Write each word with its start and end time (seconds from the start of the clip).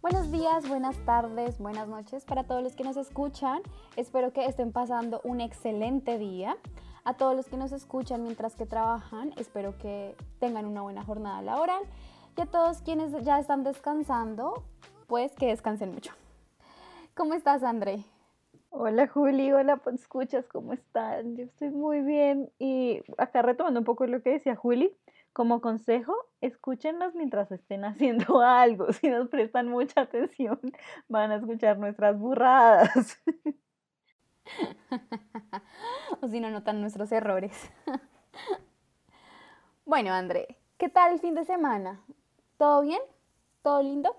Buenos 0.00 0.30
días, 0.30 0.68
buenas 0.68 0.96
tardes, 1.04 1.58
buenas 1.58 1.88
noches 1.88 2.24
para 2.24 2.44
todos 2.44 2.62
los 2.62 2.76
que 2.76 2.84
nos 2.84 2.96
escuchan. 2.96 3.60
Espero 3.96 4.32
que 4.32 4.46
estén 4.46 4.72
pasando 4.72 5.20
un 5.24 5.40
excelente 5.40 6.18
día. 6.18 6.56
A 7.04 7.14
todos 7.14 7.36
los 7.36 7.46
que 7.46 7.56
nos 7.56 7.72
escuchan 7.72 8.22
mientras 8.22 8.54
que 8.54 8.64
trabajan, 8.64 9.32
espero 9.36 9.76
que 9.76 10.16
tengan 10.40 10.64
una 10.64 10.82
buena 10.82 11.04
jornada 11.04 11.42
laboral. 11.42 11.82
Y 12.36 12.40
a 12.40 12.46
todos 12.46 12.78
quienes 12.82 13.12
ya 13.24 13.38
están 13.38 13.62
descansando, 13.64 14.62
pues 15.06 15.32
que 15.32 15.46
descansen 15.46 15.92
mucho. 15.92 16.12
¿Cómo 17.14 17.34
estás, 17.34 17.62
André? 17.62 18.04
Hola 18.76 19.06
Juli, 19.06 19.52
hola, 19.52 19.76
pues, 19.76 20.00
escuchas, 20.00 20.48
¿cómo 20.48 20.72
están? 20.72 21.36
Yo 21.36 21.44
estoy 21.44 21.70
muy 21.70 22.00
bien 22.00 22.50
y 22.58 23.02
acá 23.18 23.40
retomando 23.40 23.78
un 23.78 23.84
poco 23.84 24.04
lo 24.08 24.20
que 24.20 24.30
decía 24.30 24.56
Juli, 24.56 24.92
como 25.32 25.60
consejo, 25.60 26.12
escúchennos 26.40 27.14
mientras 27.14 27.52
estén 27.52 27.84
haciendo 27.84 28.40
algo. 28.40 28.92
Si 28.92 29.08
nos 29.08 29.28
prestan 29.28 29.68
mucha 29.68 30.00
atención, 30.00 30.58
van 31.08 31.30
a 31.30 31.36
escuchar 31.36 31.78
nuestras 31.78 32.18
burradas. 32.18 33.22
o 36.20 36.26
si 36.26 36.40
no 36.40 36.50
notan 36.50 36.80
nuestros 36.80 37.12
errores. 37.12 37.70
bueno, 39.86 40.12
André, 40.12 40.58
¿qué 40.78 40.88
tal 40.88 41.12
el 41.12 41.20
fin 41.20 41.36
de 41.36 41.44
semana? 41.44 42.00
¿Todo 42.58 42.82
bien? 42.82 43.00
¿Todo 43.62 43.80
lindo? 43.84 44.16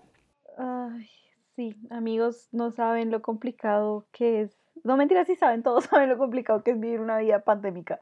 Ay, 0.58 1.10
sí, 1.56 1.76
amigos, 1.90 2.50
no 2.52 2.72
saben 2.72 3.12
lo 3.12 3.22
complicado 3.22 4.08
que 4.12 4.42
es. 4.42 4.58
No 4.84 4.98
mentiras, 4.98 5.28
sí 5.28 5.36
saben, 5.36 5.64
todos 5.64 5.86
saben 5.90 6.10
lo 6.10 6.18
complicado 6.18 6.64
que 6.64 6.72
es 6.72 6.80
vivir 6.80 7.00
una 7.00 7.18
vida 7.18 7.40
pandémica. 7.40 8.02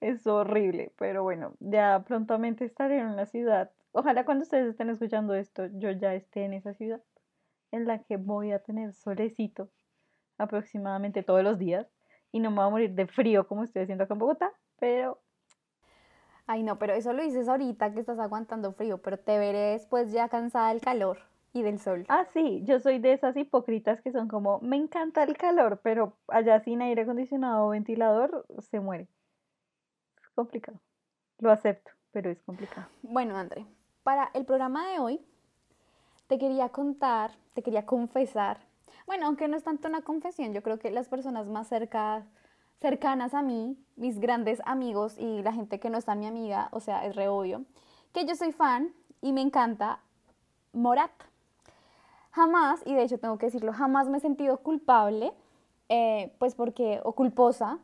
Es 0.00 0.26
horrible, 0.26 0.92
pero 0.98 1.22
bueno, 1.22 1.54
ya 1.60 2.04
prontamente 2.06 2.64
estaré 2.64 2.98
en 2.98 3.06
una 3.06 3.26
ciudad. 3.26 3.70
Ojalá 3.92 4.24
cuando 4.24 4.42
ustedes 4.42 4.68
estén 4.68 4.90
escuchando 4.90 5.34
esto, 5.34 5.66
yo 5.74 5.90
ya 5.92 6.14
esté 6.14 6.44
en 6.44 6.54
esa 6.54 6.74
ciudad 6.74 7.00
en 7.70 7.86
la 7.86 8.00
que 8.00 8.16
voy 8.16 8.52
a 8.52 8.58
tener 8.58 8.92
solecito 8.92 9.70
aproximadamente 10.38 11.22
todos 11.22 11.42
los 11.42 11.58
días 11.58 11.86
y 12.32 12.40
no 12.40 12.50
me 12.50 12.56
voy 12.56 12.66
a 12.66 12.70
morir 12.70 12.90
de 12.94 13.06
frío 13.06 13.46
como 13.46 13.62
estoy 13.62 13.82
haciendo 13.82 14.04
acá 14.04 14.14
en 14.14 14.20
Bogotá, 14.20 14.52
pero... 14.78 15.20
Ay, 16.46 16.62
no, 16.62 16.78
pero 16.78 16.92
eso 16.92 17.12
lo 17.14 17.22
dices 17.22 17.48
ahorita 17.48 17.94
que 17.94 18.00
estás 18.00 18.18
aguantando 18.18 18.72
frío, 18.72 18.98
pero 18.98 19.18
te 19.18 19.38
veré 19.38 19.72
después 19.72 20.12
ya 20.12 20.28
cansada 20.28 20.68
del 20.68 20.82
calor 20.82 21.33
y 21.54 21.62
del 21.62 21.78
sol. 21.78 22.04
Ah, 22.08 22.26
sí, 22.34 22.62
yo 22.64 22.78
soy 22.80 22.98
de 22.98 23.14
esas 23.14 23.34
hipócritas 23.36 24.02
que 24.02 24.12
son 24.12 24.28
como, 24.28 24.60
me 24.60 24.76
encanta 24.76 25.22
el 25.22 25.38
calor, 25.38 25.80
pero 25.82 26.18
allá 26.28 26.60
sin 26.60 26.82
aire 26.82 27.02
acondicionado 27.02 27.66
o 27.66 27.70
ventilador 27.70 28.44
se 28.58 28.80
muere. 28.80 29.08
Es 30.20 30.28
complicado. 30.34 30.78
Lo 31.38 31.50
acepto, 31.50 31.90
pero 32.10 32.30
es 32.30 32.42
complicado. 32.42 32.88
Bueno, 33.02 33.36
André, 33.36 33.64
para 34.02 34.30
el 34.34 34.44
programa 34.44 34.86
de 34.90 34.98
hoy 34.98 35.20
te 36.26 36.38
quería 36.38 36.68
contar, 36.68 37.30
te 37.54 37.62
quería 37.62 37.86
confesar 37.86 38.58
bueno, 39.06 39.26
aunque 39.26 39.48
no 39.48 39.56
es 39.56 39.64
tanto 39.64 39.88
una 39.88 40.02
confesión, 40.02 40.52
yo 40.52 40.62
creo 40.62 40.78
que 40.78 40.90
las 40.90 41.08
personas 41.08 41.46
más 41.46 41.68
cerca, 41.68 42.26
cercanas 42.80 43.34
a 43.34 43.42
mí, 43.42 43.76
mis 43.96 44.18
grandes 44.18 44.62
amigos 44.64 45.16
y 45.18 45.42
la 45.42 45.52
gente 45.52 45.78
que 45.78 45.90
no 45.90 45.98
está 45.98 46.14
mi 46.14 46.26
amiga, 46.26 46.68
o 46.72 46.80
sea, 46.80 47.04
es 47.04 47.14
re 47.14 47.28
obvio, 47.28 47.64
que 48.12 48.24
yo 48.24 48.34
soy 48.34 48.52
fan 48.52 48.94
y 49.20 49.32
me 49.32 49.42
encanta 49.42 50.00
Morat. 50.72 51.12
Jamás, 52.34 52.82
y 52.84 52.94
de 52.94 53.04
hecho 53.04 53.18
tengo 53.18 53.38
que 53.38 53.46
decirlo, 53.46 53.72
jamás 53.72 54.08
me 54.08 54.18
he 54.18 54.20
sentido 54.20 54.56
culpable, 54.58 55.32
eh, 55.88 56.34
pues 56.40 56.56
porque, 56.56 57.00
o 57.04 57.12
culposa, 57.12 57.78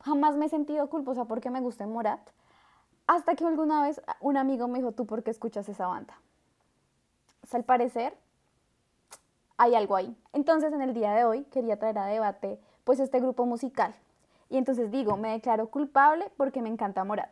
jamás 0.00 0.34
me 0.34 0.46
he 0.46 0.48
sentido 0.48 0.90
culposa 0.90 1.26
porque 1.26 1.50
me 1.50 1.60
guste 1.60 1.86
Morat, 1.86 2.18
hasta 3.06 3.36
que 3.36 3.44
alguna 3.44 3.82
vez 3.82 4.02
un 4.20 4.36
amigo 4.36 4.66
me 4.66 4.80
dijo, 4.80 4.90
¿tú 4.90 5.06
por 5.06 5.22
qué 5.22 5.30
escuchas 5.30 5.68
esa 5.68 5.86
banda? 5.86 6.20
O 7.44 7.46
sea, 7.46 7.58
al 7.58 7.64
parecer, 7.64 8.18
hay 9.56 9.76
algo 9.76 9.94
ahí. 9.94 10.16
Entonces, 10.32 10.72
en 10.72 10.82
el 10.82 10.92
día 10.92 11.12
de 11.12 11.24
hoy 11.24 11.44
quería 11.44 11.78
traer 11.78 11.98
a 11.98 12.06
debate 12.06 12.58
pues 12.82 12.98
este 12.98 13.20
grupo 13.20 13.46
musical. 13.46 13.94
Y 14.50 14.56
entonces 14.56 14.90
digo, 14.90 15.16
me 15.16 15.30
declaro 15.30 15.68
culpable 15.68 16.28
porque 16.36 16.60
me 16.60 16.68
encanta 16.68 17.04
Morat. 17.04 17.30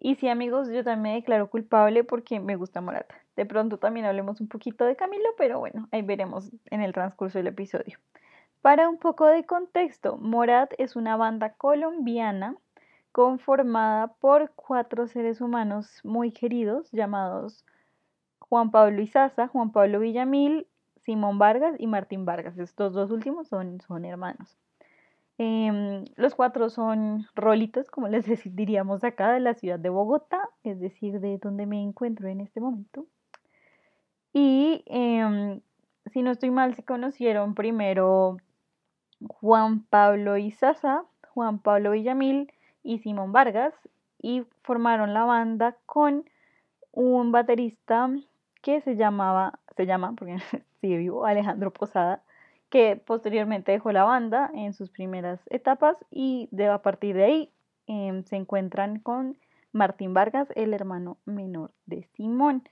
Y 0.00 0.16
sí, 0.16 0.28
amigos, 0.28 0.70
yo 0.70 0.82
también 0.82 1.02
me 1.02 1.14
declaro 1.20 1.48
culpable 1.48 2.02
porque 2.02 2.40
me 2.40 2.56
gusta 2.56 2.80
Morat. 2.80 3.25
De 3.36 3.46
pronto 3.46 3.78
también 3.78 4.06
hablemos 4.06 4.40
un 4.40 4.48
poquito 4.48 4.84
de 4.84 4.96
Camilo, 4.96 5.28
pero 5.36 5.58
bueno, 5.58 5.88
ahí 5.92 6.02
veremos 6.02 6.50
en 6.70 6.80
el 6.80 6.92
transcurso 6.92 7.38
del 7.38 7.48
episodio. 7.48 7.98
Para 8.62 8.88
un 8.88 8.98
poco 8.98 9.26
de 9.26 9.44
contexto, 9.44 10.16
Morat 10.16 10.72
es 10.78 10.96
una 10.96 11.16
banda 11.16 11.52
colombiana 11.52 12.56
conformada 13.12 14.08
por 14.08 14.50
cuatro 14.56 15.06
seres 15.06 15.40
humanos 15.40 16.00
muy 16.02 16.32
queridos 16.32 16.90
llamados 16.92 17.64
Juan 18.40 18.70
Pablo 18.70 19.00
Izaza, 19.00 19.48
Juan 19.48 19.72
Pablo 19.72 20.00
Villamil, 20.00 20.66
Simón 21.04 21.38
Vargas 21.38 21.76
y 21.78 21.86
Martín 21.86 22.24
Vargas. 22.24 22.58
Estos 22.58 22.92
dos 22.92 23.10
últimos 23.10 23.48
son, 23.48 24.04
hermanos. 24.04 24.58
Em, 25.38 26.04
los 26.16 26.34
cuatro 26.34 26.70
son 26.70 27.26
rolitos, 27.34 27.90
como 27.90 28.08
les 28.08 28.24
diríamos 28.56 29.04
acá, 29.04 29.32
de 29.32 29.40
la 29.40 29.54
ciudad 29.54 29.78
de 29.78 29.90
Bogotá, 29.90 30.48
es 30.64 30.80
decir, 30.80 31.20
de 31.20 31.38
donde 31.38 31.66
me 31.66 31.80
encuentro 31.82 32.28
en 32.28 32.40
este 32.40 32.60
momento. 32.60 33.06
Y 34.38 34.82
em, 34.84 35.62
si 36.12 36.20
no 36.20 36.30
estoy 36.30 36.50
mal, 36.50 36.74
se 36.74 36.82
conocieron 36.82 37.54
primero 37.54 38.36
Juan 39.26 39.80
Pablo 39.84 40.36
Izaza, 40.36 41.04
Juan 41.32 41.58
Pablo 41.58 41.92
Villamil 41.92 42.52
y 42.82 42.98
Simón 42.98 43.32
Vargas 43.32 43.72
y 44.20 44.44
formaron 44.62 45.14
la 45.14 45.24
banda 45.24 45.78
con 45.86 46.28
un 46.92 47.32
baterista 47.32 48.10
que 48.60 48.82
se 48.82 48.96
llamaba, 48.96 49.58
se 49.74 49.86
llama, 49.86 50.12
porque 50.12 50.36
sigue 50.82 50.98
vivo, 50.98 51.24
Alejandro 51.24 51.72
Posada, 51.72 52.20
que 52.68 52.96
posteriormente 52.96 53.72
dejó 53.72 53.90
la 53.90 54.04
banda 54.04 54.50
en 54.52 54.74
sus 54.74 54.90
primeras 54.90 55.40
etapas 55.48 55.96
y 56.10 56.50
de, 56.50 56.66
a 56.66 56.82
partir 56.82 57.16
de 57.16 57.24
ahí 57.24 57.50
em, 57.86 58.22
se 58.24 58.36
encuentran 58.36 58.98
con 58.98 59.38
Martín 59.72 60.12
Vargas, 60.12 60.48
el 60.56 60.74
hermano 60.74 61.16
menor 61.24 61.70
de 61.86 62.02
Simón. 62.02 62.64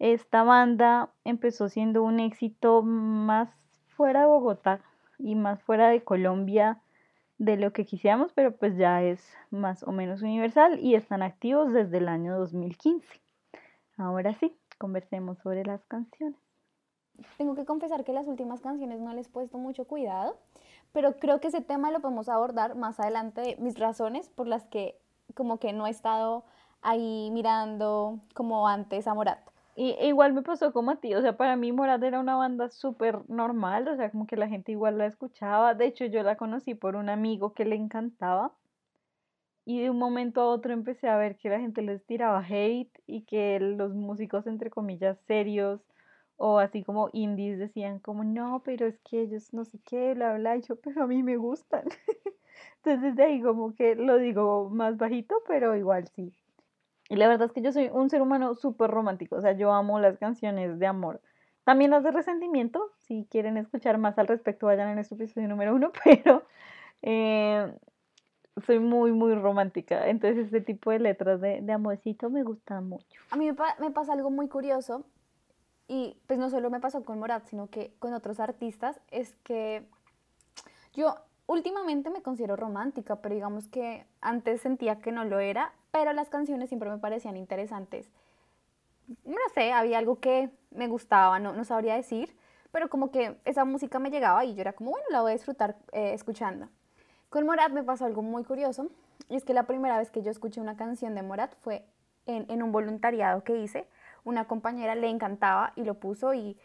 Esta 0.00 0.44
banda 0.44 1.10
empezó 1.24 1.68
siendo 1.68 2.02
un 2.02 2.20
éxito 2.20 2.82
más 2.82 3.54
fuera 3.86 4.22
de 4.22 4.26
Bogotá 4.28 4.80
y 5.18 5.34
más 5.34 5.62
fuera 5.62 5.90
de 5.90 6.02
Colombia 6.02 6.80
de 7.36 7.58
lo 7.58 7.74
que 7.74 7.84
quisiéramos, 7.84 8.32
pero 8.32 8.56
pues 8.56 8.78
ya 8.78 9.02
es 9.02 9.22
más 9.50 9.82
o 9.82 9.92
menos 9.92 10.22
universal 10.22 10.80
y 10.80 10.94
están 10.94 11.22
activos 11.22 11.70
desde 11.74 11.98
el 11.98 12.08
año 12.08 12.38
2015. 12.38 13.20
Ahora 13.98 14.34
sí, 14.36 14.56
conversemos 14.78 15.38
sobre 15.40 15.64
las 15.64 15.84
canciones. 15.84 16.40
Tengo 17.36 17.54
que 17.54 17.66
confesar 17.66 18.02
que 18.02 18.14
las 18.14 18.26
últimas 18.26 18.62
canciones 18.62 19.00
no 19.00 19.12
les 19.12 19.26
he 19.26 19.30
puesto 19.30 19.58
mucho 19.58 19.84
cuidado, 19.84 20.38
pero 20.92 21.18
creo 21.18 21.40
que 21.40 21.48
ese 21.48 21.60
tema 21.60 21.90
lo 21.90 22.00
podemos 22.00 22.30
abordar 22.30 22.74
más 22.74 22.98
adelante, 23.00 23.56
mis 23.58 23.78
razones 23.78 24.30
por 24.30 24.46
las 24.46 24.64
que 24.64 24.98
como 25.34 25.58
que 25.58 25.74
no 25.74 25.86
he 25.86 25.90
estado 25.90 26.44
ahí 26.80 27.28
mirando 27.32 28.18
como 28.32 28.66
antes 28.66 29.06
a 29.06 29.12
Morat. 29.12 29.49
Y 29.80 29.96
igual 30.06 30.34
me 30.34 30.42
pasó 30.42 30.72
como 30.72 30.90
a 30.92 31.00
ti, 31.00 31.14
o 31.14 31.22
sea, 31.22 31.36
para 31.36 31.56
mí 31.56 31.72
Morat 31.72 32.02
era 32.02 32.20
una 32.20 32.36
banda 32.36 32.68
súper 32.68 33.28
normal, 33.30 33.88
o 33.88 33.96
sea, 33.96 34.10
como 34.10 34.26
que 34.26 34.36
la 34.36 34.46
gente 34.46 34.72
igual 34.72 34.98
la 34.98 35.06
escuchaba, 35.06 35.74
de 35.74 35.86
hecho 35.86 36.04
yo 36.04 36.22
la 36.22 36.36
conocí 36.36 36.74
por 36.74 36.96
un 36.96 37.08
amigo 37.08 37.54
que 37.54 37.64
le 37.64 37.76
encantaba 37.76 38.54
y 39.64 39.80
de 39.80 39.88
un 39.90 39.98
momento 39.98 40.42
a 40.42 40.48
otro 40.48 40.72
empecé 40.74 41.08
a 41.08 41.16
ver 41.16 41.36
que 41.38 41.48
la 41.48 41.60
gente 41.60 41.80
les 41.82 42.04
tiraba 42.04 42.44
hate 42.46 42.92
y 43.06 43.22
que 43.24 43.58
los 43.60 43.94
músicos, 43.94 44.46
entre 44.46 44.68
comillas, 44.70 45.18
serios 45.26 45.80
o 46.36 46.58
así 46.58 46.84
como 46.84 47.08
indies 47.12 47.58
decían 47.58 48.00
como, 48.00 48.22
no, 48.24 48.62
pero 48.64 48.86
es 48.86 48.98
que 49.00 49.22
ellos 49.22 49.52
no 49.54 49.64
sé 49.64 49.78
qué, 49.84 50.14
bla, 50.14 50.34
bla, 50.34 50.56
y 50.56 50.62
yo, 50.62 50.76
pero 50.80 51.04
a 51.04 51.06
mí 51.06 51.22
me 51.22 51.36
gustan. 51.38 51.84
Entonces 52.84 53.16
de 53.16 53.22
ahí 53.24 53.42
como 53.42 53.74
que 53.74 53.94
lo 53.96 54.18
digo 54.18 54.70
más 54.70 54.96
bajito, 54.98 55.36
pero 55.48 55.76
igual 55.76 56.08
sí. 56.08 56.34
Y 57.10 57.16
la 57.16 57.26
verdad 57.26 57.48
es 57.48 57.52
que 57.52 57.60
yo 57.60 57.72
soy 57.72 57.90
un 57.92 58.08
ser 58.08 58.22
humano 58.22 58.54
súper 58.54 58.88
romántico, 58.88 59.34
o 59.34 59.40
sea, 59.40 59.50
yo 59.52 59.72
amo 59.72 59.98
las 59.98 60.16
canciones 60.16 60.78
de 60.78 60.86
amor. 60.86 61.20
También 61.64 61.90
las 61.90 62.04
de 62.04 62.12
resentimiento, 62.12 62.92
si 62.98 63.26
quieren 63.28 63.56
escuchar 63.56 63.98
más 63.98 64.16
al 64.16 64.28
respecto, 64.28 64.66
vayan 64.66 64.88
en 64.88 64.94
nuestro 64.94 65.16
episodio 65.16 65.48
número 65.48 65.74
uno, 65.74 65.90
pero 66.04 66.44
eh, 67.02 67.74
soy 68.64 68.78
muy, 68.78 69.10
muy 69.10 69.34
romántica. 69.34 70.08
Entonces, 70.08 70.46
este 70.46 70.60
tipo 70.60 70.92
de 70.92 71.00
letras 71.00 71.40
de, 71.40 71.60
de 71.60 71.72
amorcito 71.72 72.30
me 72.30 72.44
gustan 72.44 72.88
mucho. 72.88 73.20
A 73.32 73.36
mí 73.36 73.50
me, 73.50 73.56
me, 73.80 73.90
pasa 73.90 74.12
algo 74.12 74.30
muy 74.30 74.46
curioso, 74.46 75.04
y 75.88 76.16
pues 76.28 76.38
no 76.38 76.48
solo 76.48 76.70
me 76.70 76.78
pasó 76.78 77.04
con 77.04 77.18
Morat, 77.18 77.44
sino 77.46 77.66
que 77.66 77.92
con 77.98 78.14
otros 78.14 78.38
artistas, 78.38 79.00
es 79.10 79.34
que 79.42 79.84
yo 80.92 81.16
últimamente 81.48 82.08
me 82.08 82.22
considero 82.22 82.54
romántica, 82.54 83.16
pero 83.16 83.34
digamos 83.34 83.66
que 83.66 84.06
antes 84.20 84.60
sentía 84.60 85.00
que 85.00 85.10
no 85.10 85.24
lo 85.24 85.40
era, 85.40 85.72
pero 85.90 86.12
las 86.12 86.28
canciones 86.28 86.68
siempre 86.68 86.90
me 86.90 86.98
parecían 86.98 87.36
interesantes. 87.36 88.10
No 89.24 89.36
sé, 89.54 89.72
había 89.72 89.98
algo 89.98 90.20
que 90.20 90.50
me 90.70 90.86
gustaba, 90.86 91.38
no, 91.38 91.52
no 91.52 91.64
sabría 91.64 91.96
decir, 91.96 92.36
pero 92.70 92.88
como 92.88 93.10
que 93.10 93.36
esa 93.44 93.64
música 93.64 93.98
me 93.98 94.10
llegaba 94.10 94.44
y 94.44 94.54
yo 94.54 94.60
era 94.60 94.72
como, 94.72 94.90
bueno, 94.90 95.06
la 95.10 95.22
voy 95.22 95.32
a 95.32 95.34
disfrutar 95.34 95.76
eh, 95.92 96.12
escuchando. 96.14 96.68
Con 97.28 97.46
Morat 97.46 97.72
me 97.72 97.82
pasó 97.82 98.04
algo 98.04 98.22
muy 98.22 98.44
curioso, 98.44 98.90
y 99.28 99.36
es 99.36 99.44
que 99.44 99.54
la 99.54 99.64
primera 99.64 99.98
vez 99.98 100.10
que 100.10 100.22
yo 100.22 100.30
escuché 100.30 100.60
una 100.60 100.76
canción 100.76 101.14
de 101.14 101.22
Morat 101.22 101.54
fue 101.60 101.84
en, 102.26 102.62
un 102.62 102.72
voluntariado 102.72 103.44
que 103.44 103.56
hice. 103.56 103.86
Una 104.24 104.46
compañera 104.46 104.94
le 104.94 105.08
encantaba 105.08 105.72
y 105.76 105.84
lo 105.84 105.94
puso 105.94 106.34
y 106.34 106.58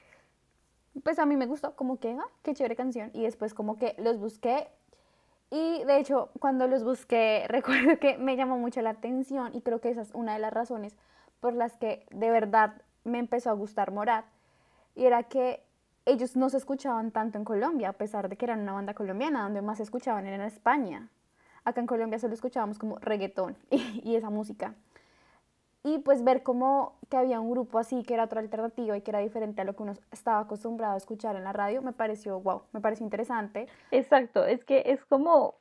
pues 1.03 1.19
a 1.19 1.25
mí 1.25 1.35
me 1.35 1.45
gustó, 1.45 1.75
como 1.75 1.99
que, 1.99 2.11
ah, 2.11 2.27
qué 2.41 2.53
chévere 2.53 2.75
canción. 2.75 3.11
Y 3.13 3.23
después 3.23 3.53
como 3.53 3.77
que 3.77 3.95
los 3.97 4.17
busqué 4.17 4.67
y 5.55 5.85
de 5.85 5.99
hecho 5.99 6.29
cuando 6.39 6.67
los 6.67 6.83
busqué 6.83 7.45
recuerdo 7.49 7.97
que 7.97 8.17
me 8.17 8.35
llamó 8.35 8.57
mucho 8.57 8.81
la 8.81 8.89
atención 8.89 9.55
y 9.55 9.61
creo 9.61 9.79
que 9.79 9.89
esa 9.89 10.01
es 10.01 10.11
una 10.13 10.33
de 10.33 10.39
las 10.39 10.51
razones 10.51 10.97
por 11.39 11.53
las 11.53 11.77
que 11.77 12.05
de 12.11 12.29
verdad 12.29 12.81
me 13.05 13.19
empezó 13.19 13.51
a 13.51 13.53
gustar 13.53 13.91
Morat. 13.91 14.25
Y 14.95 15.05
era 15.05 15.23
que 15.23 15.63
ellos 16.05 16.35
no 16.35 16.49
se 16.49 16.57
escuchaban 16.57 17.11
tanto 17.11 17.37
en 17.37 17.45
Colombia, 17.45 17.89
a 17.89 17.93
pesar 17.93 18.29
de 18.29 18.35
que 18.35 18.45
eran 18.45 18.61
una 18.61 18.73
banda 18.73 18.93
colombiana, 18.93 19.43
donde 19.43 19.61
más 19.61 19.77
se 19.77 19.83
escuchaban 19.83 20.25
era 20.25 20.35
en 20.35 20.41
España. 20.41 21.09
Acá 21.63 21.81
en 21.81 21.87
Colombia 21.87 22.19
solo 22.19 22.33
escuchábamos 22.33 22.77
como 22.77 22.99
reggaetón 22.99 23.57
y, 23.69 24.15
esa 24.15 24.29
música. 24.29 24.75
Y 25.85 25.99
pues 25.99 26.23
ver 26.23 26.41
como 26.41 26.97
que 27.11 27.17
había 27.17 27.39
un 27.39 27.51
grupo 27.51 27.77
así, 27.77 28.01
que 28.01 28.15
era 28.15 28.23
otra 28.23 28.41
alternativa 28.41 28.97
y 28.97 29.01
que 29.01 29.11
era 29.11 29.19
diferente 29.19 29.61
a 29.61 29.65
lo 29.65 29.75
que 29.75 29.83
uno 29.83 29.93
estaba 30.11 30.39
acostumbrado 30.39 30.95
a 30.95 30.97
escuchar 30.97 31.35
en 31.35 31.43
la 31.43 31.53
radio, 31.53 31.83
me 31.83 31.93
pareció, 31.93 32.41
wow, 32.41 32.63
me 32.73 32.81
pareció 32.81 33.03
interesante. 33.03 33.67
Exacto, 33.91 34.45
es 34.47 34.65
que 34.65 34.81
es 34.87 35.05
como 35.05 35.53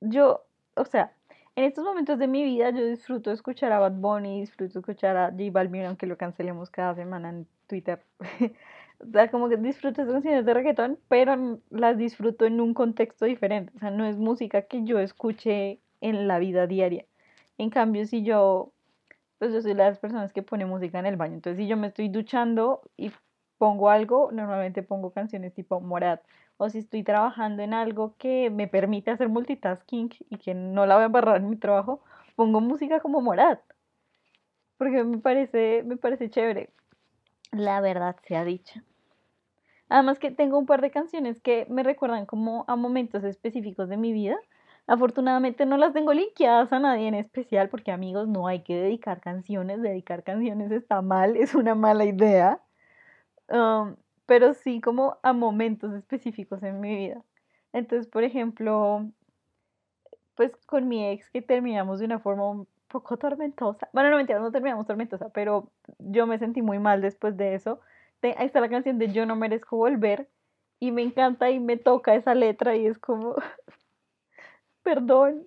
yo, 0.00 0.44
o 0.76 0.84
sea, 0.84 1.12
en 1.56 1.64
estos 1.64 1.84
momentos 1.84 2.20
de 2.20 2.28
mi 2.28 2.44
vida 2.44 2.70
yo 2.70 2.86
disfruto 2.86 3.32
escuchar 3.32 3.72
a 3.72 3.80
Bad 3.80 3.94
Bunny, 3.94 4.38
disfruto 4.38 4.78
escuchar 4.78 5.16
a 5.16 5.30
J 5.32 5.50
Balvin, 5.50 5.86
aunque 5.86 6.06
lo 6.06 6.16
cancelemos 6.16 6.70
cada 6.70 6.94
semana 6.94 7.30
en 7.30 7.48
Twitter. 7.66 8.00
O 9.00 9.12
sea, 9.12 9.30
como 9.30 9.48
que 9.48 9.56
disfruto 9.56 10.02
esas 10.02 10.12
canciones 10.12 10.44
de 10.44 10.54
reggaetón, 10.54 10.98
pero 11.08 11.60
las 11.70 11.96
disfruto 11.96 12.46
en 12.46 12.60
un 12.60 12.74
contexto 12.74 13.26
diferente. 13.26 13.72
O 13.76 13.78
sea, 13.78 13.92
no 13.92 14.04
es 14.04 14.16
música 14.16 14.62
que 14.62 14.82
yo 14.82 14.98
escuche 14.98 15.78
en 16.00 16.26
la 16.26 16.40
vida 16.40 16.66
diaria. 16.66 17.04
En 17.58 17.70
cambio, 17.70 18.06
si 18.06 18.24
yo, 18.24 18.72
pues 19.38 19.52
yo 19.52 19.62
soy 19.62 19.72
de 19.72 19.78
las 19.84 19.98
personas 19.98 20.32
que 20.32 20.42
pone 20.42 20.66
música 20.66 20.98
en 20.98 21.06
el 21.06 21.16
baño. 21.16 21.34
Entonces, 21.34 21.58
si 21.58 21.68
yo 21.68 21.76
me 21.76 21.88
estoy 21.88 22.08
duchando 22.08 22.82
y 22.96 23.12
pongo 23.56 23.90
algo, 23.90 24.30
normalmente 24.32 24.82
pongo 24.82 25.10
canciones 25.12 25.54
tipo 25.54 25.80
Morat. 25.80 26.22
O 26.56 26.68
si 26.68 26.78
estoy 26.78 27.04
trabajando 27.04 27.62
en 27.62 27.72
algo 27.72 28.16
que 28.18 28.50
me 28.50 28.66
permite 28.66 29.10
hacer 29.10 29.28
multitasking 29.28 30.10
y 30.28 30.38
que 30.38 30.54
no 30.54 30.86
la 30.86 30.96
voy 30.96 31.02
a 31.02 31.06
embarrar 31.06 31.36
en 31.36 31.50
mi 31.50 31.56
trabajo, 31.56 32.02
pongo 32.34 32.60
música 32.60 33.00
como 33.00 33.20
Morat. 33.20 33.60
Porque 34.76 35.04
me 35.04 35.18
parece, 35.18 35.82
me 35.84 35.96
parece 35.96 36.30
chévere. 36.30 36.70
La 37.52 37.80
verdad 37.80 38.16
sea 38.24 38.44
dicha. 38.44 38.84
Además 39.88 40.18
que 40.18 40.30
tengo 40.30 40.58
un 40.58 40.66
par 40.66 40.82
de 40.82 40.90
canciones 40.90 41.40
que 41.40 41.66
me 41.70 41.82
recuerdan 41.82 42.26
como 42.26 42.64
a 42.68 42.76
momentos 42.76 43.24
específicos 43.24 43.88
de 43.88 43.96
mi 43.96 44.12
vida. 44.12 44.36
Afortunadamente 44.88 45.66
no 45.66 45.76
las 45.76 45.92
tengo 45.92 46.12
linkeadas 46.12 46.72
a 46.72 46.80
nadie 46.80 47.06
en 47.06 47.14
especial 47.14 47.68
porque 47.68 47.92
amigos 47.92 48.26
no 48.26 48.48
hay 48.48 48.62
que 48.62 48.74
dedicar 48.74 49.20
canciones, 49.20 49.80
dedicar 49.80 50.24
canciones 50.24 50.72
está 50.72 51.00
mal, 51.02 51.36
es 51.36 51.54
una 51.54 51.76
mala 51.76 52.04
idea. 52.04 52.60
Um, 53.48 53.94
pero 54.26 54.52
sí 54.54 54.80
como 54.80 55.18
a 55.22 55.32
momentos 55.32 55.94
específicos 55.94 56.62
en 56.62 56.80
mi 56.80 56.96
vida. 56.96 57.22
Entonces, 57.72 58.08
por 58.08 58.24
ejemplo, 58.24 59.08
pues 60.34 60.56
con 60.66 60.88
mi 60.88 61.06
ex 61.06 61.30
que 61.30 61.42
terminamos 61.42 62.00
de 62.00 62.06
una 62.06 62.18
forma 62.18 62.48
un 62.50 62.66
poco 62.88 63.16
tormentosa. 63.16 63.88
Bueno, 63.92 64.10
no 64.10 64.16
mentira, 64.16 64.40
no 64.40 64.50
terminamos 64.50 64.86
tormentosa, 64.86 65.28
pero 65.30 65.70
yo 65.98 66.26
me 66.26 66.38
sentí 66.38 66.62
muy 66.62 66.78
mal 66.78 67.00
después 67.00 67.36
de 67.36 67.54
eso 67.54 67.80
ahí 68.22 68.46
está 68.46 68.60
la 68.60 68.68
canción 68.68 68.98
de 68.98 69.12
Yo 69.12 69.26
no 69.26 69.36
merezco 69.36 69.76
volver 69.76 70.28
y 70.80 70.92
me 70.92 71.02
encanta 71.02 71.50
y 71.50 71.60
me 71.60 71.76
toca 71.76 72.14
esa 72.14 72.34
letra 72.34 72.76
y 72.76 72.86
es 72.86 72.98
como, 72.98 73.36
perdón, 74.88 75.46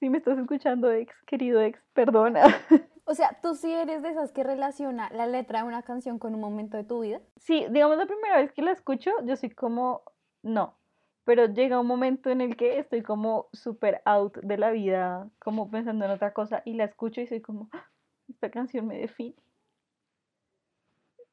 si 0.00 0.10
me 0.10 0.18
estás 0.18 0.36
escuchando 0.36 0.90
ex, 0.90 1.14
querido 1.24 1.60
ex, 1.60 1.80
perdona. 1.92 2.42
O 3.06 3.14
sea, 3.14 3.36
tú 3.42 3.56
sí 3.56 3.72
eres 3.72 4.02
de 4.02 4.10
esas 4.10 4.30
que 4.30 4.44
relaciona 4.44 5.10
la 5.10 5.26
letra 5.26 5.62
de 5.62 5.66
una 5.66 5.82
canción 5.82 6.20
con 6.20 6.32
un 6.32 6.40
momento 6.40 6.76
de 6.76 6.84
tu 6.84 7.00
vida. 7.00 7.20
Sí, 7.38 7.66
digamos 7.70 7.96
la 7.96 8.06
primera 8.06 8.36
vez 8.36 8.52
que 8.52 8.62
la 8.62 8.70
escucho, 8.70 9.10
yo 9.24 9.34
soy 9.34 9.50
como, 9.50 10.02
no, 10.42 10.76
pero 11.24 11.46
llega 11.46 11.80
un 11.80 11.88
momento 11.88 12.30
en 12.30 12.40
el 12.40 12.56
que 12.56 12.78
estoy 12.78 13.02
como 13.02 13.48
súper 13.52 14.00
out 14.04 14.36
de 14.38 14.58
la 14.58 14.70
vida, 14.70 15.28
como 15.40 15.68
pensando 15.72 16.04
en 16.04 16.12
otra 16.12 16.32
cosa 16.32 16.62
y 16.64 16.74
la 16.74 16.84
escucho 16.84 17.20
y 17.20 17.26
soy 17.26 17.40
como, 17.40 17.68
ah, 17.72 17.88
esta 18.28 18.50
canción 18.50 18.86
me 18.86 18.98
define. 18.98 19.34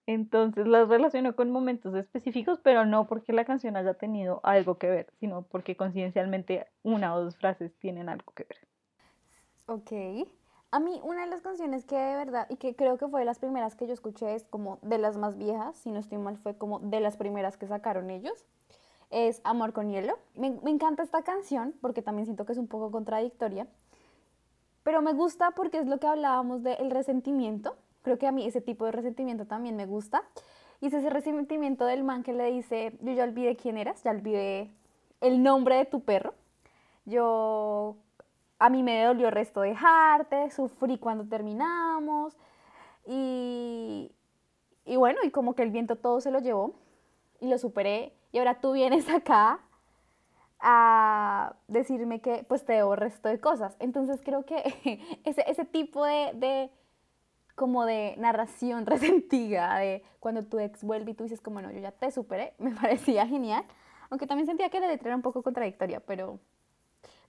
Entonces 0.07 0.65
las 0.67 0.87
relaciono 0.87 1.35
con 1.35 1.51
momentos 1.51 1.93
específicos, 1.93 2.59
pero 2.63 2.85
no 2.85 3.07
porque 3.07 3.33
la 3.33 3.43
canción 3.43 3.75
haya 3.75 3.93
tenido 3.93 4.39
algo 4.43 4.77
que 4.77 4.89
ver, 4.89 5.11
sino 5.19 5.41
porque 5.41 5.75
coincidencialmente 5.75 6.65
una 6.81 7.13
o 7.13 7.21
dos 7.21 7.35
frases 7.35 7.77
tienen 7.77 8.07
algo 8.07 8.31
que 8.33 8.45
ver. 8.45 8.57
Ok. 9.65 10.29
A 10.71 10.79
mí 10.79 11.01
una 11.03 11.25
de 11.25 11.27
las 11.27 11.41
canciones 11.41 11.83
que 11.83 11.97
de 11.97 12.15
verdad, 12.15 12.47
y 12.49 12.55
que 12.55 12.73
creo 12.73 12.97
que 12.97 13.07
fue 13.09 13.19
de 13.19 13.25
las 13.25 13.39
primeras 13.39 13.75
que 13.75 13.85
yo 13.85 13.93
escuché, 13.93 14.33
es 14.33 14.45
como 14.45 14.79
de 14.81 14.97
las 14.97 15.17
más 15.17 15.37
viejas, 15.37 15.75
si 15.75 15.91
no 15.91 15.99
estoy 15.99 16.19
mal, 16.19 16.37
fue 16.37 16.57
como 16.57 16.79
de 16.79 17.01
las 17.01 17.17
primeras 17.17 17.57
que 17.57 17.67
sacaron 17.67 18.09
ellos, 18.09 18.45
es 19.09 19.41
Amor 19.43 19.73
con 19.73 19.89
Hielo. 19.89 20.17
Me, 20.35 20.51
me 20.51 20.71
encanta 20.71 21.03
esta 21.03 21.21
canción 21.23 21.73
porque 21.81 22.01
también 22.01 22.27
siento 22.27 22.45
que 22.45 22.53
es 22.53 22.57
un 22.57 22.67
poco 22.67 22.91
contradictoria, 22.91 23.67
pero 24.83 25.01
me 25.01 25.11
gusta 25.11 25.51
porque 25.51 25.79
es 25.79 25.85
lo 25.85 25.99
que 25.99 26.07
hablábamos 26.07 26.63
del 26.63 26.91
resentimiento 26.91 27.75
Creo 28.07 28.17
que 28.17 28.25
a 28.25 28.31
mí 28.31 28.47
ese 28.47 28.61
tipo 28.61 28.85
de 28.85 28.93
resentimiento 28.93 29.47
también 29.47 29.75
me 29.75 29.85
gusta. 29.85 30.23
Y 30.79 30.87
es 30.87 30.93
ese 30.93 31.09
resentimiento 31.09 31.85
del 31.85 32.05
man 32.05 32.23
que 32.23 32.31
le 32.31 32.49
dice, 32.49 32.97
yo 33.01 33.11
ya 33.11 33.25
olvidé 33.25 33.57
quién 33.57 33.75
eras, 33.75 34.01
ya 34.01 34.11
olvidé 34.11 34.71
el 35.19 35.43
nombre 35.43 35.75
de 35.75 35.83
tu 35.83 35.99
perro. 36.05 36.33
Yo, 37.03 37.97
a 38.59 38.69
mí 38.69 38.81
me 38.81 39.03
dolió 39.03 39.27
el 39.27 39.33
resto 39.33 39.59
dejarte, 39.59 40.49
sufrí 40.51 40.97
cuando 40.97 41.25
terminamos. 41.25 42.37
Y, 43.05 44.09
y 44.85 44.95
bueno, 44.95 45.19
y 45.25 45.29
como 45.29 45.53
que 45.53 45.63
el 45.63 45.71
viento 45.71 45.97
todo 45.97 46.21
se 46.21 46.31
lo 46.31 46.39
llevó 46.39 46.75
y 47.41 47.49
lo 47.49 47.57
superé. 47.57 48.13
Y 48.31 48.37
ahora 48.37 48.61
tú 48.61 48.71
vienes 48.71 49.09
acá 49.13 49.59
a 50.61 51.57
decirme 51.67 52.21
que 52.21 52.45
pues 52.47 52.63
te 52.63 52.71
debo 52.71 52.95
resto 52.95 53.27
de 53.27 53.41
cosas. 53.41 53.75
Entonces 53.79 54.21
creo 54.23 54.45
que 54.45 55.01
ese, 55.25 55.43
ese 55.45 55.65
tipo 55.65 56.05
de 56.05 56.71
como 57.57 57.87
de 57.87 58.13
narración 58.17 58.85
resentida, 58.85 59.77
de 59.79 60.03
cuando 60.21 60.45
tu 60.45 60.59
ex 60.59 60.83
vuelve 60.83 61.11
y 61.11 61.13
tú 61.15 61.23
dices 61.23 61.41
como 61.41 61.61
no, 61.61 61.71
yo 61.71 61.79
ya 61.79 61.91
te 61.91 62.11
superé, 62.11 62.53
me 62.59 62.71
parecía 62.71 63.27
genial, 63.27 63.65
aunque 64.09 64.27
también 64.27 64.45
sentía 64.45 64.69
que 64.69 64.79
la 64.79 64.87
letra 64.87 65.09
era 65.09 65.15
un 65.17 65.23
poco 65.23 65.43
contradictoria, 65.43 65.99
pero, 65.99 66.39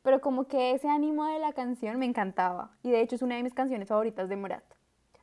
pero 0.02 0.20
como 0.20 0.46
que 0.46 0.72
ese 0.72 0.88
ánimo 0.88 1.26
de 1.26 1.40
la 1.40 1.52
canción 1.52 1.98
me 1.98 2.06
encantaba. 2.06 2.76
Y 2.84 2.92
de 2.92 3.00
hecho 3.00 3.16
es 3.16 3.22
una 3.22 3.34
de 3.34 3.42
mis 3.42 3.54
canciones 3.54 3.88
favoritas 3.88 4.28
de 4.28 4.36
Morat, 4.36 4.64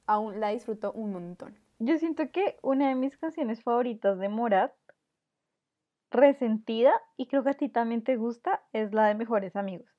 aún 0.07 0.41
la 0.41 0.49
disfruto 0.49 0.91
un 0.91 1.13
montón. 1.13 1.57
Yo 1.77 1.97
siento 1.97 2.31
que 2.31 2.57
una 2.61 2.89
de 2.89 2.95
mis 2.95 3.15
canciones 3.15 3.61
favoritas 3.63 4.17
de 4.17 4.27
Morat, 4.27 4.73
resentida, 6.09 6.91
y 7.15 7.27
creo 7.27 7.43
que 7.43 7.51
a 7.51 7.53
ti 7.53 7.69
también 7.69 8.03
te 8.03 8.17
gusta, 8.17 8.63
es 8.73 8.91
la 8.91 9.07
de 9.07 9.15
Mejores 9.15 9.55
Amigos 9.55 9.94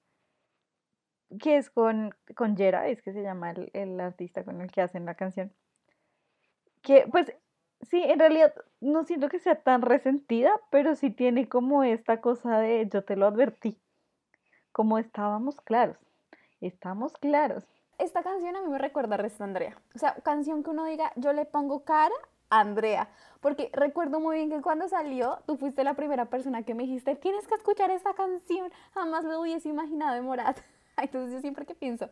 que 1.40 1.56
es 1.56 1.70
con, 1.70 2.14
con 2.34 2.56
Jera, 2.56 2.88
es 2.88 3.02
que 3.02 3.12
se 3.12 3.22
llama 3.22 3.52
el, 3.72 4.00
artista 4.00 4.44
con 4.44 4.60
el 4.60 4.70
que 4.70 4.82
hacen 4.82 5.04
la 5.04 5.14
canción. 5.14 5.52
Que 6.82 7.06
pues 7.10 7.32
sí, 7.82 8.02
en 8.02 8.18
realidad 8.18 8.54
no 8.80 9.04
siento 9.04 9.28
que 9.28 9.38
sea 9.38 9.56
tan 9.56 9.82
resentida, 9.82 10.52
pero 10.70 10.94
sí 10.94 11.10
tiene 11.10 11.48
como 11.48 11.82
esta 11.82 12.20
cosa 12.20 12.58
de 12.58 12.88
yo 12.90 13.02
te 13.02 13.16
lo 13.16 13.26
advertí, 13.26 13.78
como 14.72 14.98
estábamos 14.98 15.60
claros, 15.60 15.96
estamos 16.60 17.16
claros. 17.18 17.64
Esta 17.98 18.22
canción 18.22 18.54
a 18.56 18.62
mí 18.62 18.68
me 18.68 18.78
recuerda 18.78 19.14
a 19.14 19.18
Resta 19.18 19.44
Andrea, 19.44 19.76
o 19.94 19.98
sea, 19.98 20.14
canción 20.16 20.62
que 20.62 20.70
uno 20.70 20.84
diga 20.84 21.12
yo 21.16 21.32
le 21.32 21.46
pongo 21.46 21.84
cara 21.84 22.14
a 22.50 22.60
Andrea, 22.60 23.08
porque 23.40 23.70
recuerdo 23.72 24.20
muy 24.20 24.36
bien 24.36 24.50
que 24.50 24.62
cuando 24.62 24.88
salió, 24.88 25.38
tú 25.46 25.56
fuiste 25.56 25.82
la 25.82 25.94
primera 25.94 26.26
persona 26.26 26.62
que 26.62 26.74
me 26.74 26.84
dijiste, 26.84 27.16
tienes 27.16 27.48
que 27.48 27.54
escuchar 27.54 27.90
esta 27.90 28.14
canción, 28.14 28.70
jamás 28.94 29.24
lo 29.24 29.40
hubiese 29.40 29.68
imaginado 29.68 30.14
de 30.14 30.20
Morat. 30.20 30.58
Entonces 31.02 31.32
yo 31.32 31.40
siempre 31.40 31.66
que 31.66 31.74
pienso. 31.74 32.08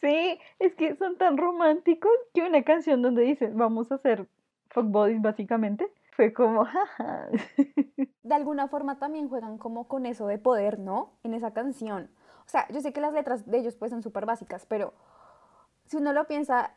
sí, 0.00 0.38
es 0.58 0.74
que 0.74 0.96
son 0.96 1.16
tan 1.16 1.38
románticos 1.38 2.12
que 2.32 2.42
una 2.42 2.62
canción 2.62 3.02
donde 3.02 3.22
dicen 3.22 3.56
vamos 3.56 3.90
a 3.90 3.96
hacer 3.96 4.28
fuck 4.70 4.86
bodies 4.86 5.22
básicamente 5.22 5.90
fue 6.16 6.32
como 6.32 6.64
jaja. 6.64 7.28
De 8.22 8.34
alguna 8.34 8.68
forma 8.68 8.98
también 8.98 9.28
juegan 9.28 9.58
como 9.58 9.86
con 9.86 10.06
eso 10.06 10.26
de 10.26 10.38
poder, 10.38 10.78
¿no? 10.78 11.12
En 11.24 11.34
esa 11.34 11.52
canción. 11.52 12.10
O 12.46 12.48
sea, 12.48 12.66
yo 12.70 12.80
sé 12.80 12.92
que 12.92 13.00
las 13.00 13.12
letras 13.12 13.46
de 13.46 13.58
ellos 13.58 13.76
pues 13.76 13.90
son 13.90 14.02
súper 14.02 14.26
básicas, 14.26 14.64
pero 14.66 14.94
si 15.86 15.96
uno 15.96 16.12
lo 16.12 16.26
piensa 16.26 16.74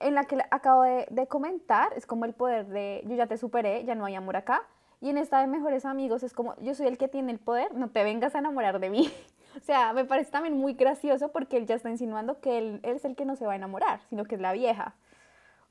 en 0.00 0.14
la 0.14 0.24
que 0.24 0.38
acabo 0.50 0.82
de, 0.82 1.06
de, 1.10 1.26
comentar, 1.26 1.92
es 1.96 2.06
como 2.06 2.24
el 2.24 2.34
poder 2.34 2.66
de 2.66 3.02
yo 3.06 3.14
ya 3.14 3.26
te 3.26 3.36
superé, 3.36 3.84
ya 3.84 3.94
no 3.94 4.04
hay 4.04 4.14
amor 4.14 4.36
acá. 4.36 4.62
Y 5.00 5.10
en 5.10 5.18
esta 5.18 5.40
de 5.40 5.46
mejores 5.46 5.84
amigos 5.84 6.22
es 6.22 6.32
como 6.32 6.56
yo 6.60 6.74
soy 6.74 6.86
el 6.86 6.98
que 6.98 7.08
tiene 7.08 7.32
el 7.32 7.38
poder, 7.38 7.74
no 7.74 7.90
te 7.90 8.02
vengas 8.04 8.34
a 8.34 8.38
enamorar 8.38 8.80
de 8.80 8.90
mí. 8.90 9.12
O 9.56 9.60
sea, 9.60 9.92
me 9.92 10.04
parece 10.04 10.30
también 10.30 10.54
muy 10.56 10.74
gracioso 10.74 11.32
porque 11.32 11.56
él 11.56 11.66
ya 11.66 11.74
está 11.76 11.90
insinuando 11.90 12.40
que 12.40 12.58
él, 12.58 12.80
es 12.82 13.04
el 13.04 13.16
que 13.16 13.24
no 13.24 13.36
se 13.36 13.46
va 13.46 13.52
a 13.54 13.56
enamorar, 13.56 14.00
sino 14.08 14.24
que 14.24 14.34
es 14.34 14.40
la 14.40 14.52
vieja. 14.52 14.94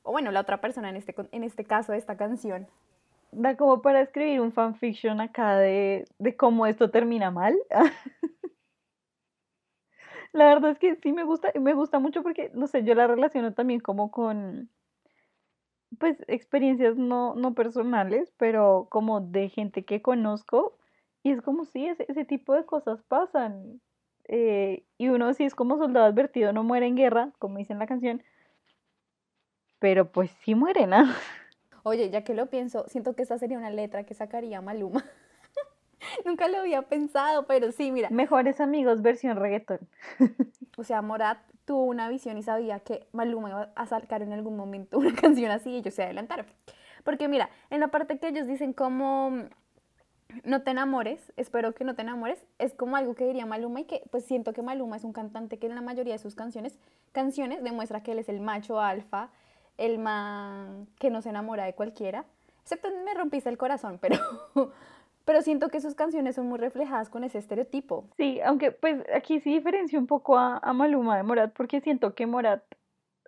O 0.02 0.12
bueno, 0.12 0.30
la 0.32 0.40
otra 0.40 0.60
persona 0.60 0.90
en 0.90 0.96
este, 0.96 1.14
en 1.32 1.44
este 1.44 1.64
caso 1.64 1.92
de 1.92 1.98
esta 1.98 2.16
canción. 2.16 2.68
da 3.32 3.56
como 3.56 3.82
para 3.82 4.00
escribir 4.00 4.40
un 4.40 4.52
fanfiction 4.52 5.20
acá 5.20 5.56
de, 5.56 6.04
de 6.18 6.36
cómo 6.36 6.66
esto 6.66 6.90
termina 6.90 7.30
mal. 7.30 7.56
La 10.32 10.46
verdad 10.46 10.72
es 10.72 10.78
que 10.78 10.96
sí 10.96 11.12
me 11.12 11.24
gusta, 11.24 11.50
me 11.58 11.74
gusta 11.74 11.98
mucho 11.98 12.22
porque, 12.22 12.50
no 12.54 12.66
sé, 12.66 12.84
yo 12.84 12.94
la 12.94 13.06
relaciono 13.06 13.54
también 13.54 13.80
como 13.80 14.10
con, 14.10 14.70
pues, 15.98 16.16
experiencias 16.28 16.96
no, 16.96 17.34
no 17.34 17.54
personales, 17.54 18.32
pero 18.36 18.88
como 18.90 19.20
de 19.20 19.48
gente 19.48 19.84
que 19.84 20.02
conozco. 20.02 20.76
Y 21.26 21.32
es 21.32 21.42
como 21.42 21.64
si 21.64 21.84
ese, 21.88 22.06
ese 22.06 22.24
tipo 22.24 22.54
de 22.54 22.64
cosas 22.64 23.02
pasan. 23.08 23.80
Eh, 24.28 24.84
y 24.96 25.08
uno 25.08 25.34
sí 25.34 25.42
es 25.42 25.56
como 25.56 25.76
soldado 25.76 26.06
advertido, 26.06 26.52
no 26.52 26.62
muere 26.62 26.86
en 26.86 26.94
guerra, 26.94 27.32
como 27.40 27.58
dice 27.58 27.72
en 27.72 27.80
la 27.80 27.88
canción. 27.88 28.22
Pero 29.80 30.12
pues 30.12 30.30
sí 30.44 30.54
muere, 30.54 30.86
¿no? 30.86 30.98
Oye, 31.82 32.10
ya 32.10 32.22
que 32.22 32.32
lo 32.32 32.46
pienso, 32.46 32.84
siento 32.86 33.16
que 33.16 33.22
esta 33.22 33.38
sería 33.38 33.58
una 33.58 33.70
letra 33.70 34.04
que 34.04 34.14
sacaría 34.14 34.60
Maluma. 34.60 35.04
Nunca 36.24 36.46
lo 36.46 36.58
había 36.58 36.82
pensado, 36.82 37.44
pero 37.48 37.72
sí, 37.72 37.90
mira. 37.90 38.08
Mejores 38.10 38.60
amigos 38.60 39.02
versión 39.02 39.36
reggaetón. 39.36 39.80
o 40.76 40.84
sea, 40.84 41.02
Morat 41.02 41.38
tuvo 41.64 41.86
una 41.86 42.08
visión 42.08 42.38
y 42.38 42.44
sabía 42.44 42.78
que 42.78 43.08
Maluma 43.10 43.48
iba 43.48 43.72
a 43.74 43.86
sacar 43.86 44.22
en 44.22 44.32
algún 44.32 44.56
momento 44.56 44.96
una 44.98 45.12
canción 45.12 45.50
así 45.50 45.70
y 45.70 45.76
ellos 45.78 45.94
se 45.94 46.04
adelantaron. 46.04 46.46
Porque 47.02 47.26
mira, 47.26 47.50
en 47.70 47.80
la 47.80 47.88
parte 47.88 48.20
que 48.20 48.28
ellos 48.28 48.46
dicen 48.46 48.72
como 48.72 49.48
no 50.44 50.62
te 50.62 50.70
enamores, 50.70 51.32
espero 51.36 51.74
que 51.74 51.84
no 51.84 51.94
te 51.94 52.02
enamores, 52.02 52.44
es 52.58 52.74
como 52.74 52.96
algo 52.96 53.14
que 53.14 53.26
diría 53.26 53.46
Maluma 53.46 53.80
y 53.80 53.84
que 53.84 54.02
pues 54.10 54.24
siento 54.24 54.52
que 54.52 54.62
Maluma 54.62 54.96
es 54.96 55.04
un 55.04 55.12
cantante 55.12 55.58
que 55.58 55.66
en 55.66 55.74
la 55.74 55.80
mayoría 55.80 56.14
de 56.14 56.18
sus 56.18 56.34
canciones, 56.34 56.78
canciones 57.12 57.62
demuestra 57.62 58.02
que 58.02 58.12
él 58.12 58.18
es 58.18 58.28
el 58.28 58.40
macho 58.40 58.80
alfa, 58.80 59.30
el 59.78 59.98
man 59.98 60.86
que 60.98 61.10
no 61.10 61.22
se 61.22 61.30
enamora 61.30 61.64
de 61.64 61.74
cualquiera, 61.74 62.24
excepto 62.62 62.88
me 63.04 63.14
rompiste 63.14 63.48
el 63.48 63.58
corazón, 63.58 63.98
pero 64.00 64.18
pero 65.24 65.42
siento 65.42 65.68
que 65.70 65.80
sus 65.80 65.96
canciones 65.96 66.36
son 66.36 66.46
muy 66.48 66.58
reflejadas 66.58 67.08
con 67.10 67.24
ese 67.24 67.38
estereotipo. 67.38 68.04
Sí, 68.16 68.40
aunque 68.42 68.70
pues 68.70 69.02
aquí 69.12 69.40
sí 69.40 69.52
diferencio 69.54 69.98
un 69.98 70.06
poco 70.06 70.38
a, 70.38 70.58
a 70.58 70.72
Maluma 70.72 71.16
de 71.16 71.24
Morat, 71.24 71.52
porque 71.52 71.80
siento 71.80 72.14
que 72.14 72.26
Morat, 72.26 72.62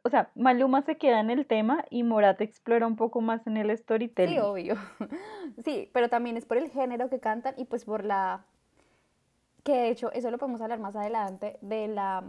o 0.09 0.11
sea, 0.11 0.31
Maluma 0.35 0.81
se 0.81 0.97
queda 0.97 1.21
en 1.21 1.29
el 1.29 1.47
tema 1.47 1.85
y 1.91 2.03
Morat 2.03 2.41
explora 2.41 2.87
un 2.87 2.97
poco 2.97 3.21
más 3.21 3.47
en 3.47 3.59
el 3.59 3.77
storytelling. 3.77 4.35
Sí, 4.35 4.41
obvio. 4.41 4.77
Sí, 5.65 5.91
pero 5.93 6.09
también 6.09 6.37
es 6.37 6.45
por 6.45 6.57
el 6.57 6.71
género 6.71 7.11
que 7.11 7.21
cantan 7.21 7.55
y 7.57 7.65
pues 7.65 7.85
por 7.85 8.05
la, 8.05 8.45
que 9.65 9.73
de 9.73 9.89
hecho, 9.89 10.13
eso 10.13 10.31
lo 10.31 10.39
podemos 10.39 10.61
hablar 10.61 10.79
más 10.79 10.95
adelante, 10.95 11.59
de 11.61 11.89
la 11.89 12.25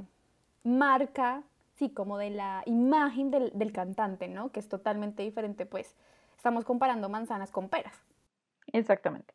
marca, 0.63 1.43
sí, 1.75 1.89
como 1.89 2.17
de 2.17 2.31
la 2.31 2.63
imagen 2.65 3.29
del, 3.29 3.51
del 3.53 3.71
cantante, 3.71 4.27
¿no? 4.27 4.51
Que 4.51 4.59
es 4.59 4.67
totalmente 4.67 5.23
diferente, 5.23 5.65
pues 5.65 5.95
estamos 6.35 6.65
comparando 6.65 7.07
manzanas 7.07 7.51
con 7.51 7.69
peras. 7.69 7.95
Exactamente. 8.73 9.33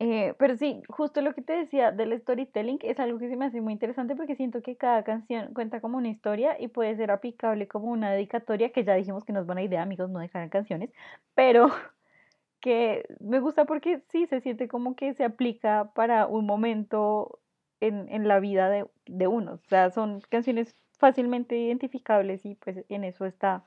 Eh, 0.00 0.34
pero 0.38 0.56
sí, 0.56 0.80
justo 0.88 1.20
lo 1.22 1.34
que 1.34 1.42
te 1.42 1.54
decía 1.54 1.90
del 1.90 2.16
storytelling 2.20 2.78
es 2.82 3.00
algo 3.00 3.18
que 3.18 3.28
se 3.28 3.36
me 3.36 3.46
hace 3.46 3.60
muy 3.60 3.72
interesante 3.72 4.14
porque 4.14 4.36
siento 4.36 4.62
que 4.62 4.76
cada 4.76 5.02
canción 5.02 5.52
cuenta 5.54 5.80
como 5.80 5.98
una 5.98 6.08
historia 6.08 6.56
y 6.60 6.68
puede 6.68 6.94
ser 6.96 7.10
aplicable 7.10 7.66
como 7.66 7.90
una 7.90 8.12
dedicatoria, 8.12 8.70
que 8.70 8.84
ya 8.84 8.94
dijimos 8.94 9.24
que 9.24 9.32
no 9.32 9.40
es 9.40 9.46
buena 9.46 9.62
idea, 9.62 9.82
amigos, 9.82 10.08
no 10.10 10.20
dejar 10.20 10.48
canciones, 10.50 10.90
pero 11.34 11.68
que 12.60 13.06
me 13.20 13.40
gusta 13.40 13.64
porque 13.66 14.02
sí 14.10 14.26
se 14.26 14.40
siente 14.40 14.68
como 14.68 14.96
que 14.96 15.14
se 15.14 15.24
aplica 15.24 15.92
para 15.94 16.26
un 16.26 16.46
momento 16.46 17.40
en, 17.80 18.08
en 18.10 18.28
la 18.28 18.40
vida 18.40 18.70
de, 18.70 18.86
de 19.06 19.26
uno. 19.28 19.54
O 19.54 19.68
sea, 19.68 19.90
son 19.90 20.20
canciones 20.30 20.76
fácilmente 20.98 21.56
identificables 21.58 22.44
y 22.46 22.56
pues 22.56 22.84
en 22.88 23.04
eso 23.04 23.26
está 23.26 23.64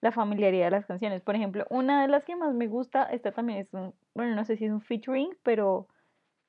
la 0.00 0.12
familiaridad 0.12 0.66
de 0.66 0.70
las 0.72 0.86
canciones. 0.86 1.22
Por 1.22 1.36
ejemplo, 1.36 1.66
una 1.70 2.02
de 2.02 2.08
las 2.08 2.24
que 2.24 2.36
más 2.36 2.54
me 2.54 2.66
gusta, 2.66 3.04
esta 3.04 3.32
también 3.32 3.60
es 3.60 3.72
un, 3.72 3.94
bueno, 4.14 4.34
no 4.34 4.44
sé 4.44 4.56
si 4.56 4.66
es 4.66 4.72
un 4.72 4.80
featuring, 4.80 5.30
pero, 5.42 5.88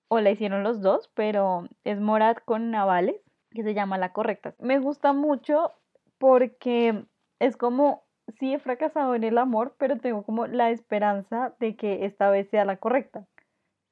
o 0.10 0.20
la 0.20 0.32
hicieron 0.32 0.64
los 0.64 0.82
dos, 0.82 1.10
pero 1.14 1.68
es 1.84 2.00
Morat 2.00 2.44
con 2.44 2.72
Navales, 2.72 3.22
que 3.52 3.64
se 3.64 3.74
llama 3.74 3.98
La 3.98 4.14
Correcta. 4.14 4.56
Me 4.60 4.80
gusta 4.80 5.14
mucho 5.14 5.74
porque 6.18 7.06
es 7.40 7.58
como, 7.58 8.04
sí 8.40 8.54
he 8.54 8.60
fracasado 8.60 9.16
en 9.16 9.24
el 9.24 9.38
amor, 9.38 9.76
pero 9.78 9.98
tengo 9.98 10.24
como 10.24 10.48
la 10.48 10.70
esperanza 10.72 11.54
de 11.60 11.76
que 11.76 12.06
esta 12.06 12.30
vez 12.30 12.50
sea 12.50 12.66
la 12.66 12.78
correcta, 12.78 13.26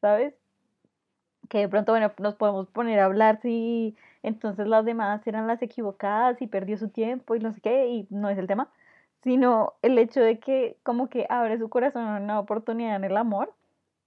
¿sabes? 0.01 0.35
Que 1.49 1.59
de 1.59 1.69
pronto, 1.69 1.91
bueno, 1.91 2.11
nos 2.19 2.35
podemos 2.35 2.67
poner 2.67 2.99
a 2.99 3.05
hablar 3.05 3.39
si 3.41 3.95
entonces 4.23 4.67
las 4.67 4.83
demás 4.83 5.25
eran 5.27 5.47
las 5.47 5.61
equivocadas 5.61 6.41
y 6.41 6.47
perdió 6.47 6.77
su 6.77 6.89
tiempo 6.89 7.35
y 7.35 7.39
no 7.39 7.53
sé 7.53 7.61
qué, 7.61 7.87
y 7.87 8.07
no 8.09 8.29
es 8.29 8.37
el 8.37 8.47
tema 8.47 8.69
sino 9.25 9.73
el 9.81 9.97
hecho 9.97 10.21
de 10.21 10.39
que 10.39 10.77
como 10.83 11.09
que 11.09 11.25
abre 11.29 11.57
su 11.57 11.67
corazón 11.67 12.03
a 12.03 12.17
una 12.17 12.39
oportunidad 12.39 12.95
en 12.95 13.05
el 13.05 13.17
amor 13.17 13.51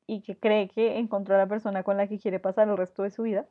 y 0.07 0.23
que 0.23 0.39
cree 0.39 0.69
que 0.69 0.97
encontró 0.97 1.35
a 1.35 1.39
la 1.39 1.49
persona 1.49 1.83
con 1.83 1.97
la 1.97 2.07
que 2.07 2.21
quiere 2.21 2.39
pasar 2.39 2.69
el 2.69 2.77
resto 2.77 3.03
de 3.03 3.11
su 3.11 3.25
vida, 3.25 3.45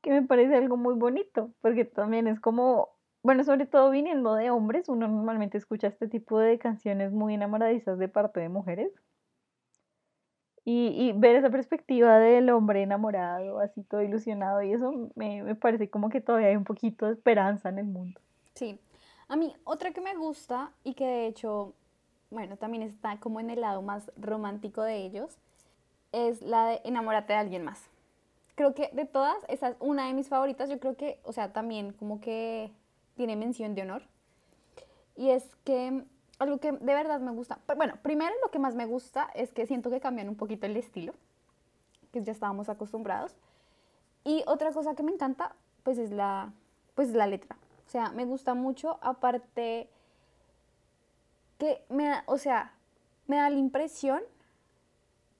que 0.00 0.12
me 0.12 0.22
parece 0.22 0.54
algo 0.54 0.76
muy 0.76 0.94
bonito, 0.94 1.50
porque 1.60 1.84
también 1.84 2.28
es 2.28 2.38
como, 2.38 2.90
bueno, 3.24 3.42
sobre 3.42 3.66
todo 3.66 3.90
viniendo 3.90 4.36
de 4.36 4.50
hombres, 4.50 4.88
uno 4.88 5.08
normalmente 5.08 5.58
escucha 5.58 5.88
este 5.88 6.06
tipo 6.06 6.38
de 6.38 6.60
canciones 6.60 7.10
muy 7.10 7.34
enamoradizas 7.34 7.98
de 7.98 8.06
parte 8.06 8.38
de 8.38 8.48
mujeres. 8.48 8.92
Y, 10.64 10.94
y 10.96 11.12
ver 11.18 11.34
esa 11.34 11.50
perspectiva 11.50 12.18
del 12.20 12.48
hombre 12.50 12.82
enamorado, 12.82 13.58
así 13.58 13.82
todo 13.82 14.02
ilusionado, 14.02 14.62
y 14.62 14.72
eso 14.72 15.10
me, 15.16 15.42
me 15.42 15.56
parece 15.56 15.90
como 15.90 16.10
que 16.10 16.20
todavía 16.20 16.48
hay 16.48 16.56
un 16.56 16.64
poquito 16.64 17.06
de 17.06 17.14
esperanza 17.14 17.70
en 17.70 17.78
el 17.78 17.86
mundo. 17.86 18.20
Sí, 18.54 18.78
a 19.30 19.36
mí, 19.36 19.54
otra 19.62 19.92
que 19.92 20.00
me 20.00 20.16
gusta 20.16 20.72
y 20.82 20.94
que 20.94 21.06
de 21.06 21.26
hecho, 21.28 21.72
bueno, 22.30 22.56
también 22.56 22.82
está 22.82 23.18
como 23.20 23.38
en 23.38 23.48
el 23.48 23.60
lado 23.60 23.80
más 23.80 24.10
romántico 24.16 24.82
de 24.82 24.96
ellos, 24.96 25.38
es 26.10 26.42
la 26.42 26.66
de 26.66 26.80
enamórate 26.82 27.32
de 27.32 27.38
alguien 27.38 27.64
más. 27.64 27.80
Creo 28.56 28.74
que 28.74 28.90
de 28.92 29.06
todas, 29.06 29.36
esa 29.46 29.68
es 29.68 29.76
una 29.78 30.08
de 30.08 30.14
mis 30.14 30.28
favoritas. 30.28 30.68
Yo 30.68 30.80
creo 30.80 30.96
que, 30.96 31.20
o 31.22 31.32
sea, 31.32 31.52
también 31.52 31.92
como 31.92 32.20
que 32.20 32.72
tiene 33.14 33.36
mención 33.36 33.76
de 33.76 33.82
honor. 33.82 34.02
Y 35.16 35.30
es 35.30 35.54
que 35.64 36.04
algo 36.40 36.58
que 36.58 36.72
de 36.72 36.94
verdad 36.94 37.20
me 37.20 37.30
gusta, 37.30 37.60
bueno, 37.76 37.94
primero 38.02 38.34
lo 38.42 38.50
que 38.50 38.58
más 38.58 38.74
me 38.74 38.84
gusta 38.84 39.30
es 39.34 39.52
que 39.52 39.64
siento 39.64 39.90
que 39.90 40.00
cambian 40.00 40.28
un 40.28 40.36
poquito 40.36 40.66
el 40.66 40.76
estilo, 40.76 41.14
que 42.12 42.24
ya 42.24 42.32
estábamos 42.32 42.68
acostumbrados. 42.68 43.36
Y 44.24 44.42
otra 44.48 44.72
cosa 44.72 44.96
que 44.96 45.04
me 45.04 45.12
encanta, 45.12 45.54
pues 45.84 45.98
es 45.98 46.10
la, 46.10 46.52
pues 46.96 47.10
la 47.10 47.28
letra. 47.28 47.56
O 47.90 47.92
sea, 47.92 48.10
me 48.10 48.24
gusta 48.24 48.54
mucho, 48.54 49.00
aparte 49.02 49.88
que 51.58 51.82
me 51.88 52.06
da, 52.06 52.22
o 52.26 52.38
sea, 52.38 52.72
me 53.26 53.34
da 53.34 53.50
la 53.50 53.58
impresión 53.58 54.22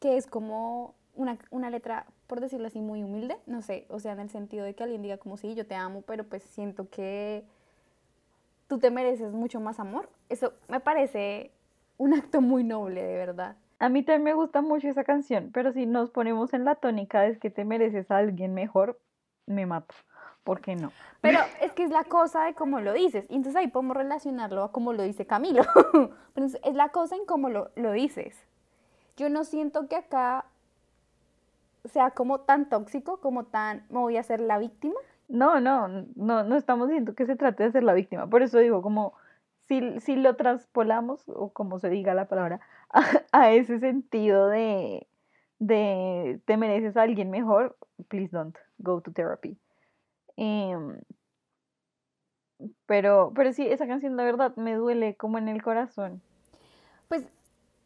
que 0.00 0.16
es 0.16 0.26
como 0.26 0.97
una, 1.14 1.38
una, 1.52 1.71
letra, 1.71 2.07
por 2.26 2.40
decirlo 2.40 2.66
así, 2.66 2.80
muy 2.80 3.04
humilde, 3.04 3.38
no 3.47 3.62
sé, 3.62 3.87
o 3.88 4.00
sea, 4.00 4.14
en 4.14 4.19
el 4.19 4.30
sentido 4.30 4.64
de 4.64 4.75
que 4.75 4.83
alguien 4.83 5.00
diga 5.00 5.19
como 5.19 5.37
sí, 5.37 5.54
yo 5.54 5.64
te 5.64 5.76
amo, 5.76 6.02
pero 6.02 6.25
pues 6.25 6.42
siento 6.42 6.90
que 6.90 7.45
tú 8.66 8.80
te 8.80 8.90
mereces 8.90 9.33
mucho 9.33 9.61
más 9.61 9.78
amor. 9.78 10.11
Eso 10.28 10.52
me 10.69 10.80
parece 10.80 11.52
un 11.99 12.14
acto 12.14 12.40
muy 12.40 12.64
noble, 12.64 13.00
de 13.00 13.14
verdad. 13.14 13.54
A 13.78 13.88
mí 13.88 14.02
también 14.02 14.25
me 14.25 14.35
gusta 14.35 14.61
mucho 14.61 14.88
esa 14.88 15.04
canción, 15.04 15.52
pero 15.54 15.73
si 15.73 15.87
nos 15.87 16.11
ponemos 16.11 16.52
en 16.52 16.64
la 16.64 16.75
tónica 16.75 17.21
de 17.21 17.38
que 17.38 17.50
te 17.50 17.64
mereces 17.64 18.11
a 18.11 18.16
alguien 18.16 18.54
mejor, 18.54 18.99
me 19.47 19.66
mato. 19.66 19.95
¿Por 20.44 20.61
qué 20.61 20.76
no? 20.76 20.92
Pero 21.20 21.38
es 21.61 21.73
que 21.73 21.85
es 21.85 21.90
la 21.90 22.04
cosa 22.04 22.44
de 22.44 22.54
cómo 22.54 22.80
lo 22.80 22.92
dices. 22.92 23.26
Y 23.28 23.37
entonces 23.37 23.56
ahí 23.56 23.68
podemos 23.68 23.97
relacionarlo 23.97 24.64
a 24.64 24.73
cómo 24.73 24.92
lo 24.92 25.02
dice 25.02 25.26
Camilo. 25.26 25.62
es 26.37 26.75
la 26.75 26.88
cosa 26.90 27.16
en 27.16 27.26
cómo 27.26 27.49
lo, 27.49 27.70
lo 27.76 27.92
dices. 27.92 28.37
Yo 29.16 29.28
no 29.28 29.44
siento 29.44 29.88
que 29.88 29.97
acá 29.97 30.47
sea 31.85 32.11
como 32.11 32.40
tan 32.40 32.68
tóxico, 32.68 33.20
como 33.20 33.44
tan, 33.44 33.85
me 33.90 33.99
voy 33.99 34.16
a 34.16 34.20
hacer 34.20 34.40
la 34.40 34.59
víctima. 34.59 34.99
No, 35.28 35.61
no, 35.61 35.88
no, 36.16 36.42
no 36.42 36.56
estamos 36.56 36.88
diciendo 36.88 37.14
que 37.14 37.26
se 37.26 37.37
trate 37.37 37.62
de 37.62 37.73
ser 37.73 37.85
la 37.85 37.94
víctima. 37.94 38.26
Por 38.26 38.42
eso 38.42 38.59
digo, 38.59 38.82
como 38.82 39.14
si, 39.68 40.00
si 40.00 40.16
lo 40.16 40.37
transpolamos, 40.37 41.28
o 41.28 41.50
como 41.52 41.78
se 41.78 41.88
diga 41.88 42.14
la 42.14 42.26
palabra, 42.26 42.61
a, 42.90 43.02
a 43.32 43.52
ese 43.52 43.78
sentido 43.78 44.49
de, 44.49 45.06
de 45.59 46.40
te 46.44 46.56
mereces 46.56 46.97
a 46.97 47.02
alguien 47.02 47.30
mejor, 47.30 47.76
please 48.09 48.30
don't 48.32 48.56
go 48.78 49.00
to 49.00 49.12
therapy. 49.12 49.56
Em, 50.37 51.00
pero, 52.87 53.32
pero 53.34 53.52
sí, 53.52 53.66
esa 53.66 53.87
canción 53.87 54.16
de 54.16 54.25
verdad 54.25 54.54
me 54.56 54.75
duele 54.75 55.16
como 55.16 55.38
en 55.38 55.49
el 55.49 55.62
corazón. 55.62 56.22
Pues 57.08 57.25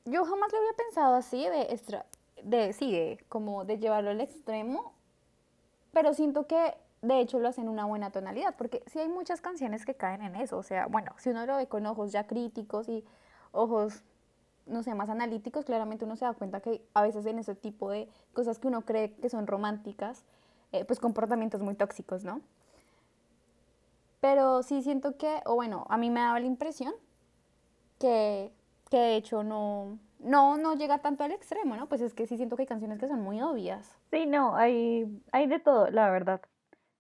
yo 0.04 0.24
jamás 0.24 0.52
lo 0.52 0.58
había 0.58 0.72
pensado 0.72 1.14
así, 1.14 1.48
de, 1.48 1.62
extra, 1.72 2.06
de 2.42 2.72
sí, 2.72 3.18
como 3.28 3.64
de 3.64 3.78
llevarlo 3.78 4.10
al 4.10 4.20
extremo, 4.20 4.92
pero 5.92 6.12
siento 6.14 6.46
que 6.46 6.74
de 7.02 7.20
hecho 7.20 7.38
lo 7.38 7.48
hacen 7.48 7.68
una 7.68 7.84
buena 7.84 8.10
tonalidad, 8.10 8.54
porque 8.56 8.82
sí 8.86 8.98
hay 8.98 9.08
muchas 9.08 9.40
canciones 9.40 9.84
que 9.84 9.94
caen 9.94 10.22
en 10.22 10.36
eso, 10.36 10.56
o 10.58 10.62
sea, 10.62 10.86
bueno, 10.86 11.12
si 11.18 11.30
uno 11.30 11.46
lo 11.46 11.56
ve 11.56 11.68
con 11.68 11.86
ojos 11.86 12.12
ya 12.12 12.26
críticos 12.26 12.88
y 12.88 13.04
ojos, 13.52 14.02
no 14.66 14.82
sé, 14.82 14.94
más 14.94 15.10
analíticos, 15.10 15.64
claramente 15.64 16.04
uno 16.04 16.16
se 16.16 16.24
da 16.24 16.32
cuenta 16.32 16.60
que 16.60 16.82
a 16.94 17.02
veces 17.02 17.26
en 17.26 17.38
ese 17.38 17.54
tipo 17.54 17.90
de 17.90 18.08
cosas 18.32 18.58
que 18.58 18.68
uno 18.68 18.82
cree 18.82 19.14
que 19.16 19.28
son 19.28 19.46
románticas, 19.46 20.24
eh, 20.74 20.84
pues 20.84 20.98
comportamientos 20.98 21.62
muy 21.62 21.76
tóxicos, 21.76 22.24
¿no? 22.24 22.40
Pero 24.20 24.62
sí 24.64 24.82
siento 24.82 25.16
que, 25.16 25.40
o 25.46 25.54
bueno, 25.54 25.86
a 25.88 25.96
mí 25.96 26.10
me 26.10 26.18
daba 26.18 26.40
la 26.40 26.46
impresión 26.46 26.92
que, 28.00 28.50
que 28.90 28.96
de 28.96 29.16
hecho 29.16 29.44
no, 29.44 29.98
no, 30.18 30.56
no 30.56 30.74
llega 30.74 30.98
tanto 30.98 31.22
al 31.22 31.30
extremo, 31.30 31.76
¿no? 31.76 31.88
Pues 31.88 32.00
es 32.00 32.12
que 32.12 32.26
sí 32.26 32.36
siento 32.36 32.56
que 32.56 32.62
hay 32.62 32.66
canciones 32.66 32.98
que 32.98 33.06
son 33.06 33.20
muy 33.20 33.40
obvias. 33.40 33.96
Sí, 34.10 34.26
no, 34.26 34.56
hay, 34.56 35.06
hay 35.30 35.46
de 35.46 35.60
todo, 35.60 35.88
la 35.90 36.10
verdad. 36.10 36.40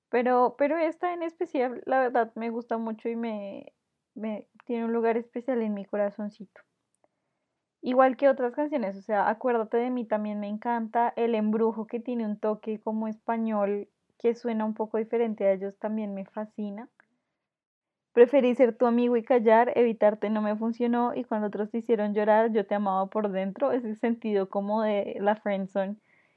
Pero, 0.08 0.54
pero 0.56 0.78
esta 0.78 1.12
en 1.12 1.24
especial, 1.24 1.82
la 1.84 1.98
verdad, 1.98 2.30
me 2.36 2.50
gusta 2.50 2.78
mucho 2.78 3.08
y 3.08 3.16
me, 3.16 3.72
me 4.14 4.46
tiene 4.66 4.84
un 4.84 4.92
lugar 4.92 5.16
especial 5.16 5.62
en 5.62 5.74
mi 5.74 5.84
corazoncito. 5.84 6.60
Igual 7.86 8.16
que 8.16 8.30
otras 8.30 8.54
canciones, 8.54 8.96
o 8.96 9.02
sea, 9.02 9.28
acuérdate 9.28 9.76
de 9.76 9.90
mí 9.90 10.06
también 10.06 10.40
me 10.40 10.48
encanta. 10.48 11.12
El 11.16 11.34
embrujo 11.34 11.86
que 11.86 12.00
tiene 12.00 12.24
un 12.24 12.38
toque 12.38 12.80
como 12.80 13.08
español 13.08 13.88
que 14.18 14.34
suena 14.34 14.64
un 14.64 14.72
poco 14.72 14.96
diferente 14.96 15.44
a 15.44 15.52
ellos 15.52 15.76
también 15.78 16.14
me 16.14 16.24
fascina. 16.24 16.88
Preferí 18.14 18.54
ser 18.54 18.74
tu 18.74 18.86
amigo 18.86 19.18
y 19.18 19.22
callar, 19.22 19.70
evitarte 19.76 20.30
no 20.30 20.40
me 20.40 20.56
funcionó 20.56 21.14
y 21.14 21.24
cuando 21.24 21.48
otros 21.48 21.70
te 21.70 21.76
hicieron 21.76 22.14
llorar 22.14 22.52
yo 22.52 22.64
te 22.64 22.74
amaba 22.74 23.04
por 23.10 23.30
dentro, 23.30 23.70
ese 23.70 23.94
sentido 23.96 24.48
como 24.48 24.80
de 24.80 25.18
la 25.20 25.36
friendzone 25.36 25.96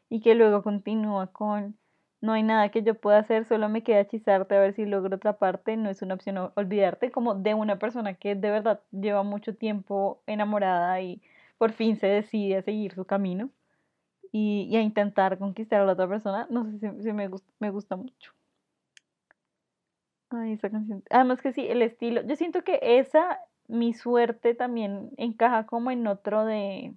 y 0.09 0.19
que 0.19 0.35
luego 0.35 0.63
continúa 0.63 1.27
con 1.27 1.77
no 2.19 2.33
hay 2.33 2.43
nada 2.43 2.69
que 2.69 2.83
yo 2.83 2.95
pueda 2.95 3.19
hacer, 3.19 3.45
solo 3.45 3.69
me 3.69 3.83
queda 3.83 4.01
hechizarte 4.01 4.55
a 4.55 4.59
ver 4.59 4.73
si 4.73 4.85
logro 4.85 5.15
otra 5.15 5.37
parte, 5.37 5.77
no 5.77 5.89
es 5.89 6.01
una 6.01 6.15
opción 6.15 6.51
olvidarte 6.55 7.09
como 7.09 7.35
de 7.35 7.53
una 7.53 7.79
persona 7.79 8.15
que 8.15 8.35
de 8.35 8.51
verdad 8.51 8.81
lleva 8.91 9.23
mucho 9.23 9.55
tiempo 9.55 10.21
enamorada 10.25 10.99
y 10.99 11.21
por 11.57 11.73
fin 11.73 11.97
se 11.97 12.07
decide 12.07 12.57
a 12.57 12.61
seguir 12.61 12.93
su 12.93 13.05
camino 13.05 13.49
y, 14.31 14.75
a 14.75 14.81
intentar 14.81 15.37
conquistar 15.37 15.81
a 15.81 15.85
la 15.85 15.93
otra 15.93 16.07
persona, 16.07 16.47
no 16.49 16.65
sé 16.65 16.79
si, 17.01 17.13
me, 17.13 17.27
gusta, 17.27 17.51
me 17.59 17.71
gusta 17.71 17.95
mucho. 17.95 18.33
Ay, 20.29 20.53
esa 20.53 20.69
canción. 20.69 21.03
Además 21.09 21.41
que 21.41 21.53
sí, 21.53 21.65
el 21.67 21.81
estilo. 21.81 22.21
Yo 22.25 22.35
siento 22.35 22.63
que 22.63 22.79
esa, 22.81 23.39
mi 23.67 23.93
suerte 23.93 24.55
también 24.55 25.11
encaja 25.17 25.65
como 25.65 25.91
en 25.91 26.05
otro 26.07 26.45
de. 26.45 26.93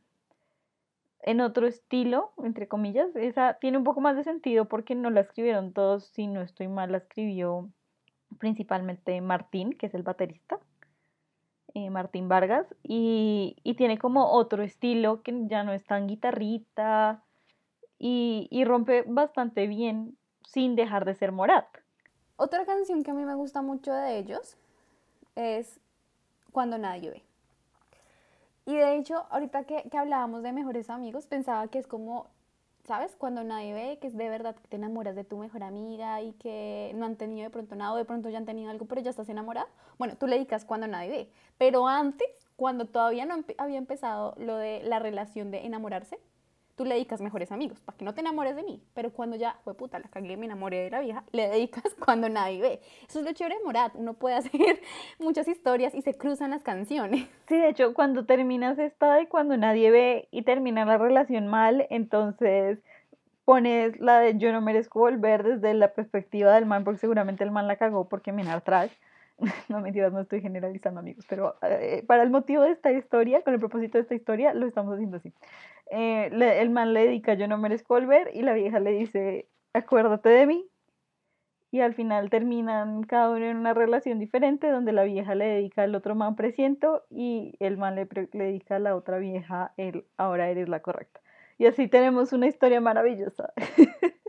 En 1.23 1.41
otro 1.41 1.67
estilo, 1.67 2.33
entre 2.43 2.67
comillas. 2.67 3.15
Esa 3.15 3.59
tiene 3.61 3.79
un 3.79 3.85
poco 3.85 4.01
más 4.01 4.17
de 4.17 4.25
sentido 4.25 4.67
porque 4.67 4.95
no 4.95 5.11
la 5.11 5.21
escribieron 5.21 5.73
todos. 5.73 6.07
Si 6.07 6.27
no 6.27 6.41
estoy 6.41 6.67
mal, 6.67 6.93
la 6.93 6.99
escribió 6.99 7.71
principalmente 8.39 9.21
Martín, 9.21 9.75
que 9.75 9.87
es 9.87 9.95
el 9.95 10.03
baterista. 10.03 10.59
Eh, 11.75 11.91
Martín 11.91 12.29
Vargas. 12.29 12.67
Y, 12.83 13.57
y, 13.63 13.75
tiene 13.75 13.99
como 13.99 14.33
otro 14.33 14.63
estilo 14.63 15.23
que 15.23 15.47
ya 15.47 15.63
no 15.63 15.73
es 15.73 15.85
tan 15.85 16.07
guitarrita. 16.07 17.23
Y, 17.99 18.49
y 18.51 18.65
rompe 18.65 19.05
bastante 19.07 19.67
bien 19.67 20.17
sin 20.45 20.75
dejar 20.75 21.05
de 21.05 21.15
ser 21.15 21.33
Morat. 21.33 21.67
Otra 22.37 22.65
canción 22.65 23.03
que 23.03 23.11
a 23.11 23.15
mí 23.15 23.25
me 23.25 23.35
gusta 23.35 23.61
mucho 23.63 23.93
de 23.93 24.19
ellos 24.19 24.57
es 25.37 25.79
Cuando 26.53 26.79
nadie 26.79 27.11
ve. 27.11 27.23
Y 28.67 28.77
de 28.77 28.97
hecho, 28.97 29.27
ahorita 29.31 29.65
que, 29.65 29.85
hablábamos 29.97 30.43
de 30.43 30.53
mejores 30.53 30.91
amigos, 30.91 31.27
pensaba 31.27 31.67
que 31.69 31.79
es 31.79 31.87
como, 31.87 32.27
¿sabes? 32.91 33.15
Cuando 33.15 33.45
nadie 33.45 33.73
ve, 33.73 33.99
que 34.01 34.09
es 34.09 34.17
de 34.17 34.29
verdad 34.29 34.57
que 34.57 34.67
te 34.67 34.75
enamoras 34.75 35.15
de 35.15 35.23
tu 35.23 35.39
mejor 35.39 35.63
amiga 35.63 36.23
y 36.23 36.33
que 36.33 36.91
no 36.97 37.07
han 37.07 37.15
tenido 37.15 37.45
de 37.45 37.51
pronto 37.51 37.77
nada 37.77 37.93
o 37.93 37.97
de 37.97 38.05
pronto 38.05 38.29
ya 38.31 38.39
han 38.39 38.47
tenido 38.47 38.69
algo, 38.69 38.87
pero 38.87 39.01
ya 39.01 39.11
estás 39.11 39.29
enamorada. 39.29 39.69
Bueno, 39.97 40.17
tú 40.17 40.27
le 40.27 40.35
dedicas 40.35 40.65
cuando 40.65 40.89
nadie 40.89 41.09
ve. 41.09 41.31
Pero 41.57 41.87
antes, 41.87 42.27
cuando 42.57 42.87
todavía 42.87 43.27
no 43.27 43.45
había 43.59 43.79
empezado 43.79 44.35
lo 44.39 44.57
de 44.57 44.83
la 44.83 44.99
relación 44.99 45.53
de 45.53 45.67
enamorarse, 45.67 46.19
tú 46.81 46.87
le 46.87 46.95
dedicas 46.95 47.21
mejores 47.21 47.53
amigos, 47.53 47.79
para 47.83 47.99
que 47.99 48.07
no 48.07 48.15
te 48.15 48.23
enamores 48.23 48.57
de 48.57 48.63
mí. 48.63 48.83
Pero 48.95 49.13
cuando 49.13 49.37
ya, 49.37 49.59
fue 49.65 49.75
puta, 49.75 49.99
la 49.99 50.09
cagué, 50.09 50.39
me 50.39 50.47
enamoré 50.47 50.79
de 50.79 50.89
la 50.89 51.01
vieja, 51.01 51.25
le 51.31 51.51
dedicas 51.51 51.95
cuando 52.03 52.31
nadie 52.31 52.59
ve. 52.59 52.81
Eso 53.07 53.19
es 53.19 53.27
lo 53.27 53.33
chévere 53.35 53.59
de 53.59 53.65
Morat, 53.65 53.93
uno 53.97 54.15
puede 54.15 54.37
hacer 54.37 54.81
muchas 55.19 55.47
historias 55.47 55.95
y 55.95 56.01
se 56.01 56.15
cruzan 56.15 56.53
las 56.53 56.63
canciones. 56.63 57.29
Sí, 57.51 57.59
de 57.59 57.69
hecho, 57.69 57.95
cuando 57.95 58.25
terminas 58.27 58.79
esta 58.79 59.17
de 59.17 59.29
cuando 59.29 59.57
nadie 59.57 59.91
ve 59.91 60.29
y 60.31 60.43
termina 60.43 60.85
la 60.85 60.99
relación 60.99 61.49
mal, 61.49 61.89
entonces 61.91 62.79
pones 63.45 63.99
la 64.01 64.21
de 64.21 64.39
yo 64.39 64.53
no 64.53 64.61
merezco 64.61 65.01
volver 65.01 65.43
desde 65.43 65.75
la 65.75 65.93
perspectiva 65.93 66.55
del 66.55 66.65
man, 66.65 66.85
porque 66.85 67.01
seguramente 67.01 67.43
el 67.43 67.51
man 67.51 67.67
la 67.67 67.75
cagó 67.75 68.09
porque 68.09 68.31
me 68.31 68.45
trash. 68.61 68.93
No 69.69 69.81
mentiras, 69.81 70.13
no 70.13 70.21
estoy 70.21 70.41
generalizando 70.41 71.01
amigos, 71.01 71.25
pero 71.29 71.57
eh, 71.63 72.05
para 72.07 72.23
el 72.23 72.31
motivo 72.31 72.63
de 72.63 72.73
esta 72.73 72.93
historia, 72.93 73.43
con 73.43 73.55
el 73.55 73.61
propósito 73.61 73.99
de 73.99 74.03
esta 74.03 74.15
historia, 74.15 74.55
lo 74.55 74.67
estamos 74.67 74.95
haciendo 74.95 75.19
así. 75.19 75.33
Eh, 75.91 76.31
el 76.33 76.71
man 76.71 76.93
le 76.93 77.05
dedica 77.07 77.35
yo 77.35 77.49
no 77.49 77.59
merezco 77.59 77.95
volver 77.95 78.31
y 78.33 78.43
la 78.43 78.53
vieja 78.53 78.79
le 78.79 78.93
dice 78.93 79.49
acuérdate 79.73 80.29
de 80.29 80.47
mí 80.47 80.69
y 81.73 81.81
al 81.81 81.95
final 81.95 82.31
terminan 82.31 83.03
cada 83.03 83.31
uno 83.31 83.45
en 83.45 83.57
una 83.57 83.75
relación 83.75 84.21
diferente 84.21 84.69
donde 84.71 84.93
la 84.93 85.03
vieja 85.03 85.35
le 85.35 85.47
dedica 85.47 85.83
al 85.83 85.95
otro 85.95 86.15
man 86.15 86.37
presiento 86.37 87.05
y 87.11 87.55
el 87.59 87.77
man 87.77 87.97
le, 87.97 88.09
le 88.33 88.45
dedica 88.45 88.77
a 88.77 88.79
la 88.79 88.95
otra 88.95 89.19
vieja 89.19 89.73
el 89.77 90.05
ahora 90.17 90.49
eres 90.49 90.69
la 90.69 90.81
correcta 90.81 91.21
y 91.59 91.67
así 91.67 91.89
tenemos 91.89 92.33
una 92.33 92.47
historia 92.47 92.81
maravillosa. 92.81 93.53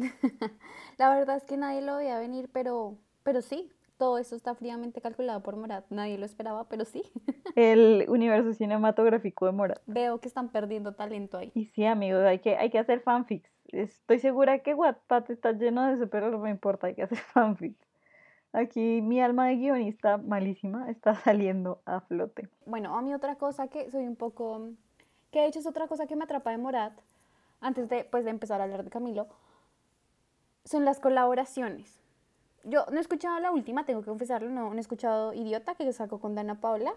La 0.98 1.14
verdad 1.14 1.36
es 1.36 1.44
que 1.44 1.56
nadie 1.56 1.82
lo 1.82 1.96
veía 1.96 2.18
venir 2.18 2.48
pero 2.52 2.96
pero 3.22 3.42
sí 3.42 3.70
todo 4.00 4.16
eso 4.16 4.34
está 4.34 4.54
fríamente 4.54 5.02
calculado 5.02 5.42
por 5.42 5.56
Morat. 5.56 5.84
Nadie 5.90 6.16
lo 6.16 6.24
esperaba, 6.24 6.64
pero 6.70 6.86
sí. 6.86 7.02
El 7.54 8.06
universo 8.08 8.54
cinematográfico 8.54 9.44
de 9.44 9.52
Morat. 9.52 9.82
Veo 9.84 10.18
que 10.20 10.26
están 10.26 10.48
perdiendo 10.48 10.94
talento 10.94 11.36
ahí. 11.36 11.52
Y 11.54 11.66
sí, 11.66 11.84
amigos, 11.84 12.24
hay 12.24 12.38
que, 12.38 12.56
hay 12.56 12.70
que 12.70 12.78
hacer 12.78 13.00
fanfics. 13.00 13.50
Estoy 13.68 14.18
segura 14.18 14.60
que 14.60 14.72
Wattpad 14.72 15.30
está 15.30 15.52
lleno 15.52 15.86
de 15.86 15.96
eso, 15.96 16.08
pero 16.08 16.30
no 16.30 16.38
me 16.38 16.48
importa, 16.48 16.86
hay 16.86 16.94
que 16.94 17.02
hacer 17.02 17.18
fanfics. 17.34 17.86
Aquí 18.54 19.02
mi 19.02 19.20
alma 19.20 19.48
de 19.48 19.56
guionista, 19.56 20.16
malísima, 20.16 20.90
está 20.90 21.14
saliendo 21.14 21.82
a 21.84 22.00
flote. 22.00 22.48
Bueno, 22.64 22.96
a 22.96 23.02
mí 23.02 23.12
otra 23.12 23.36
cosa 23.36 23.68
que 23.68 23.90
soy 23.90 24.06
un 24.06 24.16
poco... 24.16 24.70
Que 25.30 25.40
de 25.40 25.46
hecho 25.48 25.58
es 25.58 25.66
otra 25.66 25.88
cosa 25.88 26.06
que 26.06 26.16
me 26.16 26.24
atrapa 26.24 26.52
de 26.52 26.56
Morat, 26.56 26.98
antes 27.60 27.86
de, 27.90 28.04
pues, 28.04 28.24
de 28.24 28.30
empezar 28.30 28.62
a 28.62 28.64
hablar 28.64 28.82
de 28.82 28.88
Camilo, 28.88 29.28
son 30.64 30.86
las 30.86 31.00
colaboraciones 31.00 31.99
yo 32.64 32.84
no 32.90 32.98
he 32.98 33.00
escuchado 33.00 33.38
la 33.40 33.50
última, 33.52 33.84
tengo 33.84 34.00
que 34.00 34.08
confesarlo, 34.08 34.50
no, 34.50 34.72
he 34.74 34.80
escuchado 34.80 35.32
Idiota, 35.32 35.74
que 35.74 35.92
sacó 35.92 36.20
con 36.20 36.34
Dana 36.34 36.60
Paula, 36.60 36.92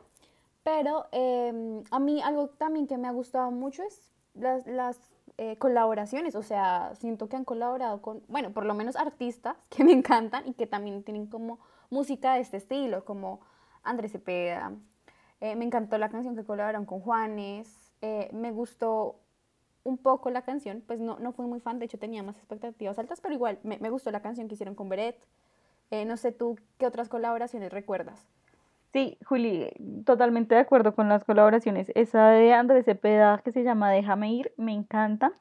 pero 0.63 1.07
em, 1.11 1.83
a 1.91 1.99
mí 1.99 2.21
algo 2.21 2.49
también 2.49 2.87
que 2.87 2.97
me 2.97 3.07
ha 3.07 3.11
gustado 3.11 3.51
mucho 3.51 3.83
es 3.83 4.11
las, 4.33 4.65
las 4.67 4.99
eh, 5.37 5.57
colaboraciones, 5.57 6.35
o 6.35 6.43
sea, 6.43 6.93
siento 6.95 7.29
que 7.29 7.35
han 7.35 7.45
colaborado 7.45 8.01
con, 8.01 8.23
bueno, 8.27 8.51
por 8.51 8.65
lo 8.65 8.73
menos 8.73 8.95
artistas 8.95 9.57
que 9.69 9.83
me 9.83 9.91
encantan 9.91 10.47
y 10.47 10.53
que 10.53 10.67
también 10.67 11.03
tienen 11.03 11.27
como 11.27 11.59
música 11.89 12.35
de 12.35 12.41
este 12.41 12.57
estilo, 12.57 13.05
como 13.05 13.41
Andrés 13.83 14.11
Cepeda, 14.11 14.73
eh, 15.41 15.55
me 15.55 15.65
encantó 15.65 15.97
la 15.97 16.09
canción 16.09 16.35
que 16.35 16.43
colaboraron 16.43 16.85
con 16.85 17.01
Juanes, 17.01 17.93
eh, 18.01 18.29
me 18.31 18.51
gustó 18.51 19.19
un 19.83 19.97
poco 19.97 20.29
la 20.29 20.43
canción, 20.43 20.81
pues 20.85 20.99
no, 20.99 21.19
no 21.19 21.33
fui 21.33 21.45
muy 21.45 21.59
fan, 21.59 21.79
de 21.79 21.85
hecho 21.85 21.99
tenía 21.99 22.23
más 22.23 22.37
expectativas 22.37 22.97
altas, 22.97 23.19
pero 23.19 23.33
igual 23.33 23.59
me, 23.63 23.77
me 23.79 23.89
gustó 23.89 24.11
la 24.11 24.21
canción 24.21 24.47
que 24.47 24.53
hicieron 24.53 24.75
con 24.75 24.87
Beret. 24.87 25.17
Eh, 25.93 26.05
no 26.05 26.17
sé 26.17 26.31
tú 26.31 26.57
qué 26.79 26.87
otras 26.87 27.07
colaboraciones 27.07 27.71
recuerdas. 27.71 28.25
Sí, 28.93 29.19
Juli, 29.25 29.69
totalmente 30.07 30.55
de 30.55 30.61
acuerdo 30.61 30.95
con 30.95 31.07
las 31.07 31.23
colaboraciones. 31.23 31.91
Esa 31.93 32.29
de 32.29 32.51
Andrés 32.51 32.85
Cepeda 32.85 33.39
que 33.45 33.51
se 33.51 33.61
llama 33.61 33.91
Déjame 33.91 34.33
ir, 34.33 34.53
me 34.57 34.73
encanta. 34.73 35.33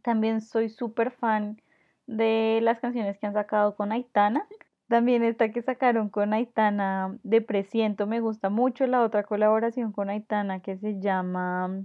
También 0.00 0.40
soy 0.40 0.70
súper 0.70 1.10
fan 1.10 1.60
de 2.06 2.60
las 2.62 2.80
canciones 2.80 3.18
que 3.18 3.26
han 3.26 3.34
sacado 3.34 3.76
con 3.76 3.92
Aitana. 3.92 4.48
También 4.88 5.22
esta 5.22 5.52
que 5.52 5.60
sacaron 5.60 6.08
con 6.08 6.32
Aitana 6.32 7.18
de 7.22 7.42
Presiento 7.42 8.06
me 8.06 8.20
gusta 8.20 8.48
mucho. 8.48 8.86
La 8.86 9.02
otra 9.02 9.24
colaboración 9.24 9.92
con 9.92 10.08
Aitana 10.08 10.60
que 10.60 10.78
se 10.78 10.98
llama 10.98 11.84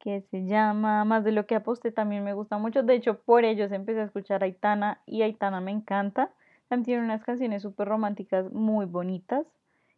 que 0.00 0.20
se 0.30 0.44
llama 0.44 1.06
Más 1.06 1.24
de 1.24 1.32
lo 1.32 1.46
que 1.46 1.54
aposté 1.54 1.92
también 1.92 2.24
me 2.24 2.34
gusta 2.34 2.58
mucho. 2.58 2.82
De 2.82 2.94
hecho, 2.94 3.20
por 3.22 3.46
ellos 3.46 3.72
empecé 3.72 4.00
a 4.00 4.04
escuchar 4.04 4.44
Aitana 4.44 5.00
y 5.06 5.22
Aitana 5.22 5.62
me 5.62 5.70
encanta. 5.70 6.30
Tiene 6.68 7.02
unas 7.02 7.24
canciones 7.24 7.62
súper 7.62 7.88
románticas 7.88 8.52
muy 8.52 8.86
bonitas. 8.86 9.46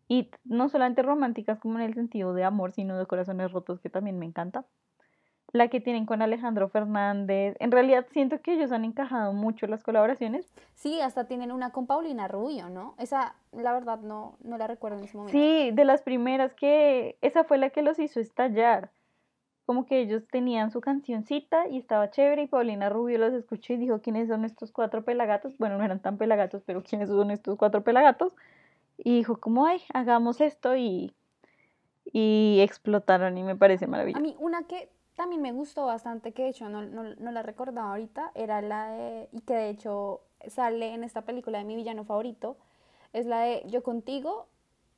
Y 0.09 0.31
no 0.45 0.69
solamente 0.69 1.03
románticas 1.03 1.61
como 1.61 1.79
en 1.79 1.85
el 1.85 1.95
sentido 1.95 2.35
de 2.35 2.45
amor, 2.45 2.73
sino 2.73 2.99
de 2.99 3.07
corazones 3.07 3.53
rotos, 3.53 3.81
que 3.81 3.91
también 3.91 4.19
me 4.19 4.27
encanta. 4.27 4.65
La 5.53 5.69
que 5.69 5.81
tienen 5.81 6.07
con 6.07 6.23
Alejandro 6.23 6.69
Fernández. 6.69 7.57
En 7.61 7.71
realidad 7.71 8.07
siento 8.11 8.41
que 8.41 8.55
ellos 8.55 8.73
han 8.73 8.85
encajado 8.85 9.33
mucho 9.33 9.67
las 9.67 9.83
colaboraciones. 9.83 10.53
Sí, 10.75 11.01
hasta 11.01 11.25
tienen 11.25 11.53
una 11.53 11.71
con 11.71 11.87
Paulina 11.87 12.29
Rubio, 12.29 12.71
¿no? 12.71 12.95
Esa, 12.99 13.35
la 13.53 13.73
verdad, 13.73 14.01
no, 14.01 14.37
no 14.43 14.59
la 14.59 14.67
recuerdo 14.67 14.99
en 14.99 15.05
ese 15.05 15.17
momento. 15.17 15.39
Sí, 15.39 15.71
de 15.73 15.85
las 15.85 16.03
primeras 16.03 16.55
que... 16.55 17.17
Esa 17.21 17.45
fue 17.45 17.59
la 17.59 17.71
que 17.71 17.83
los 17.83 17.99
hizo 17.99 18.21
estallar 18.21 18.91
como 19.71 19.87
que 19.87 20.01
ellos 20.01 20.25
tenían 20.27 20.73
su 20.73 20.81
cancioncita 20.81 21.69
y 21.69 21.79
estaba 21.79 22.11
chévere 22.11 22.43
y 22.43 22.47
Paulina 22.49 22.89
Rubio 22.89 23.19
los 23.19 23.33
escuchó 23.33 23.73
y 23.73 23.77
dijo, 23.77 24.01
¿quiénes 24.01 24.27
son 24.27 24.45
estos 24.45 24.73
cuatro 24.73 25.05
pelagatos? 25.05 25.57
Bueno, 25.59 25.79
no 25.79 25.85
eran 25.85 26.01
tan 26.01 26.19
pelagatos, 26.19 26.61
pero 26.67 26.83
¿quiénes 26.83 27.09
son 27.09 27.31
estos 27.31 27.57
cuatro 27.57 27.85
pelagatos? 27.85 28.35
Y 28.99 29.19
dijo, 29.19 29.39
como, 29.39 29.67
ay, 29.67 29.81
hagamos 29.95 30.41
esto 30.41 30.75
y, 30.75 31.15
y 32.05 32.59
explotaron 32.63 33.39
y 33.39 33.45
me 33.45 33.55
parece 33.55 33.87
maravilloso. 33.87 34.19
A 34.19 34.23
mí 34.23 34.35
una 34.41 34.65
que 34.65 34.91
también 35.15 35.41
me 35.41 35.53
gustó 35.53 35.87
bastante, 35.87 36.33
que 36.33 36.43
de 36.43 36.49
hecho 36.49 36.69
no, 36.69 36.83
no, 36.83 37.05
no 37.05 37.31
la 37.31 37.45
recordaba 37.45 37.91
ahorita, 37.91 38.33
era 38.35 38.63
la 38.63 38.91
de, 38.91 39.29
y 39.31 39.41
que 39.43 39.55
de 39.55 39.69
hecho 39.69 40.23
sale 40.49 40.95
en 40.95 41.05
esta 41.05 41.23
película 41.23 41.59
de 41.59 41.65
mi 41.65 41.77
villano 41.77 42.03
favorito, 42.03 42.57
es 43.13 43.25
la 43.25 43.43
de 43.43 43.63
Yo 43.69 43.85
contigo 43.85 44.49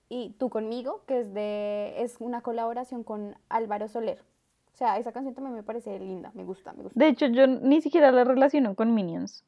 y 0.08 0.30
Tú 0.38 0.48
conmigo, 0.48 1.02
que 1.06 1.20
es, 1.20 1.34
de, 1.34 1.94
es 1.98 2.16
una 2.20 2.40
colaboración 2.40 3.04
con 3.04 3.36
Álvaro 3.50 3.88
Soler. 3.88 4.31
O 4.72 4.76
sea, 4.76 4.98
esa 4.98 5.12
canción 5.12 5.34
también 5.34 5.54
me 5.54 5.62
parece 5.62 5.98
linda, 5.98 6.32
me 6.34 6.44
gusta, 6.44 6.72
me 6.72 6.84
gusta. 6.84 6.98
De 6.98 7.08
hecho, 7.08 7.26
yo 7.26 7.46
ni 7.46 7.80
siquiera 7.80 8.10
la 8.10 8.24
relaciono 8.24 8.74
con 8.74 8.94
Minions. 8.94 9.44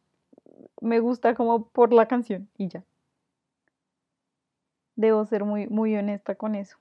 Me 0.80 1.00
gusta 1.00 1.34
como 1.34 1.66
por 1.68 1.92
la 1.92 2.06
canción 2.06 2.48
y 2.58 2.68
ya. 2.68 2.84
Debo 4.96 5.24
ser 5.24 5.44
muy, 5.44 5.66
muy 5.66 5.96
honesta 5.96 6.34
con 6.34 6.54
eso. 6.54 6.76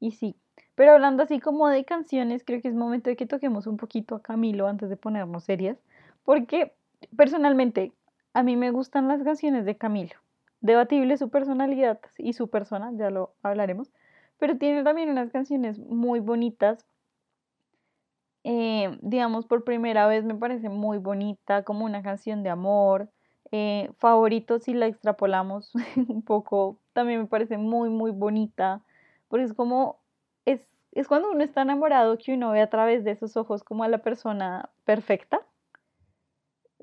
Y 0.00 0.10
sí, 0.10 0.36
pero 0.74 0.92
hablando 0.92 1.22
así 1.22 1.40
como 1.40 1.68
de 1.68 1.84
canciones, 1.84 2.44
creo 2.44 2.60
que 2.60 2.68
es 2.68 2.74
momento 2.74 3.08
de 3.08 3.16
que 3.16 3.26
toquemos 3.26 3.66
un 3.66 3.78
poquito 3.78 4.14
a 4.14 4.22
Camilo 4.22 4.68
antes 4.68 4.90
de 4.90 4.96
ponernos 4.96 5.44
serias, 5.44 5.78
porque 6.22 6.74
personalmente 7.16 7.92
a 8.34 8.42
mí 8.42 8.56
me 8.56 8.70
gustan 8.70 9.08
las 9.08 9.22
canciones 9.22 9.64
de 9.64 9.76
Camilo. 9.76 10.16
Debatible 10.60 11.16
su 11.16 11.30
personalidad 11.30 12.00
y 12.18 12.34
su 12.34 12.48
persona, 12.48 12.92
ya 12.94 13.08
lo 13.10 13.32
hablaremos, 13.42 13.90
pero 14.38 14.58
tiene 14.58 14.82
también 14.84 15.08
unas 15.08 15.30
canciones 15.30 15.78
muy 15.78 16.20
bonitas. 16.20 16.84
Eh, 18.48 18.96
digamos, 19.02 19.44
por 19.44 19.64
primera 19.64 20.06
vez 20.06 20.24
me 20.24 20.36
parece 20.36 20.68
muy 20.68 20.98
bonita, 20.98 21.64
como 21.64 21.84
una 21.84 22.00
canción 22.02 22.44
de 22.44 22.50
amor. 22.50 23.10
Eh, 23.50 23.90
favorito, 23.98 24.60
si 24.60 24.72
la 24.72 24.86
extrapolamos 24.86 25.72
un 26.08 26.22
poco, 26.22 26.78
también 26.92 27.20
me 27.22 27.26
parece 27.26 27.58
muy, 27.58 27.90
muy 27.90 28.12
bonita, 28.12 28.82
porque 29.28 29.46
es 29.46 29.52
como, 29.52 29.98
es, 30.44 30.60
es 30.92 31.08
cuando 31.08 31.30
uno 31.32 31.42
está 31.42 31.62
enamorado 31.62 32.18
que 32.18 32.34
uno 32.34 32.52
ve 32.52 32.60
a 32.60 32.70
través 32.70 33.02
de 33.02 33.10
esos 33.12 33.36
ojos 33.36 33.64
como 33.64 33.82
a 33.82 33.88
la 33.88 33.98
persona 33.98 34.70
perfecta 34.84 35.40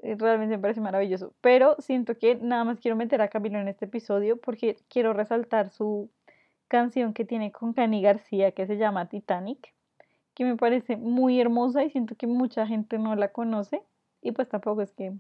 eh, 0.02 0.15
realmente 0.19 0.58
me 0.58 0.62
parece 0.62 0.82
maravilloso. 0.82 1.34
Pero 1.39 1.78
siento 1.80 2.17
que 2.17 2.36
nada 2.36 2.65
más 2.65 2.80
quiero 2.82 2.97
meter 2.97 3.21
a 3.21 3.30
Camilo 3.30 3.60
en 3.60 3.69
este 3.69 3.86
episodio 3.86 4.36
porque 4.38 4.78
quiero 4.89 5.13
resaltar 5.13 5.69
su 5.69 6.10
canción 6.67 7.13
que 7.13 7.23
tiene 7.23 7.54
con 7.54 7.71
Cani 7.71 8.02
García 8.02 8.52
que 8.52 8.67
se 8.67 8.78
llama 8.78 9.08
Titanic, 9.08 9.73
que 10.34 10.46
me 10.46 10.58
parece 10.58 10.98
muy 10.98 11.39
hermosa 11.39 11.84
y 11.84 11.89
siento 11.89 12.15
que 12.15 12.28
mucha 12.28 12.67
gente 12.67 12.98
no 12.98 13.15
la 13.15 13.30
conoce 13.30 13.84
y 14.22 14.32
pues 14.32 14.50
tampoco 14.50 14.82
es 14.82 14.91
que 14.93 15.13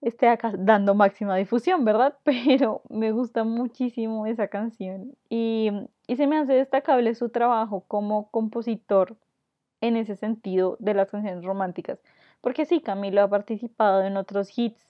esté 0.00 0.28
acá 0.28 0.52
dando 0.56 0.94
máxima 0.94 1.36
difusión, 1.36 1.84
¿verdad? 1.84 2.16
Pero 2.24 2.82
me 2.88 3.12
gusta 3.12 3.44
muchísimo 3.44 4.26
esa 4.26 4.48
canción 4.48 5.16
y, 5.28 5.70
y 6.06 6.16
se 6.16 6.26
me 6.26 6.38
hace 6.38 6.54
destacable 6.54 7.14
su 7.14 7.30
trabajo 7.30 7.84
como 7.88 8.30
compositor 8.30 9.16
en 9.80 9.96
ese 9.96 10.16
sentido 10.16 10.76
de 10.80 10.94
las 10.94 11.10
canciones 11.10 11.44
románticas 11.44 12.00
porque 12.40 12.64
sí, 12.64 12.80
Camilo 12.80 13.22
ha 13.22 13.28
participado 13.28 14.02
en 14.04 14.16
otros 14.16 14.56
hits 14.56 14.86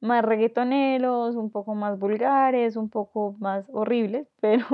más 0.00 0.24
reggaetoneros, 0.24 1.36
un 1.36 1.50
poco 1.50 1.74
más 1.74 1.98
vulgares, 1.98 2.76
un 2.76 2.90
poco 2.90 3.36
más 3.38 3.66
horribles, 3.72 4.28
pero, 4.40 4.66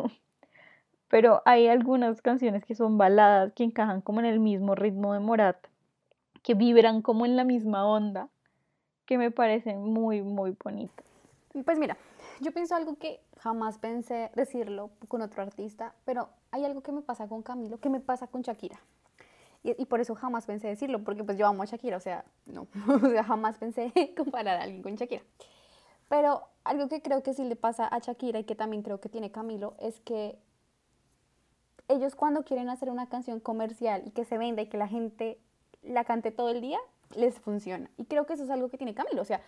pero 1.13 1.43
hay 1.45 1.69
algunas 1.69 2.23
canciones 2.23 2.65
que 2.65 2.75
son 2.75 2.97
baladas 2.97 3.53
que 3.53 3.65
encajan 3.65 4.01
como 4.01 4.21
en 4.21 4.25
el 4.25 4.41
mismo 4.41 4.75
ritmo 4.75 5.13
de 5.13 5.21
Morat, 5.21 5.59
que 6.43 6.55
vibran 6.55 7.03
como 7.03 7.27
en 7.27 7.37
la 7.37 7.45
misma 7.45 7.87
onda, 7.87 8.31
que 9.05 9.19
me 9.19 9.31
parecen 9.31 9.85
muy, 9.85 10.23
muy 10.23 10.57
bonitas. 10.65 11.05
Pues 11.67 11.79
mira, 11.79 11.99
yo 12.41 12.51
pienso 12.53 12.77
algo 12.77 12.97
que 12.97 13.21
jamás 13.37 13.77
pensé 13.77 14.31
decirlo 14.35 14.89
con 15.09 15.21
otro 15.21 15.43
artista, 15.43 15.93
pero 16.07 16.31
hay 16.51 16.65
algo 16.65 16.81
que 16.81 16.93
me 16.93 17.03
pasa 17.03 17.29
con 17.29 17.43
Camilo, 17.43 17.79
que 17.79 17.91
me 17.91 18.01
pasa 18.01 18.27
con 18.27 18.41
Shakira. 18.41 18.81
Y, 19.65 19.85
por 19.85 20.01
eso 20.01 20.15
jamás 20.15 20.47
pensé 20.47 20.69
decirlo, 20.69 21.05
porque 21.05 21.25
pues 21.25 21.37
yo 21.37 21.47
amo 21.47 21.63
a 21.63 21.67
Shakira, 21.67 21.99
o 21.99 22.01
sea, 22.01 22.25
no, 22.47 22.69
o 22.89 23.11
sea, 23.11 23.23
jamás 23.23 23.59
pensé 23.59 23.93
comparar 24.17 24.59
a 24.59 24.63
alguien 24.63 24.83
con 24.83 24.95
Shakira. 24.97 25.23
Pero 26.09 26.45
algo 26.65 26.89
que 26.89 27.03
creo 27.03 27.23
que 27.23 27.35
sí 27.35 27.45
le 27.45 27.57
pasa 27.57 27.87
a 27.87 27.99
Shakira 27.99 28.39
y 28.39 28.45
que 28.45 28.55
también 28.55 28.83
creo 28.83 28.99
que 28.99 29.11
tiene 29.11 29.31
Camilo 29.31 29.75
es 29.79 30.01
que 30.01 30.39
ellos 31.89 32.15
cuando 32.15 32.45
quieren 32.45 32.69
hacer 32.69 32.91
una 32.91 33.09
canción 33.09 33.41
comercial 33.41 34.03
y 34.07 34.11
que 34.11 34.25
se 34.25 34.39
venda 34.39 34.63
y 34.63 34.67
que 34.67 34.79
la 34.79 34.89
gente 34.89 35.39
la 35.83 36.05
cante 36.05 36.31
todo 36.31 36.51
el 36.51 36.61
día, 36.61 36.79
les 37.17 37.41
funciona. 37.41 37.91
Y 37.97 38.05
creo 38.05 38.27
que 38.27 38.35
eso 38.35 38.45
es 38.45 38.51
algo 38.51 38.69
que 38.69 38.79
tiene 38.79 38.95
Camilo, 38.95 39.23
o 39.23 39.25
sea, 39.25 39.41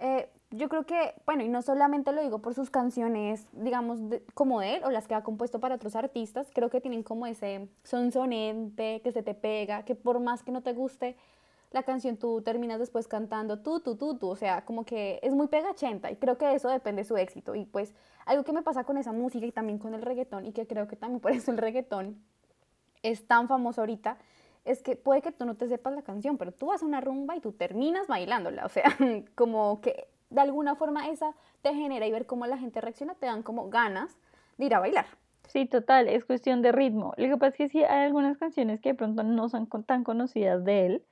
eh, 0.00 0.30
yo 0.50 0.68
creo 0.68 0.86
que, 0.86 1.14
bueno, 1.26 1.42
y 1.42 1.48
no 1.48 1.60
solamente 1.60 2.10
lo 2.12 2.22
digo 2.22 2.38
por 2.38 2.54
sus 2.54 2.70
canciones, 2.70 3.46
digamos, 3.52 3.98
como 4.34 4.60
de 4.60 4.76
él 4.76 4.84
o 4.84 4.90
las 4.90 5.06
que 5.06 5.14
ha 5.14 5.22
compuesto 5.22 5.60
para 5.60 5.74
otros 5.74 5.94
artistas, 5.94 6.48
creo 6.54 6.70
que 6.70 6.80
tienen 6.80 7.02
como 7.02 7.26
ese 7.26 7.68
sonsonente 7.84 9.02
que 9.02 9.12
se 9.12 9.22
te 9.22 9.34
pega, 9.34 9.84
que 9.84 9.94
por 9.94 10.18
más 10.18 10.42
que 10.42 10.52
no 10.52 10.62
te 10.62 10.72
guste 10.72 11.16
la 11.72 11.82
canción, 11.84 12.16
tú 12.16 12.42
terminas 12.42 12.80
después 12.80 13.06
cantando 13.06 13.60
tú, 13.60 13.80
tú, 13.80 13.96
tú, 13.96 14.18
tú, 14.18 14.28
o 14.28 14.36
sea, 14.36 14.64
como 14.64 14.84
que 14.84 15.20
es 15.22 15.34
muy 15.34 15.46
pegachenta 15.46 16.10
y 16.10 16.16
creo 16.16 16.36
que 16.36 16.52
eso 16.52 16.68
depende 16.68 17.02
de 17.02 17.08
su 17.08 17.16
éxito. 17.16 17.54
Y 17.54 17.64
pues 17.64 17.94
algo 18.26 18.44
que 18.44 18.52
me 18.52 18.62
pasa 18.62 18.84
con 18.84 18.96
esa 18.96 19.12
música 19.12 19.46
y 19.46 19.52
también 19.52 19.78
con 19.78 19.94
el 19.94 20.02
reggaetón 20.02 20.46
y 20.46 20.52
que 20.52 20.66
creo 20.66 20.88
que 20.88 20.96
también 20.96 21.20
por 21.20 21.32
eso 21.32 21.52
el 21.52 21.58
reggaetón 21.58 22.20
es 23.02 23.26
tan 23.26 23.48
famoso 23.48 23.80
ahorita, 23.82 24.18
es 24.64 24.82
que 24.82 24.96
puede 24.96 25.22
que 25.22 25.32
tú 25.32 25.44
no 25.44 25.56
te 25.56 25.68
sepas 25.68 25.94
la 25.94 26.02
canción, 26.02 26.36
pero 26.36 26.52
tú 26.52 26.66
vas 26.66 26.82
una 26.82 27.00
rumba 27.00 27.36
y 27.36 27.40
tú 27.40 27.52
terminas 27.52 28.08
bailándola, 28.08 28.66
o 28.66 28.68
sea, 28.68 28.84
como 29.34 29.80
que 29.80 30.08
de 30.28 30.40
alguna 30.40 30.74
forma 30.74 31.08
esa 31.08 31.34
te 31.62 31.74
genera 31.74 32.06
y 32.06 32.12
ver 32.12 32.26
cómo 32.26 32.46
la 32.46 32.58
gente 32.58 32.80
reacciona, 32.80 33.14
te 33.14 33.26
dan 33.26 33.42
como 33.42 33.70
ganas 33.70 34.16
de 34.58 34.66
ir 34.66 34.74
a 34.74 34.80
bailar. 34.80 35.06
Sí, 35.48 35.66
total, 35.66 36.08
es 36.08 36.24
cuestión 36.24 36.62
de 36.62 36.70
ritmo. 36.70 37.12
Lo 37.16 37.26
que 37.26 37.36
pasa 37.36 37.48
es 37.48 37.54
que 37.56 37.68
sí 37.68 37.82
hay 37.82 38.04
algunas 38.04 38.38
canciones 38.38 38.80
que 38.80 38.90
de 38.90 38.94
pronto 38.94 39.24
no 39.24 39.48
son 39.48 39.66
tan 39.84 40.04
conocidas 40.04 40.64
de 40.64 40.86
él, 40.86 41.04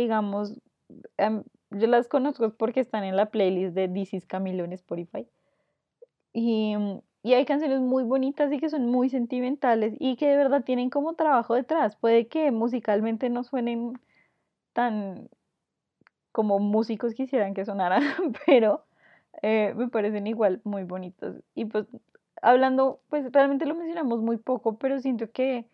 digamos, 0.00 0.60
em, 1.16 1.44
yo 1.70 1.86
las 1.86 2.08
conozco 2.08 2.50
porque 2.54 2.80
están 2.80 3.04
en 3.04 3.16
la 3.16 3.26
playlist 3.26 3.74
de 3.74 3.88
This 3.88 4.14
is 4.14 4.26
Camilo 4.26 4.64
en 4.64 4.72
Spotify. 4.72 5.26
Y, 6.32 6.74
y 7.22 7.34
hay 7.34 7.44
canciones 7.44 7.80
muy 7.80 8.04
bonitas 8.04 8.52
y 8.52 8.58
que 8.58 8.68
son 8.68 8.86
muy 8.86 9.08
sentimentales 9.08 9.94
y 9.98 10.16
que 10.16 10.28
de 10.28 10.36
verdad 10.36 10.64
tienen 10.64 10.90
como 10.90 11.14
trabajo 11.14 11.54
detrás. 11.54 11.96
Puede 11.96 12.26
que 12.28 12.50
musicalmente 12.50 13.30
no 13.30 13.44
suenen 13.44 13.98
tan 14.72 15.28
como 16.32 16.58
músicos 16.58 17.14
quisieran 17.14 17.54
que 17.54 17.64
sonaran, 17.64 18.02
pero 18.46 18.84
eh, 19.42 19.72
me 19.76 19.88
parecen 19.88 20.26
igual 20.26 20.60
muy 20.64 20.82
bonitos. 20.82 21.36
Y 21.54 21.66
pues 21.66 21.86
hablando, 22.42 23.00
pues 23.08 23.30
realmente 23.32 23.66
lo 23.66 23.74
mencionamos 23.74 24.20
muy 24.20 24.36
poco, 24.36 24.76
pero 24.76 24.98
siento 24.98 25.30
que 25.30 25.66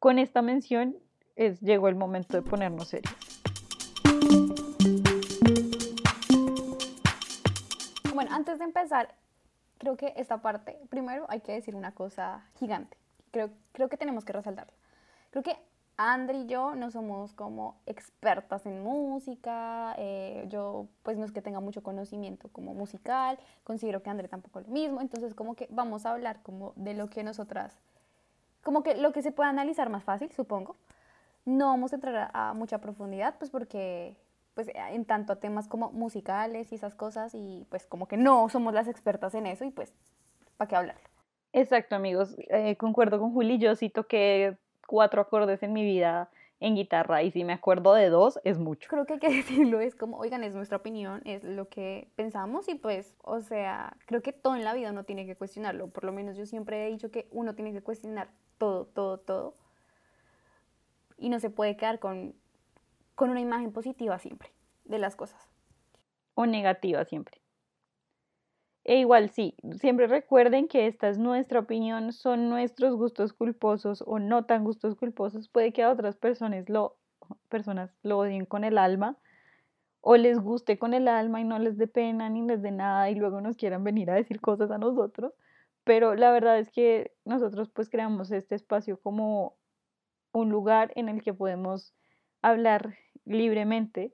con 0.00 0.18
esta 0.18 0.42
mención 0.42 0.96
es, 1.36 1.60
llegó 1.60 1.88
el 1.88 1.94
momento 1.94 2.36
de 2.36 2.42
ponernos 2.42 2.88
serios. 2.88 3.27
Bueno, 8.18 8.34
antes 8.34 8.58
de 8.58 8.64
empezar, 8.64 9.14
creo 9.78 9.96
que 9.96 10.12
esta 10.16 10.42
parte, 10.42 10.76
primero 10.90 11.26
hay 11.28 11.38
que 11.38 11.52
decir 11.52 11.76
una 11.76 11.92
cosa 11.92 12.44
gigante. 12.58 12.96
Creo, 13.30 13.50
creo 13.70 13.88
que 13.88 13.96
tenemos 13.96 14.24
que 14.24 14.32
resaltarla. 14.32 14.72
Creo 15.30 15.44
que 15.44 15.56
Andri 15.96 16.38
y 16.38 16.46
yo 16.46 16.74
no 16.74 16.90
somos 16.90 17.32
como 17.32 17.76
expertas 17.86 18.66
en 18.66 18.82
música, 18.82 19.94
eh, 19.98 20.46
yo 20.48 20.88
pues 21.04 21.16
no 21.16 21.24
es 21.24 21.30
que 21.30 21.42
tenga 21.42 21.60
mucho 21.60 21.84
conocimiento 21.84 22.48
como 22.48 22.74
musical, 22.74 23.38
considero 23.62 24.02
que 24.02 24.10
Andri 24.10 24.26
tampoco 24.26 24.62
lo 24.62 24.66
mismo, 24.66 25.00
entonces 25.00 25.32
como 25.32 25.54
que 25.54 25.68
vamos 25.70 26.04
a 26.04 26.10
hablar 26.10 26.42
como 26.42 26.72
de 26.74 26.94
lo 26.94 27.08
que 27.10 27.22
nosotras, 27.22 27.78
como 28.64 28.82
que 28.82 28.96
lo 28.96 29.12
que 29.12 29.22
se 29.22 29.30
puede 29.30 29.48
analizar 29.50 29.90
más 29.90 30.02
fácil, 30.02 30.32
supongo. 30.32 30.74
No 31.44 31.66
vamos 31.66 31.92
a 31.92 31.94
entrar 31.94 32.32
a, 32.34 32.52
mucha 32.52 32.78
profundidad, 32.78 33.36
pues 33.38 33.52
porque 33.52 34.16
pues 34.58 34.72
en 34.74 35.04
tanto 35.04 35.32
a 35.32 35.36
temas 35.36 35.68
como 35.68 35.92
musicales 35.92 36.72
y 36.72 36.74
esas 36.74 36.92
cosas 36.92 37.32
y 37.32 37.64
pues 37.70 37.86
como 37.86 38.08
que 38.08 38.16
no 38.16 38.48
somos 38.48 38.74
las 38.74 38.88
expertas 38.88 39.36
en 39.36 39.46
eso 39.46 39.64
y 39.64 39.70
pues 39.70 39.94
¿para 40.56 40.68
qué 40.68 40.74
hablar? 40.74 40.96
Exacto 41.52 41.94
amigos, 41.94 42.34
eh, 42.48 42.74
concuerdo 42.74 43.20
con 43.20 43.32
Juli, 43.32 43.58
yo 43.58 43.76
sí 43.76 43.88
toqué 43.88 44.56
cuatro 44.84 45.20
acordes 45.20 45.62
en 45.62 45.72
mi 45.72 45.84
vida 45.84 46.28
en 46.58 46.74
guitarra 46.74 47.22
y 47.22 47.30
si 47.30 47.44
me 47.44 47.52
acuerdo 47.52 47.94
de 47.94 48.08
dos 48.08 48.40
es 48.42 48.58
mucho. 48.58 48.88
Creo 48.90 49.06
que 49.06 49.12
hay 49.12 49.18
que 49.20 49.30
decirlo, 49.32 49.78
es 49.78 49.94
como, 49.94 50.18
oigan, 50.18 50.42
es 50.42 50.56
nuestra 50.56 50.78
opinión, 50.78 51.22
es 51.24 51.44
lo 51.44 51.68
que 51.68 52.08
pensamos 52.16 52.68
y 52.68 52.74
pues, 52.74 53.14
o 53.22 53.40
sea, 53.40 53.96
creo 54.06 54.22
que 54.22 54.32
todo 54.32 54.56
en 54.56 54.64
la 54.64 54.74
vida 54.74 54.90
uno 54.90 55.04
tiene 55.04 55.24
que 55.24 55.36
cuestionarlo, 55.36 55.86
por 55.86 56.02
lo 56.02 56.10
menos 56.10 56.36
yo 56.36 56.46
siempre 56.46 56.84
he 56.84 56.90
dicho 56.90 57.12
que 57.12 57.28
uno 57.30 57.54
tiene 57.54 57.72
que 57.72 57.80
cuestionar 57.80 58.28
todo, 58.58 58.86
todo, 58.86 59.18
todo 59.18 59.54
y 61.16 61.28
no 61.28 61.38
se 61.38 61.48
puede 61.48 61.76
quedar 61.76 62.00
con, 62.00 62.34
con 63.18 63.30
una 63.30 63.40
imagen 63.40 63.72
positiva 63.72 64.16
siempre 64.20 64.52
de 64.84 65.00
las 65.00 65.16
cosas. 65.16 65.50
O 66.34 66.46
negativa 66.46 67.04
siempre. 67.04 67.42
E 68.84 69.00
igual 69.00 69.30
sí, 69.30 69.56
siempre 69.80 70.06
recuerden 70.06 70.68
que 70.68 70.86
esta 70.86 71.08
es 71.08 71.18
nuestra 71.18 71.58
opinión, 71.58 72.12
son 72.12 72.48
nuestros 72.48 72.94
gustos 72.94 73.32
culposos 73.32 74.04
o 74.06 74.20
no 74.20 74.44
tan 74.44 74.62
gustos 74.62 74.94
culposos. 74.94 75.48
Puede 75.48 75.72
que 75.72 75.82
a 75.82 75.90
otras 75.90 76.16
personas 76.16 76.68
lo, 76.68 76.96
personas 77.48 77.90
lo 78.04 78.18
odien 78.18 78.46
con 78.46 78.62
el 78.62 78.78
alma 78.78 79.18
o 80.00 80.16
les 80.16 80.38
guste 80.38 80.78
con 80.78 80.94
el 80.94 81.08
alma 81.08 81.40
y 81.40 81.44
no 81.44 81.58
les 81.58 81.76
dé 81.76 81.88
pena 81.88 82.30
ni 82.30 82.46
les 82.46 82.62
dé 82.62 82.70
nada 82.70 83.10
y 83.10 83.16
luego 83.16 83.40
nos 83.40 83.56
quieran 83.56 83.82
venir 83.82 84.12
a 84.12 84.14
decir 84.14 84.40
cosas 84.40 84.70
a 84.70 84.78
nosotros. 84.78 85.32
Pero 85.82 86.14
la 86.14 86.30
verdad 86.30 86.60
es 86.60 86.70
que 86.70 87.16
nosotros 87.24 87.68
pues 87.68 87.90
creamos 87.90 88.30
este 88.30 88.54
espacio 88.54 89.00
como 89.00 89.56
un 90.30 90.50
lugar 90.50 90.92
en 90.94 91.08
el 91.08 91.20
que 91.20 91.34
podemos 91.34 91.96
hablar 92.42 92.96
libremente 93.28 94.12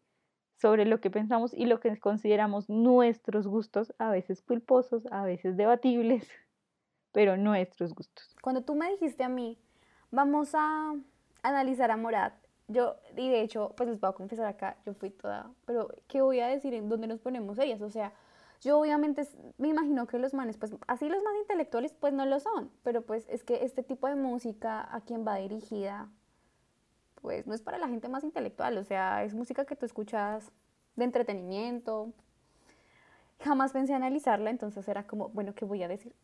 sobre 0.57 0.85
lo 0.85 1.01
que 1.01 1.11
pensamos 1.11 1.53
y 1.55 1.67
lo 1.67 1.81
que 1.81 1.99
consideramos 1.99 2.69
nuestros 2.69 3.47
gustos, 3.47 3.95
a 3.99 4.11
veces 4.11 4.43
culposos, 4.43 5.07
a 5.11 5.25
veces 5.25 5.57
debatibles, 5.57 6.29
pero 7.13 7.37
nuestros 7.37 7.95
gustos. 7.95 8.35
Cuando 8.43 8.63
tú 8.63 8.75
me 8.75 8.91
dijiste 8.91 9.25
a 9.25 9.29
mí, 9.29 9.59
vamos 10.11 10.55
a 10.55 10.95
analizar 11.43 11.91
a 11.91 11.97
Morat, 11.97 12.35
yo, 12.69 12.97
y 13.17 13.29
de 13.29 13.43
hecho, 13.43 13.75
pues 13.77 13.91
les 13.91 14.01
voy 14.01 14.11
a 14.11 14.15
confesar 14.15 14.47
acá, 14.47 14.79
yo 14.87 14.95
fui 14.95 15.11
toda, 15.11 15.51
pero 15.67 15.89
¿qué 16.09 16.23
voy 16.23 16.41
a 16.41 16.49
decir 16.49 16.73
en 16.73 16.89
dónde 16.89 17.07
nos 17.07 17.21
ponemos 17.21 17.59
ellas? 17.59 17.83
O 17.83 17.91
sea, 17.91 18.15
yo 18.63 18.79
obviamente 18.79 19.29
me 19.59 19.69
imagino 19.69 20.07
que 20.07 20.19
los 20.19 20.33
manes, 20.33 20.57
pues 20.57 20.75
así 20.87 21.09
los 21.09 21.23
más 21.23 21.35
intelectuales, 21.43 21.93
pues 21.93 22.15
no 22.15 22.25
lo 22.25 22.41
son, 22.41 22.71
pero 22.83 23.03
pues 23.03 23.27
es 23.29 23.45
que 23.45 23.65
este 23.65 23.83
tipo 23.83 24.09
de 24.09 24.15
música 24.15 24.89
a 24.91 25.03
quien 25.03 25.27
va 25.27 25.37
dirigida, 25.37 26.09
pues 27.25 27.47
no 27.47 27.55
es 27.55 27.63
para 27.63 27.79
la 27.79 27.89
gente 27.89 28.07
más 28.11 28.23
intelectual, 28.23 28.77
o 28.77 28.85
sea, 28.85 29.25
es 29.25 29.33
música 29.33 29.65
que 29.65 29.77
tú 29.77 29.87
escuchas 29.87 30.53
de 30.95 31.05
entretenimiento. 31.05 32.13
Jamás 33.41 33.73
pensé 33.73 33.95
analizarla, 33.95 34.51
entonces 34.51 34.87
era 34.89 35.07
como, 35.07 35.31
bueno, 35.31 35.55
¿qué 35.55 35.65
voy 35.65 35.83
a 35.83 35.89
decir? 35.89 36.15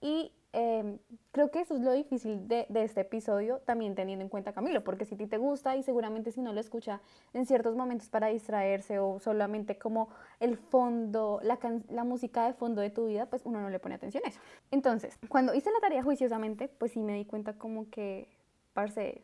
Y 0.00 0.32
em, 0.54 0.98
creo 1.32 1.50
que 1.50 1.60
eso 1.60 1.74
es 1.74 1.82
lo 1.82 1.92
difícil 1.92 2.48
de, 2.48 2.64
de, 2.70 2.82
este 2.82 3.02
episodio, 3.02 3.58
también 3.66 3.94
teniendo 3.94 4.22
en 4.24 4.30
cuenta 4.30 4.54
Camilo, 4.54 4.82
porque 4.82 5.04
si 5.04 5.16
a 5.16 5.18
ti 5.18 5.26
te 5.26 5.36
gusta 5.36 5.76
y 5.76 5.82
seguramente 5.82 6.32
si 6.32 6.40
no 6.40 6.54
lo 6.54 6.60
escucha 6.60 7.02
en 7.34 7.44
ciertos 7.44 7.76
momentos 7.76 8.08
para 8.08 8.28
distraerse 8.28 9.00
o 9.00 9.20
solamente 9.20 9.76
como 9.76 10.08
el 10.40 10.56
fondo, 10.56 11.40
la, 11.42 11.58
la 11.90 12.04
música 12.04 12.46
de 12.46 12.54
fondo 12.54 12.80
de 12.80 12.88
tu 12.88 13.04
vida, 13.08 13.26
pues 13.26 13.42
uno 13.44 13.60
no 13.60 13.68
le 13.68 13.78
pone 13.78 13.96
atención 13.96 14.22
a 14.24 14.30
eso. 14.30 14.40
Entonces, 14.70 15.18
cuando 15.28 15.52
hice 15.52 15.70
la 15.70 15.80
tarea 15.80 16.02
juiciosamente, 16.02 16.68
pues 16.68 16.92
sí 16.92 17.02
me 17.02 17.16
di 17.16 17.26
cuenta 17.26 17.52
como 17.58 17.90
que, 17.90 18.28
parce, 18.72 19.20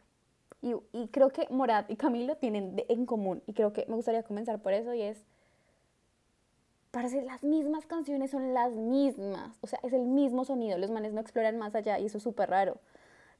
y, 0.60 0.74
y, 0.92 1.08
creo 1.08 1.30
que 1.30 1.46
Morat 1.50 1.90
y 1.90 1.96
Camilo 1.96 2.36
tienen 2.36 2.82
en 2.88 3.06
común, 3.06 3.42
y 3.46 3.52
creo 3.52 3.72
que 3.72 3.86
me 3.88 3.94
gustaría 3.94 4.22
comenzar 4.22 4.60
por 4.60 4.72
eso, 4.72 4.92
y 4.94 5.02
es, 5.02 5.24
parece 6.90 7.22
las 7.22 7.42
mismas 7.42 7.86
canciones 7.86 8.30
son 8.30 8.54
las 8.54 8.72
mismas, 8.72 9.56
o 9.60 9.66
sea, 9.66 9.78
es 9.82 9.92
el 9.92 10.06
mismo 10.06 10.44
sonido, 10.44 10.78
los 10.78 10.90
manes 10.90 11.12
no 11.12 11.20
exploran 11.20 11.58
más 11.58 11.74
allá, 11.74 11.98
y 11.98 12.06
eso 12.06 12.18
es 12.18 12.24
súper 12.24 12.50
raro. 12.50 12.78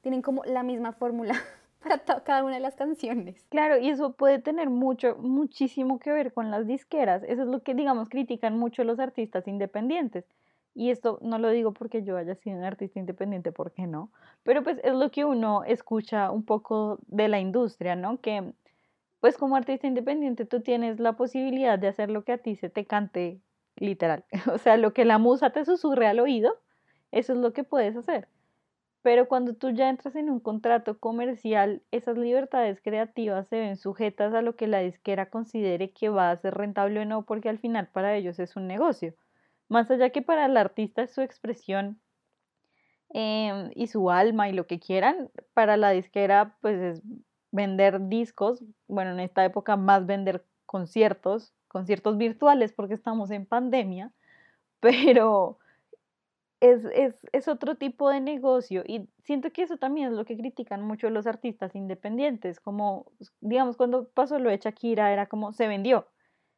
Tienen 0.01 0.21
como 0.21 0.43
la 0.45 0.63
misma 0.63 0.93
fórmula 0.93 1.33
para 1.83 1.99
cada 2.23 2.43
una 2.43 2.55
de 2.55 2.61
las 2.61 2.75
canciones. 2.75 3.45
Claro, 3.49 3.77
y 3.77 3.89
eso 3.89 4.13
puede 4.13 4.39
tener 4.39 4.69
mucho, 4.69 5.15
muchísimo 5.17 5.99
que 5.99 6.11
ver 6.11 6.33
con 6.33 6.51
las 6.51 6.67
disqueras. 6.67 7.23
Eso 7.23 7.41
es 7.41 7.47
lo 7.49 7.61
que, 7.63 7.73
digamos, 7.75 8.07
critican 8.07 8.57
mucho 8.57 8.83
los 8.83 8.99
artistas 8.99 9.47
independientes 9.47 10.25
y 10.79 10.91
esto 10.91 11.19
no 11.21 11.39
lo 11.39 11.49
digo 11.49 11.73
porque 11.73 12.03
yo 12.03 12.15
haya 12.15 12.35
sido 12.35 12.57
un 12.57 12.63
artista 12.63 12.99
independiente, 12.99 13.51
porque 13.51 13.85
no, 13.85 14.13
pero 14.43 14.63
pues 14.63 14.79
es 14.81 14.93
lo 14.93 15.11
que 15.11 15.25
uno 15.25 15.65
escucha 15.65 16.31
un 16.31 16.45
poco 16.45 16.99
de 17.07 17.27
la 17.27 17.41
industria, 17.41 17.97
¿no? 17.97 18.21
Que 18.21 18.53
pues 19.19 19.37
como 19.37 19.57
artista 19.57 19.87
independiente 19.87 20.45
tú 20.45 20.61
tienes 20.61 21.01
la 21.01 21.17
posibilidad 21.17 21.77
de 21.77 21.89
hacer 21.89 22.09
lo 22.09 22.23
que 22.23 22.31
a 22.31 22.37
ti 22.37 22.55
se 22.55 22.69
te 22.69 22.85
cante 22.85 23.41
literal, 23.75 24.23
o 24.53 24.57
sea, 24.57 24.77
lo 24.77 24.93
que 24.93 25.03
la 25.03 25.17
musa 25.17 25.49
te 25.49 25.65
susurre 25.65 26.07
al 26.07 26.21
oído, 26.21 26.55
eso 27.11 27.33
es 27.33 27.39
lo 27.39 27.51
que 27.51 27.65
puedes 27.65 27.97
hacer. 27.97 28.29
Pero 29.01 29.27
cuando 29.27 29.55
tú 29.55 29.71
ya 29.71 29.89
entras 29.89 30.15
en 30.15 30.29
un 30.29 30.39
contrato 30.39 30.97
comercial, 30.97 31.81
esas 31.91 32.17
libertades 32.17 32.79
creativas 32.81 33.49
se 33.49 33.59
ven 33.59 33.75
sujetas 33.75 34.33
a 34.33 34.41
lo 34.41 34.55
que 34.55 34.67
la 34.67 34.79
disquera 34.79 35.29
considere 35.29 35.91
que 35.91 36.07
va 36.07 36.31
a 36.31 36.37
ser 36.37 36.53
rentable 36.53 37.01
o 37.01 37.05
no, 37.05 37.25
porque 37.25 37.49
al 37.49 37.59
final 37.59 37.87
para 37.87 38.15
ellos 38.15 38.39
es 38.39 38.55
un 38.55 38.67
negocio. 38.67 39.13
Más 39.69 39.89
allá 39.91 40.09
que 40.09 40.21
para 40.23 40.45
el 40.45 40.57
artista 40.57 41.03
es 41.03 41.13
su 41.13 41.21
expresión 41.21 42.01
em, 43.11 43.71
y 43.75 43.87
su 43.87 44.09
alma 44.09 44.49
y 44.49 44.53
lo 44.53 44.67
que 44.67 44.79
quieran, 44.79 45.29
para 45.53 45.77
la 45.77 45.91
disquera 45.91 46.57
pues 46.61 46.79
es 46.79 47.03
vender 47.51 48.07
discos, 48.07 48.63
bueno, 48.87 49.11
en 49.11 49.19
esta 49.19 49.45
época 49.45 49.77
más 49.77 50.05
vender 50.05 50.45
conciertos, 50.65 51.53
conciertos 51.67 52.17
virtuales 52.17 52.73
porque 52.73 52.95
estamos 52.95 53.31
en 53.31 53.45
pandemia, 53.45 54.11
pero 54.79 55.59
es, 56.59 56.83
es, 56.93 57.15
es, 57.31 57.47
otro 57.47 57.75
tipo 57.75 58.09
de 58.09 58.19
negocio 58.19 58.83
y 58.85 59.07
siento 59.23 59.51
que 59.51 59.63
eso 59.63 59.77
también 59.77 60.09
es 60.09 60.13
lo 60.13 60.25
que 60.25 60.37
critican 60.37 60.81
mucho 60.83 61.09
los 61.09 61.25
artistas 61.25 61.75
independientes, 61.75 62.59
como 62.59 63.05
digamos 63.39 63.77
cuando 63.77 64.09
pasó 64.09 64.39
lo 64.39 64.49
de 64.49 64.57
Shakira 64.57 65.13
era 65.13 65.27
como 65.27 65.53
se 65.53 65.67
vendió, 65.67 66.07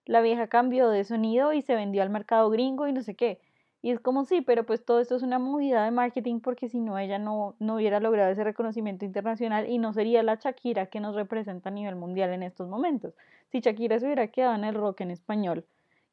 la 0.06 0.22
vieja 0.22 0.48
cambió 0.48 0.90
de 0.90 1.04
sonido 1.04 1.54
y 1.54 1.62
se 1.62 1.76
vendió 1.76 2.02
al 2.02 2.10
mercado 2.10 2.50
gringo 2.50 2.88
y 2.88 2.94
no 2.94 3.02
sé 3.02 3.16
qué. 3.16 3.40
Y 3.84 3.92
es 3.92 4.00
como 4.00 4.26
sí, 4.26 4.42
pero 4.42 4.66
pues 4.66 4.86
todo 4.86 5.00
esto 5.00 5.16
es 5.16 5.24
una 5.24 5.40
movida 5.40 5.84
de 5.84 5.92
marketing 5.92 6.40
porque 6.40 6.70
si 6.70 6.80
no 6.80 7.00
ella 7.00 7.18
no, 7.18 7.56
no 7.60 7.76
hubiera 7.76 8.00
logrado 8.00 8.32
ese 8.32 8.44
reconocimiento 8.44 9.06
internacional 9.06 9.68
y 9.68 9.80
no 9.80 9.92
sería 9.92 10.22
la 10.22 10.36
Shakira 10.36 10.86
que 10.88 11.00
nos 11.00 11.16
representa 11.16 11.70
a 11.70 11.72
nivel 11.72 11.96
mundial 11.96 12.32
en 12.32 12.44
estos 12.44 12.68
momentos. 12.68 13.16
Si 13.52 13.60
Shakira 13.60 14.00
se 14.00 14.06
hubiera 14.06 14.28
quedado 14.28 14.56
en 14.56 14.66
el 14.66 14.76
rock 14.76 15.02
en 15.02 15.12
español, 15.12 15.66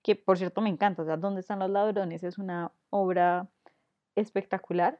que 0.03 0.16
por 0.16 0.38
cierto 0.38 0.62
me 0.62 0.70
encanta, 0.70 1.03
o 1.03 1.05
sea, 1.05 1.18
¿Dónde 1.18 1.40
están 1.40 1.59
los 1.59 1.70
ladrones? 1.70 2.24
Es 2.24 2.38
una 2.38 2.72
obra 2.90 3.48
espectacular. 4.16 4.98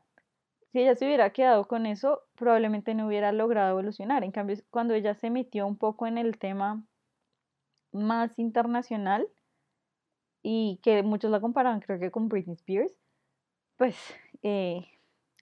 Si 0.72 0.81
ella 0.81 0.94
se 0.94 1.07
hubiera 1.07 1.31
quedado 1.31 1.66
con 1.66 1.87
eso, 1.87 2.22
probablemente 2.37 2.94
no 2.94 3.07
hubiera 3.07 3.33
logrado 3.33 3.70
evolucionar. 3.70 4.24
En 4.24 4.33
cambio, 4.33 4.57
cuando 4.70 4.94
ella 4.94 5.14
se 5.14 5.31
metió 5.31 5.66
un 5.66 5.77
poco 5.77 6.07
en 6.07 6.18
el 6.18 6.38
tema 6.38 6.83
más 7.99 8.39
internacional 8.39 9.29
y 10.43 10.81
que 10.83 11.03
muchos 11.03 11.31
la 11.31 11.41
comparaban 11.41 11.81
creo 11.81 11.99
que 11.99 12.11
con 12.11 12.29
Britney 12.29 12.55
Spears, 12.55 12.93
pues 13.77 13.97
eh, 14.43 14.87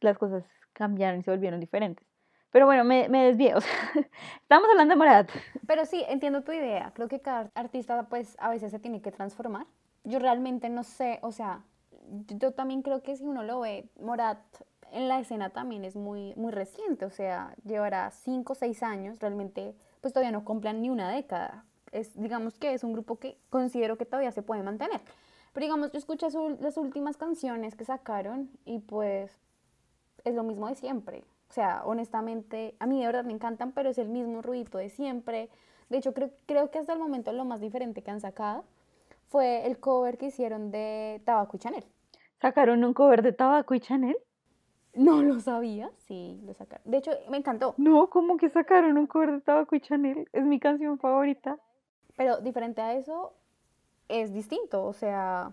las 0.00 0.18
cosas 0.18 0.44
cambiaron 0.72 1.20
y 1.20 1.22
se 1.22 1.30
volvieron 1.30 1.60
diferentes. 1.60 2.06
Pero 2.50 2.66
bueno, 2.66 2.84
me, 2.84 3.08
me 3.08 3.24
desvié, 3.24 3.54
o 3.54 3.60
sea, 3.60 3.72
estamos 4.42 4.68
hablando 4.70 4.94
de 4.94 4.98
Morat. 4.98 5.30
Pero 5.66 5.84
sí, 5.84 6.04
entiendo 6.08 6.42
tu 6.42 6.52
idea. 6.52 6.92
Creo 6.94 7.08
que 7.08 7.20
cada 7.20 7.50
artista 7.54 8.08
pues 8.08 8.36
a 8.38 8.48
veces 8.48 8.70
se 8.70 8.78
tiene 8.78 9.02
que 9.02 9.12
transformar. 9.12 9.66
Yo 10.04 10.18
realmente 10.18 10.68
no 10.68 10.82
sé, 10.84 11.18
o 11.22 11.32
sea, 11.32 11.64
yo 12.28 12.52
también 12.52 12.82
creo 12.82 13.02
que 13.02 13.16
si 13.16 13.24
uno 13.24 13.42
lo 13.42 13.60
ve, 13.60 13.88
Morat 14.00 14.38
en 14.92 15.08
la 15.08 15.18
escena 15.18 15.50
también 15.50 15.84
es 15.84 15.96
muy, 15.96 16.34
muy 16.36 16.52
reciente, 16.52 17.04
o 17.04 17.10
sea, 17.10 17.54
llevará 17.64 18.10
5 18.10 18.52
o 18.52 18.56
6 18.56 18.82
años, 18.82 19.18
realmente 19.18 19.74
pues 20.00 20.14
todavía 20.14 20.30
no 20.30 20.44
cumplan 20.44 20.80
ni 20.80 20.90
una 20.90 21.10
década 21.10 21.64
es, 21.98 22.14
digamos 22.20 22.58
que 22.58 22.74
es 22.74 22.84
un 22.84 22.92
grupo 22.92 23.16
que 23.16 23.38
considero 23.50 23.96
que 23.96 24.04
todavía 24.04 24.32
se 24.32 24.42
puede 24.42 24.62
mantener. 24.62 25.00
Pero 25.52 25.64
digamos, 25.64 25.92
yo 25.92 25.98
escuché 25.98 26.26
las 26.60 26.76
últimas 26.76 27.16
canciones 27.16 27.74
que 27.74 27.84
sacaron 27.84 28.50
y 28.64 28.78
pues 28.80 29.32
es 30.24 30.34
lo 30.34 30.42
mismo 30.42 30.68
de 30.68 30.74
siempre. 30.74 31.24
O 31.48 31.52
sea, 31.52 31.82
honestamente, 31.84 32.74
a 32.78 32.86
mí 32.86 33.00
de 33.00 33.06
verdad 33.06 33.24
me 33.24 33.32
encantan, 33.32 33.72
pero 33.72 33.88
es 33.88 33.98
el 33.98 34.08
mismo 34.08 34.42
ruido 34.42 34.78
de 34.78 34.90
siempre. 34.90 35.48
De 35.88 35.98
hecho, 35.98 36.12
creo, 36.12 36.30
creo 36.46 36.70
que 36.70 36.78
hasta 36.78 36.92
el 36.92 36.98
momento 36.98 37.32
lo 37.32 37.44
más 37.44 37.60
diferente 37.60 38.02
que 38.02 38.10
han 38.10 38.20
sacado 38.20 38.64
fue 39.28 39.66
el 39.66 39.78
cover 39.78 40.18
que 40.18 40.26
hicieron 40.26 40.70
de 40.70 41.22
Tabaco 41.24 41.56
y 41.56 41.60
Chanel. 41.60 41.84
¿Sacaron 42.40 42.84
un 42.84 42.92
cover 42.92 43.22
de 43.22 43.32
Tabaco 43.32 43.74
y 43.74 43.80
Chanel? 43.80 44.16
No 44.94 45.22
lo 45.22 45.40
sabía, 45.40 45.90
sí, 46.06 46.40
lo 46.44 46.54
sacaron. 46.54 46.90
De 46.90 46.98
hecho, 46.98 47.10
me 47.30 47.36
encantó. 47.36 47.74
No, 47.76 48.08
¿cómo 48.08 48.36
que 48.36 48.48
sacaron 48.48 48.96
un 48.96 49.06
cover 49.06 49.30
de 49.32 49.40
Tabaco 49.40 49.76
y 49.76 49.80
Chanel? 49.80 50.28
Es 50.32 50.44
mi 50.44 50.58
canción 50.58 50.98
favorita. 50.98 51.58
Pero 52.16 52.38
diferente 52.38 52.80
a 52.80 52.94
eso, 52.94 53.32
es 54.08 54.32
distinto, 54.32 54.84
o 54.84 54.92
sea, 54.92 55.52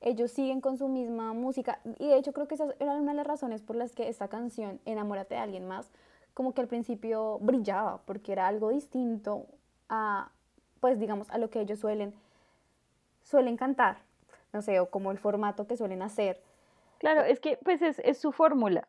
ellos 0.00 0.30
siguen 0.30 0.60
con 0.60 0.78
su 0.78 0.88
misma 0.88 1.32
música. 1.32 1.80
Y 1.98 2.08
de 2.08 2.16
hecho 2.16 2.32
creo 2.32 2.46
que 2.48 2.54
esa 2.54 2.74
era 2.78 2.94
una 2.94 3.12
de 3.12 3.16
las 3.16 3.26
razones 3.26 3.62
por 3.62 3.76
las 3.76 3.92
que 3.92 4.08
esta 4.08 4.28
canción, 4.28 4.80
Enamórate 4.84 5.34
de 5.34 5.40
alguien 5.40 5.66
más, 5.66 5.90
como 6.34 6.54
que 6.54 6.60
al 6.60 6.68
principio 6.68 7.38
brillaba, 7.40 8.00
porque 8.04 8.32
era 8.32 8.46
algo 8.46 8.70
distinto 8.70 9.46
a, 9.88 10.30
pues 10.80 11.00
digamos, 11.00 11.28
a 11.30 11.38
lo 11.38 11.50
que 11.50 11.60
ellos 11.60 11.80
suelen, 11.80 12.14
suelen 13.24 13.56
cantar, 13.56 13.98
no 14.52 14.62
sé, 14.62 14.78
o 14.80 14.90
como 14.90 15.10
el 15.10 15.18
formato 15.18 15.66
que 15.66 15.76
suelen 15.76 16.02
hacer. 16.02 16.40
Claro, 16.98 17.22
es 17.22 17.40
que 17.40 17.58
pues 17.64 17.82
es, 17.82 17.98
es 18.00 18.18
su 18.18 18.32
fórmula. 18.32 18.86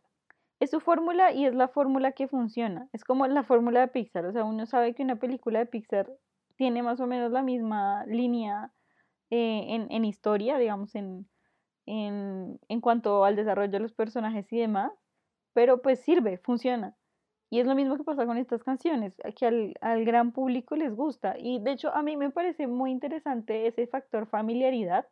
Es 0.59 0.71
su 0.71 0.79
fórmula 0.81 1.31
y 1.31 1.45
es 1.45 1.55
la 1.55 1.69
fórmula 1.69 2.11
que 2.11 2.27
funciona. 2.27 2.89
Es 2.91 3.03
como 3.05 3.25
la 3.27 3.43
fórmula 3.43 3.79
de 3.79 3.87
Pixar. 3.87 4.25
O 4.25 4.31
sea, 4.33 4.43
uno 4.43 4.65
sabe 4.65 4.93
que 4.93 5.03
una 5.03 5.15
película 5.15 5.59
de 5.59 5.65
Pixar 5.65 6.11
tiene 6.59 6.83
más 6.83 6.99
o 6.99 7.07
menos 7.07 7.31
la 7.31 7.41
misma 7.41 8.05
línea 8.05 8.73
eh, 9.29 9.87
en, 9.89 10.03
historia, 10.03 10.57
digamos, 10.57 10.93
en, 10.93 11.25
en, 11.85 12.81
cuanto 12.81 13.23
al 13.23 13.37
desarrollo 13.37 13.71
de 13.71 13.79
los 13.79 13.93
personajes 13.93 14.51
y 14.51 14.59
demás, 14.59 14.91
pero 15.53 15.81
pues 15.81 16.01
sirve, 16.01 16.37
funciona. 16.37 16.97
Y 17.49 17.61
es 17.61 17.65
lo 17.65 17.75
mismo 17.75 17.95
que 17.95 18.03
pasa 18.03 18.25
con 18.25 18.37
estas 18.37 18.61
canciones, 18.61 19.15
que 19.37 19.45
al, 19.45 19.73
al, 19.79 20.03
gran 20.03 20.33
público 20.33 20.75
les 20.75 20.93
gusta. 20.93 21.35
Y 21.39 21.61
de 21.61 21.71
hecho 21.71 21.95
a 21.95 22.03
mí 22.03 22.17
me 22.17 22.29
parece 22.29 22.67
muy 22.67 22.91
interesante 22.91 23.65
ese 23.65 23.87
factor 23.87 24.27
familiaridad, 24.27 25.07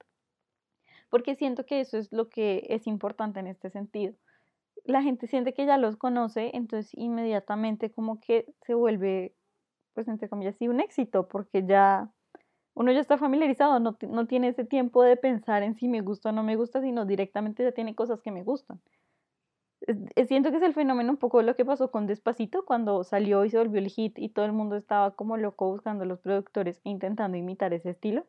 porque 1.10 1.36
siento 1.36 1.65
que 1.65 1.79
eso 1.79 1.97
es 1.97 2.12
lo 2.12 2.27
que 2.27 2.67
es 2.67 2.88
importante 2.88 3.39
en 3.39 3.47
este 3.47 3.69
sentido. 3.69 4.13
La 4.83 5.01
gente 5.01 5.27
siente 5.27 5.53
que 5.53 5.65
ya 5.65 5.77
los 5.77 5.95
conoce, 5.95 6.51
entonces 6.53 6.91
inmediatamente 6.93 7.89
como 7.89 8.19
que 8.19 8.53
se 8.65 8.73
vuelve 8.73 9.37
pues 9.97 10.07
entre 10.10 10.29
comillas, 10.29 10.55
sí 10.57 10.67
un 10.67 10.79
éxito, 10.79 11.27
porque 11.27 11.65
ya 11.65 12.12
uno 12.75 12.91
ya 12.91 12.99
está 12.99 13.17
familiarizado, 13.17 13.79
no, 13.79 13.97
no 14.07 14.27
tiene 14.27 14.49
ese 14.49 14.63
tiempo 14.63 15.01
de 15.01 15.17
pensar 15.17 15.63
en 15.63 15.73
si 15.73 15.88
me 15.88 16.01
gusta 16.01 16.29
o 16.29 16.31
no 16.33 16.43
me 16.43 16.55
gusta, 16.55 16.81
sino 16.81 17.03
directamente 17.03 17.63
ya 17.63 17.71
tiene 17.71 17.95
cosas 17.95 18.21
que 18.21 18.29
me 18.29 18.43
gustan. 18.43 18.79
Siento 20.27 20.51
que 20.51 20.57
es 20.57 20.62
el 20.62 20.75
fenómeno 20.75 21.10
un 21.10 21.17
poco 21.17 21.41
lo 21.41 21.55
que 21.55 21.65
pasó 21.65 21.89
con 21.89 22.05
Despacito 22.05 22.63
cuando 22.63 23.03
salió 23.03 23.43
y 23.43 23.49
se 23.49 23.57
volvió 23.57 23.79
el 23.79 23.88
hit 23.88 24.19
y 24.19 24.29
todo 24.29 24.45
el 24.45 24.51
mundo 24.51 24.75
estaba 24.75 25.15
como 25.15 25.36
loco 25.36 25.67
buscando 25.71 26.03
a 26.03 26.05
los 26.05 26.19
productores 26.19 26.79
e 26.83 26.91
intentando 26.91 27.36
imitar 27.36 27.73
ese 27.73 27.89
estilo. 27.89 28.27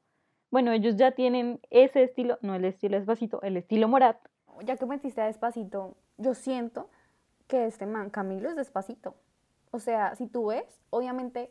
Bueno, 0.51 0.73
ellos 0.73 0.97
ya 0.97 1.11
tienen 1.11 1.61
ese 1.69 2.03
estilo, 2.03 2.39
no 2.41 2.55
el 2.55 2.65
estilo 2.65 2.97
Despacito, 2.97 3.43
el 3.43 3.59
estilo 3.59 3.89
Morat. 3.89 4.17
Ya 4.65 4.79
que 4.79 4.87
metiste 4.87 5.21
a 5.21 5.27
Despacito, 5.27 5.99
yo 6.17 6.33
siento 6.33 6.89
que 7.47 7.67
este 7.67 7.85
man 7.85 8.09
Camilo 8.09 8.49
es 8.49 8.57
Despacito. 8.57 9.17
O 9.71 9.79
sea, 9.79 10.15
si 10.15 10.27
tú 10.27 10.47
ves, 10.47 10.81
obviamente 10.91 11.51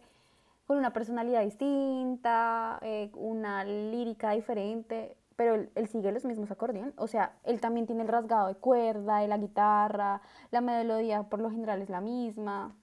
con 0.68 0.78
una 0.78 0.92
personalidad 0.92 1.42
distinta, 1.44 2.78
eh, 2.82 3.10
una 3.16 3.64
lírica 3.64 4.32
diferente, 4.32 5.16
pero 5.38 5.54
él, 5.54 5.88
sigue 5.88 6.12
los 6.12 6.26
mismos 6.26 6.52
acordeones. 6.52 6.94
O 6.98 7.08
sea, 7.08 7.32
él 7.46 7.62
también 7.62 7.86
tiene 7.86 8.02
el 8.02 8.10
rasgado 8.10 8.48
de 8.48 8.56
cuerda, 8.56 9.20
de 9.20 9.30
la 9.30 9.38
guitarra, 9.38 10.22
la 10.52 10.62
melodía 10.62 11.24
por 11.24 11.40
lo 11.40 11.50
general 11.50 11.82
es 11.82 11.90
la 11.90 12.02
misma. 12.02 12.76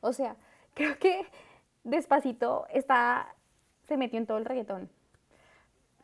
O 0.00 0.12
sea, 0.12 0.36
creo 0.74 0.98
que 0.98 1.26
despacito 1.84 2.66
está, 2.70 3.34
se 3.86 3.96
metió 3.96 4.18
en 4.18 4.26
todo 4.26 4.38
el 4.38 4.44
reggaetón. 4.44 4.90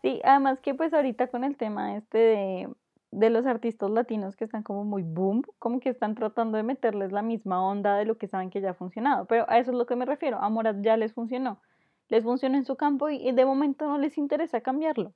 Sí, 0.03 0.21
además 0.25 0.61
que 0.61 0.75
pues 0.75 0.95
ahorita 0.95 1.27
con 1.29 1.43
el 1.43 1.57
tema 1.57 1.97
este 1.97 2.19
de, 2.19 2.75
de 3.11 3.31
los 3.31 3.47
artistas 3.47 3.91
latinos 3.91 4.37
que 4.37 4.45
están 4.45 4.63
como 4.63 4.85
muy 4.85 5.03
boom, 5.03 5.43
como 5.59 5.81
que 5.81 5.89
están 5.89 6.15
tratando 6.15 6.57
de 6.57 6.63
meterles 6.63 7.13
la 7.13 7.23
misma 7.23 7.65
onda 7.65 7.97
de 7.97 8.05
lo 8.05 8.19
que 8.19 8.29
saben 8.29 8.51
que 8.51 8.61
ya 8.61 8.71
ha 8.71 8.75
funcionado. 8.75 9.27
Pero 9.27 9.47
a 9.49 9.59
eso 9.59 9.71
es 9.71 9.77
lo 9.77 9.87
que 9.87 9.97
me 9.97 10.05
refiero. 10.05 10.39
A 10.39 10.49
Morat 10.49 10.77
ya 10.83 10.97
les 10.97 11.13
funcionó. 11.15 11.61
Les 12.09 12.25
funcionó 12.25 12.57
en 12.57 12.65
su 12.65 12.77
campo 12.77 13.09
y 13.09 13.33
de 13.33 13.45
momento 13.45 13.87
no 13.87 13.99
les 13.99 14.19
interesa 14.19 14.61
cambiarlo. 14.61 15.13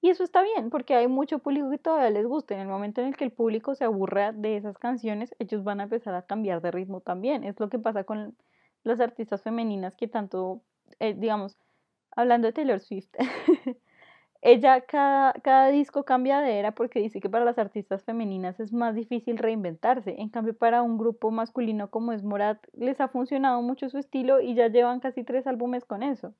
Y 0.00 0.10
eso 0.10 0.22
está 0.22 0.42
bien, 0.42 0.70
porque 0.70 0.94
hay 0.94 1.08
mucho 1.08 1.40
público 1.40 1.70
que 1.70 1.78
todavía 1.78 2.10
les 2.10 2.26
gusta. 2.26 2.54
En 2.54 2.60
el 2.60 2.68
momento 2.68 3.00
en 3.00 3.08
el 3.08 3.16
que 3.16 3.24
el 3.24 3.32
público 3.32 3.74
se 3.74 3.84
aburra 3.84 4.32
de 4.32 4.56
esas 4.56 4.78
canciones, 4.78 5.34
ellos 5.40 5.64
van 5.64 5.80
a 5.80 5.84
empezar 5.84 6.14
a 6.14 6.22
cambiar 6.22 6.60
de 6.62 6.70
ritmo 6.70 7.00
también. 7.00 7.42
Es 7.42 7.58
lo 7.58 7.68
que 7.68 7.78
pasa 7.80 8.04
con 8.04 8.36
las 8.84 9.00
artistas 9.00 9.42
femeninas 9.42 9.96
que 9.96 10.06
tanto, 10.06 10.62
eh, 11.00 11.14
digamos, 11.14 11.58
hablando 12.12 12.46
de 12.46 12.52
Taylor 12.52 12.78
Swift, 12.80 13.08
ella 14.40 14.80
cada, 14.82 15.32
cada 15.34 15.68
disco 15.68 16.04
cambia 16.04 16.40
de 16.40 16.58
era 16.58 16.72
porque 16.72 17.00
dice 17.00 17.20
que 17.20 17.30
para 17.30 17.44
las 17.44 17.58
artistas 17.58 18.04
femeninas 18.04 18.60
es 18.60 18.72
más 18.72 18.94
difícil 18.94 19.38
reinventarse. 19.38 20.14
En 20.18 20.28
cambio, 20.28 20.56
para 20.56 20.82
un 20.82 20.98
grupo 20.98 21.30
masculino 21.30 21.90
como 21.90 22.12
es 22.12 22.22
Morat, 22.22 22.64
les 22.72 23.00
ha 23.00 23.08
funcionado 23.08 23.62
mucho 23.62 23.88
su 23.88 23.98
estilo 23.98 24.40
y 24.40 24.54
ya 24.54 24.68
llevan 24.68 25.00
casi 25.00 25.24
tres 25.24 25.46
álbumes 25.46 25.84
con 25.84 26.02
eso 26.02 26.34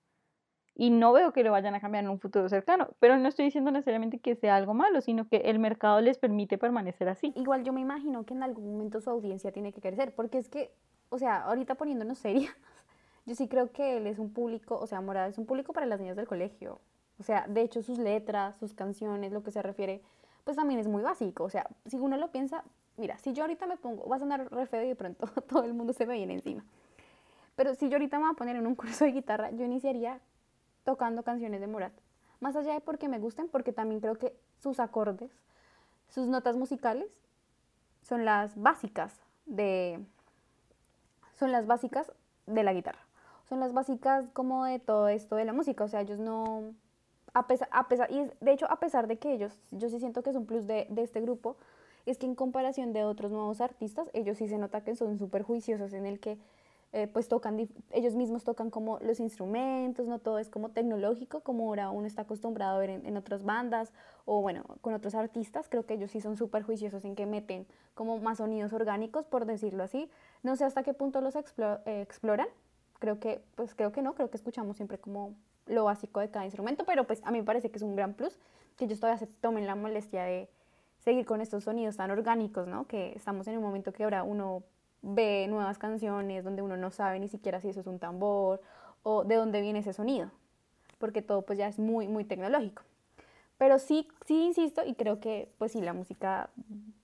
y 0.78 0.90
no 0.90 1.12
veo 1.12 1.32
que 1.32 1.42
lo 1.42 1.50
vayan 1.50 1.74
a 1.74 1.80
cambiar 1.80 2.04
en 2.04 2.10
un 2.10 2.20
futuro 2.20 2.48
cercano, 2.48 2.90
pero 3.00 3.18
no 3.18 3.28
estoy 3.28 3.46
diciendo 3.46 3.72
necesariamente 3.72 4.20
que 4.20 4.36
sea 4.36 4.54
algo 4.54 4.74
malo, 4.74 5.00
sino 5.00 5.28
que 5.28 5.38
el 5.38 5.58
mercado 5.58 6.00
les 6.00 6.18
permite 6.18 6.56
permanecer 6.56 7.08
así. 7.08 7.32
Igual 7.34 7.64
yo 7.64 7.72
me 7.72 7.80
imagino 7.80 8.24
que 8.24 8.32
en 8.32 8.44
algún 8.44 8.72
momento 8.72 9.00
su 9.00 9.10
audiencia 9.10 9.50
tiene 9.50 9.72
que 9.72 9.80
crecer, 9.80 10.14
porque 10.14 10.38
es 10.38 10.48
que, 10.48 10.70
o 11.08 11.18
sea, 11.18 11.42
ahorita 11.42 11.74
poniéndonos 11.74 12.18
serias, 12.18 12.54
yo 13.26 13.34
sí 13.34 13.48
creo 13.48 13.72
que 13.72 13.96
él 13.96 14.06
es 14.06 14.20
un 14.20 14.32
público, 14.32 14.78
o 14.78 14.86
sea, 14.86 15.00
Morada 15.00 15.26
es 15.26 15.36
un 15.36 15.46
público 15.46 15.72
para 15.72 15.84
las 15.84 15.98
niñas 15.98 16.16
del 16.16 16.28
colegio. 16.28 16.80
O 17.20 17.22
sea, 17.22 17.46
de 17.48 17.62
hecho 17.62 17.82
sus 17.82 17.98
letras, 17.98 18.56
sus 18.56 18.74
canciones, 18.74 19.32
lo 19.32 19.42
que 19.42 19.50
se 19.50 19.62
refiere, 19.62 20.02
pues 20.44 20.56
también 20.56 20.80
es 20.80 20.86
muy 20.86 21.02
básico. 21.02 21.44
O 21.44 21.50
sea, 21.50 21.66
si 21.86 21.96
uno 21.96 22.16
lo 22.16 22.30
piensa, 22.30 22.64
mira, 22.96 23.18
si 23.18 23.32
yo 23.32 23.42
ahorita 23.42 23.66
me 23.66 23.76
pongo, 23.76 24.08
va 24.08 24.16
a 24.16 24.18
sonar 24.18 24.50
re 24.52 24.66
feo 24.66 24.82
y 24.82 24.88
de 24.88 24.96
pronto 24.96 25.26
todo 25.48 25.64
el 25.64 25.74
mundo 25.74 25.92
se 25.92 26.06
me 26.06 26.14
viene 26.14 26.34
encima. 26.34 26.64
Pero 27.56 27.74
si 27.74 27.88
yo 27.88 27.96
ahorita 27.96 28.18
me 28.18 28.24
voy 28.24 28.32
a 28.32 28.36
poner 28.36 28.56
en 28.56 28.66
un 28.66 28.74
curso 28.74 29.04
de 29.04 29.12
guitarra, 29.12 29.50
yo 29.50 29.64
iniciaría 29.64 30.20
tocando 30.84 31.22
canciones 31.22 31.60
de 31.60 31.66
Morat. 31.66 31.92
Más 32.40 32.54
allá 32.54 32.72
de 32.72 32.80
porque 32.80 33.08
me 33.08 33.18
gusten, 33.18 33.48
porque 33.48 33.72
también 33.72 34.00
creo 34.00 34.14
que 34.14 34.32
sus 34.62 34.78
acordes, 34.78 35.30
sus 36.08 36.28
notas 36.28 36.56
musicales 36.56 37.08
son 38.02 38.24
las 38.24 38.56
básicas 38.56 39.20
de 39.44 40.00
son 41.34 41.52
las 41.52 41.66
básicas 41.66 42.12
de 42.46 42.62
la 42.62 42.72
guitarra. 42.72 43.00
Son 43.48 43.60
las 43.60 43.72
básicas 43.72 44.26
como 44.32 44.64
de 44.64 44.78
todo 44.78 45.08
esto 45.08 45.36
de 45.36 45.44
la 45.44 45.52
música, 45.52 45.84
o 45.84 45.88
sea, 45.88 46.00
ellos 46.00 46.18
no 46.18 46.74
a 47.38 47.46
pesar, 47.46 47.68
a 47.72 47.88
pesar 47.88 48.08
de 48.10 48.52
hecho 48.52 48.66
a 48.70 48.78
pesar 48.80 49.06
de 49.06 49.18
que 49.18 49.32
ellos 49.32 49.58
yo 49.70 49.88
sí 49.88 49.98
siento 49.98 50.22
que 50.22 50.30
es 50.30 50.36
un 50.36 50.46
plus 50.46 50.66
de, 50.66 50.86
de 50.90 51.02
este 51.02 51.20
grupo 51.20 51.56
es 52.06 52.18
que 52.18 52.26
en 52.26 52.34
comparación 52.34 52.92
de 52.92 53.04
otros 53.04 53.30
nuevos 53.30 53.60
artistas, 53.60 54.08
ellos 54.14 54.38
sí 54.38 54.48
se 54.48 54.56
nota 54.56 54.82
que 54.82 54.96
son 54.96 55.18
súper 55.18 55.42
juiciosos 55.42 55.92
en 55.92 56.06
el 56.06 56.20
que 56.20 56.38
eh, 56.92 57.06
pues 57.06 57.28
tocan, 57.28 57.68
ellos 57.90 58.14
mismos 58.14 58.44
tocan 58.44 58.70
como 58.70 58.98
los 59.00 59.20
instrumentos, 59.20 60.06
no 60.06 60.18
todo 60.18 60.38
es 60.38 60.48
como 60.48 60.70
tecnológico, 60.70 61.40
como 61.40 61.68
ahora 61.68 61.90
uno 61.90 62.06
está 62.06 62.22
acostumbrado 62.22 62.76
a 62.76 62.78
ver 62.78 62.88
en, 62.88 63.16
otras 63.18 63.44
bandas 63.44 63.92
o 64.24 64.40
bueno, 64.40 64.64
con 64.80 64.94
otros 64.94 65.14
artistas, 65.14 65.68
creo 65.68 65.84
que 65.84 65.94
ellos 65.94 66.10
sí 66.10 66.22
son 66.22 66.38
súper 66.38 66.62
juiciosos 66.62 67.04
en 67.04 67.14
que 67.14 67.26
meten 67.26 67.66
como 67.94 68.18
más 68.20 68.38
sonidos 68.38 68.72
orgánicos, 68.72 69.26
por 69.26 69.44
decirlo 69.44 69.82
así. 69.82 70.10
No 70.42 70.56
sé 70.56 70.64
hasta 70.64 70.82
qué 70.82 70.94
punto 70.94 71.20
los 71.20 71.36
eh, 71.36 72.00
exploran, 72.00 72.48
creo 73.00 73.20
que, 73.20 73.42
pues 73.54 73.74
creo 73.74 73.92
que 73.92 74.00
no, 74.00 74.14
creo 74.14 74.30
que 74.30 74.38
escuchamos 74.38 74.76
siempre 74.76 74.96
como 74.96 75.34
lo 75.68 75.84
básico 75.84 76.20
de 76.20 76.30
cada 76.30 76.44
instrumento, 76.44 76.84
pero 76.84 77.04
pues 77.04 77.20
a 77.24 77.30
mí 77.30 77.38
me 77.38 77.44
parece 77.44 77.70
que 77.70 77.76
es 77.76 77.82
un 77.82 77.96
gran 77.96 78.14
plus 78.14 78.38
que 78.76 78.84
ellos 78.84 79.00
todavía 79.00 79.18
se 79.18 79.26
tomen 79.26 79.66
la 79.66 79.74
molestia 79.74 80.24
de 80.24 80.48
seguir 80.98 81.26
con 81.26 81.40
estos 81.40 81.64
sonidos 81.64 81.96
tan 81.96 82.10
orgánicos, 82.10 82.66
¿no? 82.66 82.86
Que 82.86 83.12
estamos 83.14 83.46
en 83.48 83.56
un 83.56 83.62
momento 83.62 83.92
que 83.92 84.04
ahora 84.04 84.22
uno 84.22 84.62
ve 85.02 85.46
nuevas 85.48 85.78
canciones 85.78 86.44
donde 86.44 86.62
uno 86.62 86.76
no 86.76 86.90
sabe 86.90 87.20
ni 87.20 87.28
siquiera 87.28 87.60
si 87.60 87.68
eso 87.68 87.80
es 87.80 87.86
un 87.86 87.98
tambor 87.98 88.60
o 89.02 89.24
de 89.24 89.36
dónde 89.36 89.60
viene 89.60 89.80
ese 89.80 89.92
sonido, 89.92 90.30
porque 90.98 91.22
todo 91.22 91.42
pues 91.42 91.58
ya 91.58 91.68
es 91.68 91.78
muy, 91.78 92.08
muy 92.08 92.24
tecnológico. 92.24 92.82
Pero 93.58 93.78
sí, 93.78 94.08
sí 94.26 94.44
insisto 94.44 94.82
y 94.84 94.94
creo 94.94 95.20
que 95.20 95.52
pues 95.58 95.72
sí, 95.72 95.80
la 95.80 95.92
música 95.92 96.50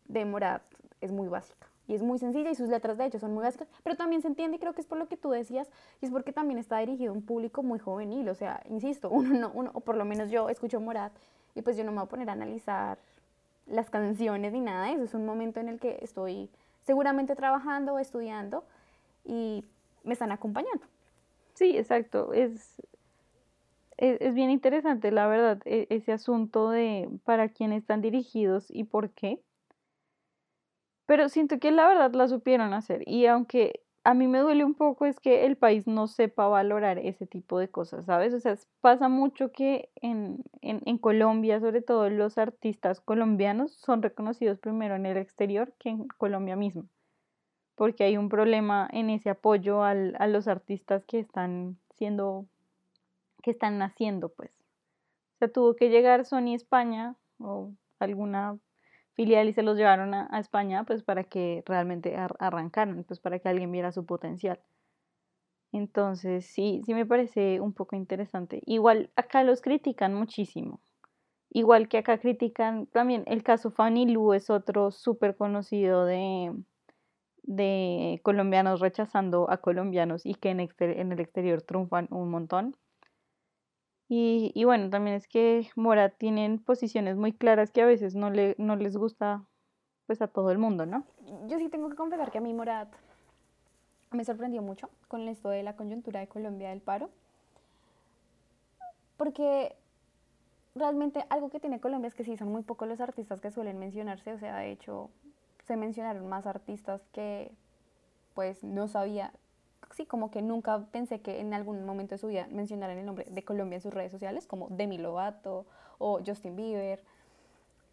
de 0.06 0.24
Morat 0.24 0.62
es 1.00 1.10
muy 1.10 1.28
básica 1.28 1.66
y 1.86 1.94
es 1.94 2.02
muy 2.02 2.18
sencilla 2.18 2.50
y 2.50 2.54
sus 2.54 2.68
letras 2.68 2.98
de 2.98 3.06
hecho 3.06 3.18
son 3.18 3.34
muy 3.34 3.42
básicas, 3.42 3.68
pero 3.82 3.96
también 3.96 4.22
se 4.22 4.28
entiende 4.28 4.56
y 4.56 4.60
creo 4.60 4.72
que 4.74 4.80
es 4.80 4.86
por 4.86 4.98
lo 4.98 5.08
que 5.08 5.16
tú 5.16 5.30
decías 5.30 5.70
y 6.00 6.06
es 6.06 6.10
porque 6.10 6.32
también 6.32 6.58
está 6.58 6.78
dirigido 6.78 7.12
a 7.12 7.14
un 7.14 7.22
público 7.22 7.62
muy 7.62 7.78
juvenil, 7.78 8.28
o 8.28 8.34
sea, 8.34 8.62
insisto, 8.68 9.08
uno 9.10 9.38
no, 9.38 9.50
uno, 9.54 9.70
o 9.74 9.80
por 9.80 9.96
lo 9.96 10.04
menos 10.04 10.30
yo 10.30 10.48
escucho 10.48 10.80
Morat 10.80 11.12
y 11.54 11.62
pues 11.62 11.76
yo 11.76 11.84
no 11.84 11.92
me 11.92 11.98
voy 11.98 12.06
a 12.06 12.08
poner 12.08 12.30
a 12.30 12.32
analizar 12.32 12.98
las 13.66 13.90
canciones 13.90 14.52
ni 14.52 14.60
nada 14.60 14.90
eso, 14.90 15.04
es 15.04 15.14
un 15.14 15.24
momento 15.24 15.60
en 15.60 15.68
el 15.68 15.80
que 15.80 15.98
estoy 16.02 16.50
seguramente 16.82 17.34
trabajando 17.34 17.94
o 17.94 17.98
estudiando 17.98 18.64
y 19.24 19.64
me 20.04 20.12
están 20.12 20.32
acompañando. 20.32 20.86
Sí, 21.54 21.76
exacto. 21.76 22.32
Es, 22.32 22.82
es, 23.96 24.34
bien 24.34 24.50
interesante, 24.50 25.10
la 25.10 25.26
verdad, 25.26 25.60
e, 25.64 25.86
ese 25.90 26.12
asunto 26.12 26.70
de 26.70 27.08
para 27.24 27.48
quién 27.48 27.72
están 27.72 28.00
dirigidos 28.00 28.66
y 28.68 28.84
por 28.84 29.10
qué. 29.10 29.40
Pero 31.06 31.28
siento 31.28 31.58
que 31.58 31.70
la 31.70 31.86
verdad 31.86 32.12
la 32.14 32.28
supieron 32.28 32.72
hacer. 32.72 33.02
Y 33.06 33.26
aunque 33.26 33.84
a 34.04 34.12
mí 34.12 34.28
me 34.28 34.40
duele 34.40 34.64
un 34.64 34.74
poco 34.74 35.06
es 35.06 35.18
que 35.18 35.46
el 35.46 35.56
país 35.56 35.86
no 35.86 36.06
sepa 36.06 36.46
valorar 36.46 36.98
ese 36.98 37.26
tipo 37.26 37.58
de 37.58 37.68
cosas, 37.68 38.04
¿sabes? 38.04 38.34
O 38.34 38.40
sea, 38.40 38.56
pasa 38.82 39.08
mucho 39.08 39.50
que 39.50 39.88
en, 39.96 40.44
en, 40.60 40.98
Colombia, 40.98 41.58
sobre 41.58 41.80
todo 41.80 42.10
los 42.10 42.36
artistas 42.36 43.00
colombianos, 43.00 43.72
son 43.72 44.02
reconocidos 44.02 44.58
primero 44.58 44.94
en 44.94 45.06
el 45.06 45.16
exterior 45.16 45.72
que 45.78 45.88
en 45.88 46.08
Colombia 46.18 46.54
mismo, 46.54 46.86
porque 47.76 48.04
hay 48.04 48.18
un 48.18 48.28
problema 48.28 48.88
en 48.92 49.08
ese 49.08 49.30
apoyo 49.30 49.82
al, 49.82 50.14
a 50.18 50.26
los 50.26 50.48
artistas 50.48 51.02
que 51.06 51.18
están 51.18 51.78
siendo, 51.96 52.44
que 53.42 53.52
están 53.52 53.78
naciendo, 53.78 54.28
pues. 54.28 54.50
O 54.50 55.38
sea, 55.38 55.48
tuvo 55.48 55.76
que 55.76 55.88
llegar 55.88 56.26
Sony 56.26 56.54
España 56.54 57.16
o 57.38 57.72
alguna 57.98 58.58
filial 59.14 59.48
y 59.48 59.52
se 59.52 59.62
los 59.62 59.76
llevaron 59.76 60.14
a, 60.14 60.38
España 60.38 60.84
pues 60.84 61.02
para 61.02 61.24
que 61.24 61.62
realmente 61.66 62.16
arrancaran, 62.16 63.04
pues 63.04 63.20
para 63.20 63.38
que 63.38 63.48
alguien 63.48 63.72
viera 63.72 63.92
su 63.92 64.04
potencial. 64.04 64.60
Entonces 65.72 66.46
sí, 66.46 66.82
sí 66.86 66.94
me 66.94 67.06
parece 67.06 67.60
un 67.60 67.72
poco 67.72 67.96
interesante. 67.96 68.62
Igual 68.66 69.10
acá 69.16 69.42
los 69.42 69.60
critican 69.60 70.14
muchísimo. 70.14 70.80
Igual 71.50 71.88
que 71.88 71.98
acá 71.98 72.18
critican 72.18 72.86
también 72.86 73.24
el 73.26 73.42
caso 73.42 73.70
Fanny 73.70 74.06
Lu 74.06 74.34
es 74.34 74.50
otro 74.50 74.90
súper 74.90 75.36
conocido 75.36 76.04
de, 76.04 76.52
de 77.42 78.20
colombianos 78.22 78.80
rechazando 78.80 79.50
a 79.50 79.58
colombianos 79.58 80.26
y 80.26 80.34
que 80.34 80.50
en, 80.50 80.60
en 80.60 81.12
el 81.12 81.20
exterior 81.20 81.62
triunfan 81.62 82.08
un 82.10 82.30
montón. 82.30 82.76
Y, 84.08 84.52
y, 84.54 84.64
bueno, 84.64 84.90
también 84.90 85.16
es 85.16 85.26
que 85.26 85.70
Mora 85.76 86.10
tienen 86.10 86.58
posiciones 86.58 87.16
muy 87.16 87.32
claras 87.32 87.70
que 87.70 87.82
a 87.82 87.86
veces 87.86 88.14
no, 88.14 88.30
le, 88.30 88.54
no 88.58 88.76
les 88.76 88.96
gusta 88.96 89.44
pues 90.06 90.20
a 90.20 90.28
todo 90.28 90.50
el 90.50 90.58
mundo, 90.58 90.84
¿no? 90.84 91.04
Yo 91.46 91.58
sí 91.58 91.68
tengo 91.70 91.88
que 91.88 91.96
confesar 91.96 92.30
que 92.30 92.38
a 92.38 92.40
mí 92.42 92.52
Morat 92.52 92.92
me 94.10 94.24
sorprendió 94.24 94.62
mucho 94.62 94.90
con 95.08 95.26
esto 95.28 95.48
de 95.48 95.62
la 95.62 95.76
coyuntura 95.76 96.20
de 96.20 96.28
Colombia 96.28 96.70
del 96.70 96.80
paro. 96.80 97.10
Porque 99.16 99.74
realmente 100.74 101.24
algo 101.30 101.50
que 101.50 101.60
tiene 101.60 101.80
Colombia 101.80 102.08
es 102.08 102.14
que 102.14 102.24
sí 102.24 102.36
son 102.36 102.48
muy 102.48 102.62
pocos 102.62 102.88
los 102.88 103.00
artistas 103.00 103.40
que 103.40 103.50
suelen 103.50 103.78
mencionarse, 103.78 104.32
o 104.32 104.38
sea, 104.38 104.56
de 104.56 104.72
hecho 104.72 105.10
se 105.62 105.76
mencionaron 105.76 106.28
más 106.28 106.46
artistas 106.46 107.06
que 107.12 107.52
pues 108.34 108.64
no 108.64 108.88
sabía 108.88 109.32
sí, 109.94 110.06
como 110.06 110.30
que 110.30 110.42
nunca 110.42 110.84
pensé 110.90 111.20
que 111.20 111.40
en 111.40 111.54
algún 111.54 111.84
momento 111.84 112.14
de 112.14 112.18
su 112.18 112.28
vida 112.28 112.46
mencionaran 112.50 112.98
el 112.98 113.06
nombre 113.06 113.26
de 113.30 113.42
Colombia 113.44 113.76
en 113.76 113.82
sus 113.82 113.94
redes 113.94 114.12
sociales, 114.12 114.46
como 114.46 114.68
Demi 114.70 114.98
Lovato 114.98 115.66
o 115.98 116.20
Justin 116.24 116.56
Bieber. 116.56 117.02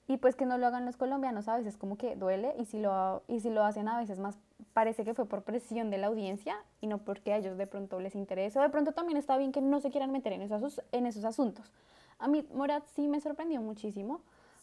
Y 0.07 0.17
pues 0.17 0.35
que 0.35 0.45
no 0.45 0.57
lo 0.57 0.67
hagan 0.67 0.85
los 0.85 0.97
colombianos 0.97 1.47
a 1.47 1.57
veces 1.57 1.77
como 1.77 1.97
que 1.97 2.15
duele 2.15 2.53
y 2.59 2.65
si 2.65 2.79
lo, 2.79 3.23
y 3.27 3.39
si 3.39 3.49
lo 3.49 3.63
hacen 3.63 3.87
a 3.87 3.97
veces 3.97 4.19
más 4.19 4.37
parece 4.73 5.05
que 5.05 5.13
fue 5.13 5.25
por 5.25 5.43
presión 5.43 5.89
de 5.89 5.97
la 5.97 6.07
audiencia 6.07 6.57
y 6.81 6.87
no 6.87 6.97
porque 6.99 7.33
a 7.33 7.37
ellos 7.37 7.57
de 7.57 7.67
pronto 7.67 7.99
les 7.99 8.15
interese. 8.15 8.59
O 8.59 8.61
de 8.61 8.69
pronto 8.69 8.91
también 8.91 9.17
está 9.17 9.37
bien 9.37 9.51
que 9.51 9.61
no 9.61 9.79
se 9.79 9.89
quieran 9.89 10.11
meter 10.11 10.33
en 10.33 10.41
esos, 10.41 10.81
en 10.91 11.05
esos 11.05 11.23
asuntos. 11.23 11.71
A 12.19 12.27
mí 12.27 12.45
Morat 12.53 12.85
sí 12.87 13.07
me 13.07 13.21
sorprendió 13.21 13.61
muchísimo 13.61 14.21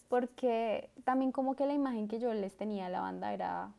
porque 0.09 0.91
también 1.05 1.33
como 1.33 1.55
que 1.55 1.67
la 1.67 1.75
imagen 1.75 2.09
que 2.09 2.19
yo 2.19 2.33
les 2.33 2.57
tenía 2.57 2.87
a 2.87 2.91
la 2.91 3.01
banda 3.01 3.33
era, 3.33 3.71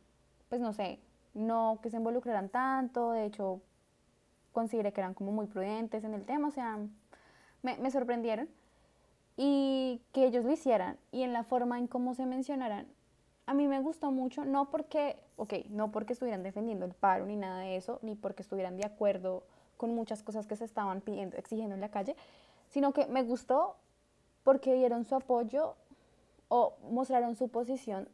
pues 0.48 0.60
no 0.60 0.72
sé, 0.72 0.98
no 1.34 1.78
que 1.82 1.90
se 1.90 1.96
involucraran 1.96 2.48
tanto, 2.48 3.12
de 3.12 3.24
hecho 3.24 3.60
consideré 4.52 4.92
que 4.92 5.00
eran 5.00 5.14
como 5.14 5.32
muy 5.32 5.46
prudentes 5.46 6.04
en 6.04 6.14
el 6.14 6.24
tema, 6.24 6.48
o 6.48 6.50
sea, 6.50 6.78
me, 7.62 7.76
me 7.78 7.90
sorprendieron 7.90 8.48
y 9.36 10.02
que 10.12 10.26
ellos 10.26 10.44
lo 10.44 10.52
hicieran. 10.52 10.98
Y 11.12 11.22
en 11.22 11.32
la 11.32 11.44
forma 11.44 11.78
en 11.78 11.86
cómo 11.86 12.14
se 12.14 12.26
mencionaran, 12.26 12.86
a 13.46 13.54
mí 13.54 13.66
me 13.66 13.80
gustó 13.80 14.10
mucho, 14.10 14.44
no 14.44 14.70
porque, 14.70 15.22
ok, 15.36 15.54
no 15.70 15.90
porque 15.90 16.12
estuvieran 16.12 16.42
defendiendo 16.42 16.84
el 16.84 16.94
paro 16.94 17.26
ni 17.26 17.36
nada 17.36 17.60
de 17.60 17.76
eso, 17.76 17.98
ni 18.02 18.14
porque 18.14 18.42
estuvieran 18.42 18.76
de 18.76 18.86
acuerdo 18.86 19.44
con 19.76 19.94
muchas 19.94 20.22
cosas 20.22 20.46
que 20.46 20.56
se 20.56 20.64
estaban 20.64 21.00
pidiendo, 21.00 21.36
exigiendo 21.36 21.74
en 21.74 21.80
la 21.80 21.88
calle, 21.88 22.14
sino 22.68 22.92
que 22.92 23.06
me 23.06 23.22
gustó 23.22 23.76
porque 24.44 24.74
dieron 24.74 25.04
su 25.04 25.14
apoyo 25.14 25.74
o 26.48 26.74
mostraron 26.90 27.34
su 27.34 27.48
posición 27.48 28.08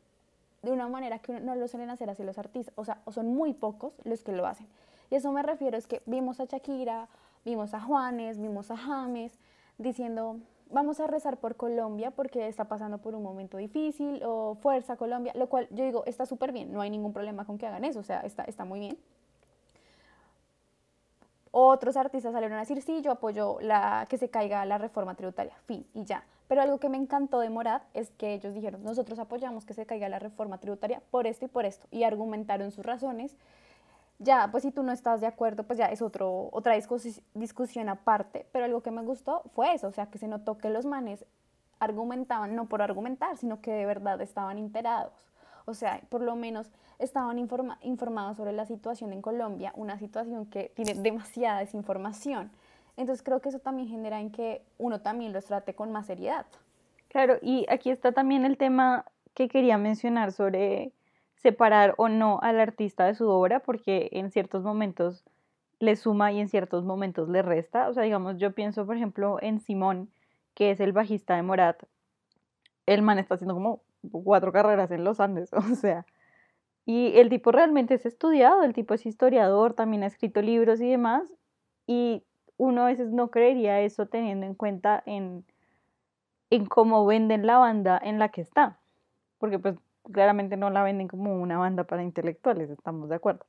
de 0.67 0.73
una 0.73 0.89
manera 0.89 1.21
que 1.21 1.39
no 1.41 1.55
lo 1.55 1.69
suelen 1.69 1.91
hacer 1.91 2.11
así 2.11 2.25
los 2.25 2.39
artistas, 2.39 2.75
o 2.77 2.85
sea, 2.85 3.01
son 3.09 3.29
muy 3.29 3.55
pocos 3.55 3.93
los 4.03 4.23
que 4.23 4.33
lo 4.33 4.47
hacen. 4.47 4.67
Y 5.11 5.15
eso 5.15 5.31
me 5.31 5.43
refiero, 5.43 5.77
es 5.77 5.87
que 5.87 6.03
vimos 6.07 6.41
a 6.41 6.47
Shakira, 6.47 7.09
vimos 7.45 7.73
a 7.73 7.81
Juanes, 7.81 8.41
vimos 8.41 8.73
a 8.73 8.77
James 8.77 9.39
diciendo, 9.79 10.41
vamos 10.69 10.99
a 10.99 11.07
rezar 11.07 11.37
por 11.37 11.55
Colombia 11.55 12.11
porque 12.11 12.49
está 12.49 12.65
pasando 12.65 12.99
por 12.99 13.15
un 13.15 13.23
momento 13.23 13.59
difícil, 13.59 14.21
o 14.25 14.57
fuerza 14.57 14.97
Colombia, 14.97 15.33
lo 15.37 15.49
cual 15.49 15.69
yo 15.71 15.85
digo, 15.85 16.03
está 16.05 16.27
súper 16.27 16.51
bien, 16.51 16.73
no 16.73 16.81
hay 16.81 16.91
ningún 16.91 17.13
problema 17.13 17.45
con 17.45 17.59
que 17.59 17.67
hagan 17.69 17.85
eso, 17.85 18.01
o 18.01 18.03
sea, 18.03 18.21
está, 18.23 18.43
está 18.43 18.65
muy 18.65 18.81
bien. 18.81 18.99
Otros 21.53 21.97
artistas 21.97 22.33
salieron 22.33 22.57
a 22.57 22.61
decir, 22.63 22.83
sí, 22.83 23.03
yo 23.03 23.13
apoyo 23.13 23.59
la, 23.61 24.07
que 24.09 24.19
se 24.19 24.29
caiga 24.29 24.65
la 24.67 24.79
reforma 24.79 25.15
tributaria, 25.15 25.55
fin, 25.65 25.87
y 25.95 26.05
ya. 26.05 26.25
Pero 26.49 26.63
algo 26.63 26.79
que 26.79 26.89
me 26.89 26.97
encantó 26.97 27.41
de 27.41 27.51
Morat 27.51 27.83
es 27.95 28.11
que 28.11 28.35
ellos 28.35 28.55
dijeron, 28.55 28.85
nosotros 28.85 29.19
apoyamos 29.19 29.65
que 29.65 29.75
se 29.75 29.87
caiga 29.87 30.09
la 30.09 30.19
reforma 30.19 30.59
tributaria 30.59 31.03
por 31.11 31.27
esto 31.27 31.47
y 31.47 31.49
por 31.49 31.65
esto, 31.65 31.87
y 31.91 32.05
argumentaron 32.05 32.71
sus 32.71 32.85
razones. 32.85 33.37
Ya, 34.19 34.49
pues 34.51 34.63
si 34.63 34.71
tú 34.71 34.83
no 34.83 34.93
estás 34.93 35.21
de 35.21 35.27
acuerdo, 35.27 35.65
pues 35.65 35.79
ya 35.79 35.87
es 35.87 36.01
otro, 36.01 36.49
otra 36.53 36.75
discusión 36.75 37.89
aparte, 37.89 38.47
pero 38.53 38.65
algo 38.65 38.83
que 38.83 38.91
me 38.91 39.03
gustó 39.03 39.43
fue 39.55 39.75
eso, 39.75 39.89
o 39.89 39.93
sea, 39.93 40.07
que 40.07 40.19
se 40.19 40.29
notó 40.29 40.57
que 40.57 40.71
los 40.71 40.87
manes 40.87 41.27
argumentaban, 41.81 42.57
no 42.57 42.67
por 42.67 42.81
argumentar, 42.81 43.37
sino 43.37 43.61
que 43.61 43.73
de 43.73 43.85
verdad 43.85 44.21
estaban 44.23 44.57
enterados. 44.57 45.13
O 45.67 45.75
sea, 45.75 46.01
por 46.09 46.23
lo 46.23 46.37
menos 46.37 46.71
estaban 46.99 47.39
informados 47.83 48.37
sobre 48.39 48.53
la 48.53 48.65
situación 48.65 49.13
en 49.13 49.21
Colombia, 49.21 49.73
una 49.75 49.99
situación 49.99 50.47
que 50.47 50.73
tiene 50.75 50.95
demasiada 50.95 51.59
desinformación. 51.59 52.51
Entonces 52.97 53.23
creo 53.23 53.41
que 53.41 53.51
eso 53.51 53.59
también 53.59 53.89
genera 53.89 54.21
en 54.21 54.31
que 54.31 54.63
uno 54.79 55.01
también 55.01 55.33
los 55.33 55.45
trate 55.45 55.75
con 55.75 55.93
más 55.93 56.07
seriedad. 56.07 56.47
Claro, 57.09 57.39
y 57.43 57.67
aquí 57.69 57.91
está 57.91 58.13
también 58.13 58.45
el 58.45 58.57
tema 58.57 59.05
que 59.35 59.49
quería 59.49 59.79
mencionar 59.79 60.33
sobre 60.33 60.93
separar 61.37 61.95
o 61.99 62.09
no 62.09 62.41
al 62.43 62.59
artista 62.59 63.05
de 63.05 63.15
su 63.15 63.29
obra, 63.29 63.61
porque 63.61 64.09
en 64.13 64.31
ciertos 64.31 64.65
momentos 64.65 65.25
le 65.79 65.95
suma 65.97 66.33
y 66.33 66.41
en 66.41 66.49
ciertos 66.49 66.85
momentos 66.85 67.29
le 67.29 67.43
resta. 67.43 67.89
O 67.89 67.95
sea, 67.95 68.03
digamos, 68.03 68.39
yo 68.39 68.53
pienso, 68.53 68.87
por 68.87 68.97
ejemplo, 68.97 69.39
en 69.43 69.61
Simón, 69.61 70.11
que 70.55 70.71
es 70.71 70.81
el 70.81 70.93
bajista 70.93 71.37
de 71.37 71.43
Morat. 71.43 71.83
El 72.87 73.03
man 73.03 73.19
está 73.19 73.35
haciendo 73.35 73.55
como 73.55 73.83
cuatro 74.11 74.53
carreras 74.53 74.91
en 74.91 75.05
los 75.05 75.21
Andes, 75.21 75.53
o 75.53 75.75
sea. 75.75 76.07
Y 76.87 77.19
el 77.19 77.29
tipo 77.29 77.51
realmente 77.51 77.95
es 77.95 78.07
estudiado, 78.07 78.63
el 78.63 78.73
tipo 78.73 78.95
es 78.95 79.07
historiador, 79.07 79.75
también 79.75 80.05
ha 80.05 80.07
escrito 80.07 80.41
libros 80.41 80.81
y 80.81 80.89
demás. 80.89 81.25
Y 81.87 82.23
uno 82.57 82.83
a 82.83 82.87
veces 82.87 83.11
no 83.11 83.31
creería 83.31 83.81
eso 83.81 84.07
teniendo 84.07 84.47
en 84.47 84.55
cuenta 84.55 85.03
en, 85.07 85.45
en 86.51 86.67
cómo 86.67 87.07
venden 87.07 87.47
la 87.47 87.59
banda 87.59 88.01
en 88.03 88.19
la 88.19 88.31
que 88.31 88.41
está. 88.41 88.79
Porque 89.39 89.59
pues 89.59 89.77
claramente 90.13 90.57
no 90.57 90.71
la 90.71 90.83
venden 90.83 91.09
como 91.09 91.41
una 91.41 91.59
banda 91.59 91.85
para 91.85 92.03
intelectuales, 92.03 92.71
estamos 92.71 93.09
de 93.09 93.17
acuerdo. 93.17 93.45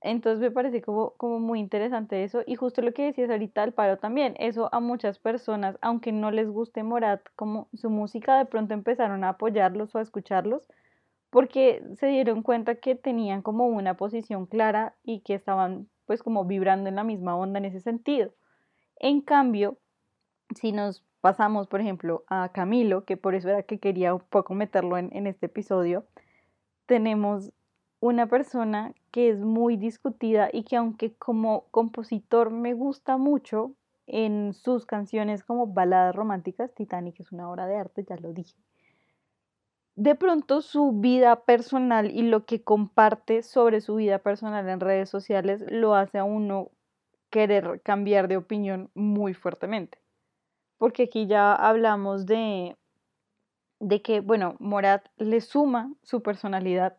Entonces 0.00 0.40
me 0.40 0.50
parece 0.50 0.82
como, 0.82 1.12
como 1.12 1.38
muy 1.38 1.60
interesante 1.60 2.24
eso. 2.24 2.42
Y 2.46 2.56
justo 2.56 2.82
lo 2.82 2.92
que 2.92 3.04
decías 3.04 3.30
ahorita, 3.30 3.64
el 3.64 3.72
paro 3.72 3.96
también. 3.96 4.34
Eso 4.38 4.68
a 4.72 4.80
muchas 4.80 5.18
personas, 5.18 5.78
aunque 5.80 6.12
no 6.12 6.30
les 6.30 6.48
guste 6.50 6.82
Morat, 6.82 7.22
como 7.36 7.68
su 7.72 7.88
música, 7.88 8.36
de 8.36 8.44
pronto 8.44 8.74
empezaron 8.74 9.24
a 9.24 9.30
apoyarlos 9.30 9.94
o 9.94 9.98
a 9.98 10.02
escucharlos 10.02 10.68
porque 11.34 11.82
se 11.98 12.06
dieron 12.06 12.42
cuenta 12.42 12.76
que 12.76 12.94
tenían 12.94 13.42
como 13.42 13.66
una 13.66 13.96
posición 13.96 14.46
clara 14.46 14.94
y 15.02 15.18
que 15.22 15.34
estaban 15.34 15.88
pues 16.06 16.22
como 16.22 16.44
vibrando 16.44 16.88
en 16.88 16.96
la 16.96 17.04
misma 17.04 17.36
onda 17.36 17.58
en 17.58 17.66
ese 17.66 17.80
sentido. 17.80 18.32
En 18.96 19.20
cambio, 19.20 19.78
si 20.54 20.72
nos 20.72 21.04
pasamos, 21.20 21.66
por 21.66 21.80
ejemplo, 21.80 22.24
a 22.28 22.50
Camilo, 22.50 23.04
que 23.04 23.16
por 23.16 23.34
eso 23.34 23.48
era 23.48 23.62
que 23.62 23.78
quería 23.78 24.14
un 24.14 24.20
poco 24.20 24.54
meterlo 24.54 24.98
en, 24.98 25.10
en 25.16 25.26
este 25.26 25.46
episodio, 25.46 26.06
tenemos 26.86 27.52
una 28.00 28.26
persona 28.26 28.94
que 29.10 29.30
es 29.30 29.40
muy 29.40 29.76
discutida 29.76 30.50
y 30.52 30.64
que 30.64 30.76
aunque 30.76 31.14
como 31.14 31.64
compositor 31.70 32.50
me 32.50 32.74
gusta 32.74 33.16
mucho 33.16 33.72
en 34.06 34.52
sus 34.52 34.84
canciones 34.84 35.42
como 35.42 35.66
baladas 35.66 36.14
románticas, 36.14 36.74
Titanic 36.74 37.18
es 37.20 37.32
una 37.32 37.50
obra 37.50 37.66
de 37.66 37.76
arte, 37.76 38.04
ya 38.06 38.16
lo 38.16 38.32
dije. 38.32 38.54
De 39.96 40.16
pronto 40.16 40.60
su 40.60 40.92
vida 40.92 41.44
personal 41.44 42.10
y 42.10 42.22
lo 42.22 42.44
que 42.46 42.62
comparte 42.62 43.42
sobre 43.42 43.80
su 43.80 43.94
vida 43.94 44.18
personal 44.18 44.68
en 44.68 44.80
redes 44.80 45.08
sociales 45.08 45.64
lo 45.68 45.94
hace 45.94 46.18
a 46.18 46.24
uno 46.24 46.70
querer 47.30 47.80
cambiar 47.82 48.26
de 48.26 48.36
opinión 48.36 48.90
muy 48.94 49.34
fuertemente. 49.34 49.98
Porque 50.78 51.04
aquí 51.04 51.26
ya 51.26 51.54
hablamos 51.54 52.26
de, 52.26 52.76
de 53.78 54.02
que, 54.02 54.20
bueno, 54.20 54.56
Morat 54.58 55.06
le 55.16 55.40
suma 55.40 55.92
su 56.02 56.22
personalidad 56.22 56.96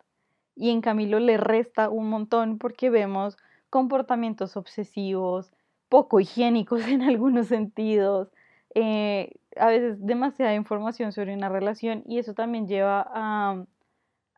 y 0.56 0.70
en 0.70 0.80
Camilo 0.80 1.20
le 1.20 1.36
resta 1.36 1.89
un 1.89 2.10
montón 2.10 2.58
porque 2.58 2.89
vemos 2.89 3.38
comportamientos 3.70 4.56
obsesivos, 4.56 5.52
poco 5.89 6.22
higiénicos 6.22 6.82
en 6.88 7.02
algunos 7.02 7.48
sentidos, 7.48 8.30
eh, 8.74 9.34
a 9.58 9.68
veces 9.68 10.06
demasiada 10.06 10.53
información 10.56 11.12
sobre 11.12 11.34
una 11.34 11.49
relación 11.49 12.03
y 12.08 12.20
eso 12.20 12.34
también 12.34 12.68
lleva 12.68 13.06
a, 13.14 13.66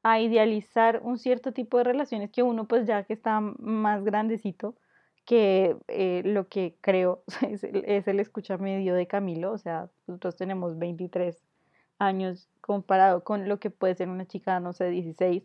a, 0.03 0.19
idealizar 0.19 1.01
un 1.03 1.17
cierto 1.17 1.51
tipo 1.53 1.77
de 1.77 1.83
relaciones 1.83 2.31
que 2.31 2.43
uno 2.43 2.67
pues 2.67 2.87
ya 2.87 3.03
que 3.03 3.13
está 3.13 3.39
más 3.41 4.03
grandecito 4.03 4.75
que 5.27 5.75
eh, 5.89 6.21
lo 6.25 6.47
que 6.47 6.77
creo 6.81 7.21
es 7.47 7.63
el, 7.63 7.83
es 7.85 8.07
escucha 8.07 8.57
medio 8.57 8.95
de 8.95 9.07
Camilo, 9.07 9.51
o 9.51 9.57
sea, 9.57 9.89
nosotros 10.07 10.37
tenemos 10.37 10.79
23 10.79 11.43
años 11.99 12.47
comparado 12.61 13.23
con 13.23 13.49
lo 13.49 13.59
que 13.59 13.69
puede 13.69 13.95
ser 13.95 14.07
una 14.07 14.25
chica, 14.25 14.59
no 14.61 14.71
sé, 14.71 14.89
16, 14.89 15.43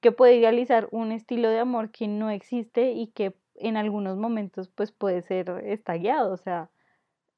que 0.00 0.12
puede 0.12 0.36
idealizar 0.36 0.88
un 0.92 1.10
estilo 1.10 1.48
de 1.50 1.58
amor 1.58 1.90
que 1.90 2.06
no 2.06 2.30
existe 2.30 2.92
y 2.92 3.08
que 3.08 3.34
en 3.56 3.76
algunos 3.76 4.16
momentos 4.18 4.68
pues 4.68 4.92
puede 4.92 5.22
ser 5.22 5.50
estagueado, 5.64 6.32
o 6.32 6.36
sea, 6.36 6.70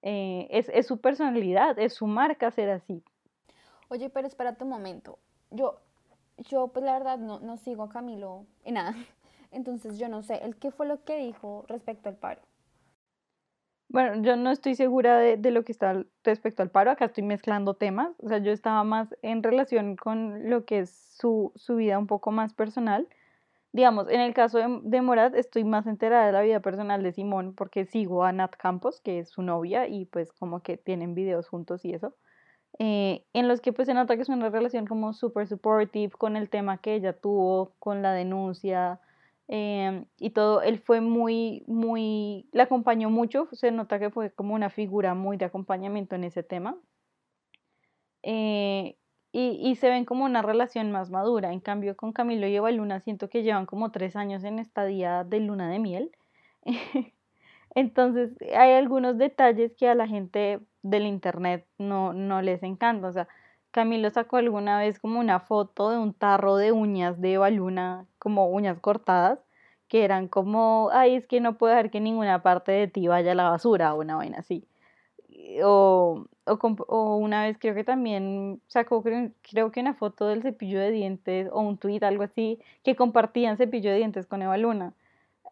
eh, 0.03 0.49
es, 0.51 0.69
es, 0.69 0.87
su 0.87 1.01
personalidad, 1.01 1.79
es 1.79 1.95
su 1.95 2.07
marca 2.07 2.51
ser 2.51 2.71
así. 2.71 3.03
Oye, 3.89 4.11
pero 4.11 4.27
espérate 4.27 4.65
un 4.65 4.71
momento, 4.71 5.19
yo, 5.51 5.81
yo 6.39 6.69
pues 6.69 6.85
la 6.85 6.93
verdad 6.93 7.19
no, 7.19 7.41
no 7.41 7.57
sigo 7.57 7.85
a 7.85 7.89
Camilo 7.89 8.47
en 8.65 8.75
nada, 8.75 8.95
entonces 9.51 9.99
yo 9.99 10.09
no 10.09 10.23
sé, 10.23 10.37
¿el 10.45 10.57
qué 10.57 10.71
fue 10.71 10.87
lo 10.87 11.05
que 11.05 11.19
dijo 11.19 11.65
respecto 11.69 12.09
al 12.09 12.17
paro? 12.17 12.43
Bueno, 13.89 14.21
yo 14.23 14.35
no 14.37 14.51
estoy 14.51 14.75
segura 14.75 15.19
de, 15.19 15.37
de, 15.37 15.53
lo 15.53 15.65
que 15.65 15.71
está 15.71 16.05
respecto 16.25 16.63
al 16.63 16.71
paro, 16.71 16.91
acá 16.91 17.05
estoy 17.05 17.23
mezclando 17.23 17.75
temas, 17.75 18.17
o 18.19 18.29
sea, 18.29 18.39
yo 18.39 18.51
estaba 18.51 18.83
más 18.83 19.15
en 19.23 19.45
relación 19.45 19.95
con 19.95 20.51
lo 20.51 20.65
que 20.65 20.81
es 20.81 20.91
su, 20.91 21.53
su 21.55 21.77
vida 21.77 21.99
un 21.99 22.07
poco 22.09 22.33
más 22.33 22.53
personal. 22.53 23.09
Digamos, 23.77 24.09
en 24.09 24.21
el 24.21 24.35
caso 24.35 24.59
de, 24.59 24.81
de, 24.83 25.03
Morat 25.03 25.35
estoy 25.35 25.65
más 25.65 25.87
enterada 25.87 26.27
de 26.27 26.33
la 26.33 26.43
vida 26.43 26.61
personal 26.61 27.03
de 27.03 27.13
Simón 27.13 27.55
porque 27.55 27.85
sigo 27.85 28.25
a 28.25 28.33
Nat 28.33 28.57
Campos, 28.57 29.01
que 29.01 29.19
es 29.21 29.29
su 29.29 29.43
novia, 29.43 29.87
y 29.87 30.07
pues 30.07 30.33
como 30.33 30.63
que 30.63 30.77
tienen 30.79 31.15
videos 31.15 31.49
juntos 31.49 31.85
y 31.85 31.93
eso, 31.93 32.15
eh, 32.79 33.25
en 33.35 33.49
los 33.49 33.61
que 33.61 33.73
pues 33.73 33.87
se 33.87 33.95
nota 33.95 34.17
que 34.17 34.23
es 34.23 34.29
una 34.29 34.49
relación 34.51 34.87
como 34.87 35.13
súper 35.13 35.47
supportive 35.47 36.13
con 36.13 36.37
el 36.37 36.49
tema 36.51 36.79
que 36.79 36.95
ella 36.95 37.13
tuvo, 37.13 37.75
con 37.79 38.03
la 38.03 38.13
denuncia, 38.13 39.01
Em, 39.49 40.07
y 40.19 40.31
todo, 40.31 40.63
él 40.63 40.81
fue 40.81 41.01
muy, 41.01 41.63
muy, 41.69 42.49
le 42.53 42.63
acompañó 42.63 43.11
mucho, 43.11 43.49
se 43.53 43.71
nota 43.71 43.99
que 43.99 44.11
fue 44.11 44.33
como 44.33 44.55
una 44.55 44.71
figura 44.71 45.15
muy 45.15 45.37
de 45.37 45.45
acompañamiento 45.45 46.17
en 46.17 46.25
ese 46.25 46.43
tema. 46.43 46.77
Eh, 48.23 48.97
y, 49.39 49.77
se 49.77 49.91
ven 49.91 50.07
como 50.07 50.25
una 50.25 50.41
relación 50.41 50.91
más 50.93 51.11
madura. 51.11 51.53
En 51.53 51.61
cambio, 51.61 51.95
con 51.95 52.13
Camilo 52.13 52.47
y 52.47 52.57
Eva 52.57 52.71
Luna 52.71 53.01
siento 53.01 53.29
que 53.29 53.43
llevan 53.43 53.67
como 53.67 53.91
tres 53.91 54.17
años 54.17 54.45
en 54.45 54.59
esta 54.59 54.87
día 54.87 55.25
de 55.25 55.41
luna 55.41 55.69
de 55.69 55.79
miel. 55.79 56.11
Entonces, 57.75 58.33
hay 58.57 58.73
algunos 58.73 59.19
detalles 59.19 59.75
que 59.75 59.89
a 59.89 59.95
la 59.95 60.09
gente 60.09 60.61
del 60.83 61.07
internet 61.07 61.67
no, 61.77 62.15
no 62.15 62.41
les 62.41 62.63
encanta. 62.63 63.09
O 63.09 63.13
sea, 63.13 63.29
Camilo 63.73 64.09
sacó 64.11 64.39
alguna 64.39 64.79
vez 64.79 64.99
como 64.99 65.21
una 65.21 65.41
foto 65.41 65.91
de 65.91 65.99
un 65.99 66.15
tarro 66.15 66.57
de 66.57 66.73
uñas 66.73 67.21
de 67.21 67.37
Baluna, 67.37 68.07
como 68.19 68.49
uñas 68.49 68.81
cortadas, 68.81 69.39
que 69.89 70.05
eran 70.05 70.29
como, 70.29 70.89
ay, 70.95 71.17
es 71.17 71.27
que 71.27 71.41
no 71.41 71.59
puedo 71.59 71.75
dejar 71.75 71.91
que 71.91 72.01
ninguna 72.01 72.43
parte 72.43 72.73
de 72.73 72.89
ti 72.89 73.07
vaya 73.07 73.33
a 73.33 73.35
la 73.35 73.51
basura 73.51 73.93
o 73.93 74.01
una 74.01 74.17
vaina 74.17 74.39
así. 74.39 74.67
O, 75.63 76.27
o, 76.47 77.17
una 77.17 77.45
vez 77.45 77.59
creo 77.59 77.75
que 77.75 77.85
también 77.85 78.61
sacó, 78.67 79.03
creo, 79.03 79.31
creo, 79.43 79.71
que 79.71 79.81
una 79.81 79.95
foto 79.95 80.27
del 80.27 80.43
cepillo 80.43 80.81
de 80.81 80.91
dientes 80.91 81.49
o 81.53 81.61
un 81.61 81.79
tweet, 81.79 82.01
algo 82.03 82.23
así, 82.23 82.61
que 82.83 82.97
compartían 82.97 83.57
cepillo 83.57 83.91
de 83.91 83.97
dientes 83.97 84.27
con 84.27 84.43
Eva 84.43 84.57
Luna. 84.57 84.95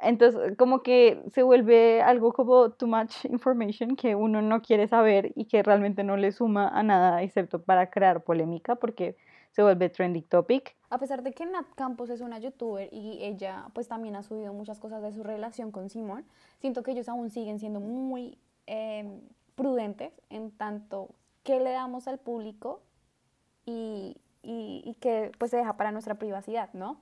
Entonces, 0.01 0.57
como 0.57 0.83
que 0.83 1.23
se 1.33 1.43
vuelve 1.43 2.03
algo 2.03 2.33
como 2.33 2.71
too 2.71 2.87
much 2.87 3.25
information 3.27 3.97
que 3.97 4.15
uno 4.15 4.43
no 4.43 4.61
quiere 4.61 4.89
saber 4.89 5.33
y 5.35 5.47
que 5.47 5.63
realmente 5.63 6.03
no 6.05 6.17
le 6.17 6.33
suma 6.33 6.69
a 6.69 6.83
nada 6.83 7.23
excepto 7.23 7.63
para 7.63 7.91
crear 7.91 8.25
polémica 8.25 8.75
porque 8.77 9.17
se 9.53 9.63
vuelve 9.63 9.89
trending 9.89 10.25
topic. 10.25 10.75
A 10.91 10.99
pesar 10.99 11.23
de 11.23 11.33
que 11.33 11.47
Nat 11.47 11.67
Campos 11.77 12.11
es 12.11 12.21
una 12.21 12.39
youtuber 12.39 12.89
y 12.93 13.23
ella 13.23 13.67
pues 13.73 13.87
también 13.87 14.17
ha 14.17 14.23
subido 14.23 14.53
muchas 14.53 14.81
cosas 14.81 15.01
de 15.01 15.13
su 15.13 15.23
relación 15.23 15.71
con 15.71 15.89
Simón, 15.89 16.25
siento 16.59 16.83
que 16.83 16.91
ellos 16.91 17.09
aún 17.09 17.31
siguen 17.31 17.61
siendo 17.61 17.79
muy 17.79 18.37
em, 18.67 19.21
prudentes 19.55 20.13
en 20.31 20.51
tanto 20.51 21.11
que 21.43 21.61
le 21.61 21.71
damos 21.71 22.09
al 22.09 22.19
público 22.19 22.81
y, 23.67 24.17
y, 24.43 24.83
y 24.85 24.95
que 25.01 25.33
pues 25.39 25.51
se 25.51 25.59
deja 25.59 25.77
para 25.77 25.93
nuestra 25.93 26.15
privacidad, 26.17 26.73
¿no? 26.73 27.01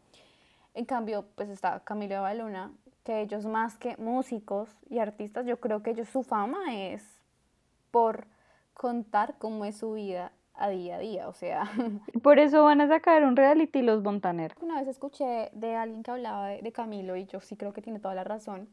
En 0.74 0.84
cambio, 0.84 1.26
pues 1.34 1.48
está 1.48 1.80
Camilo 1.80 2.22
Baluna, 2.22 2.72
que 3.04 3.20
ellos 3.20 3.44
más 3.44 3.76
que 3.76 3.96
músicos 3.96 4.70
y 4.88 4.98
artistas, 4.98 5.46
yo 5.46 5.60
creo 5.60 5.82
que 5.82 5.90
ellos 5.90 6.08
su 6.08 6.22
fama 6.22 6.74
es 6.74 7.02
por 7.90 8.26
contar 8.74 9.36
cómo 9.38 9.64
es 9.64 9.76
su 9.76 9.92
vida 9.92 10.32
a 10.54 10.68
día 10.68 10.96
a 10.96 10.98
día, 10.98 11.28
o 11.28 11.32
sea. 11.32 11.64
Por 12.22 12.38
eso 12.38 12.64
van 12.64 12.80
a 12.80 12.88
sacar 12.88 13.24
un 13.24 13.36
reality 13.36 13.82
los 13.82 14.02
Montaner. 14.02 14.54
Una 14.60 14.78
vez 14.78 14.88
escuché 14.88 15.50
de 15.52 15.74
alguien 15.74 16.02
que 16.02 16.10
hablaba 16.10 16.48
de, 16.48 16.72
Camilo 16.72 17.16
y 17.16 17.26
yo 17.26 17.40
sí 17.40 17.56
creo 17.56 17.72
que 17.72 17.82
tiene 17.82 18.00
toda 18.00 18.14
la 18.14 18.24
razón 18.24 18.68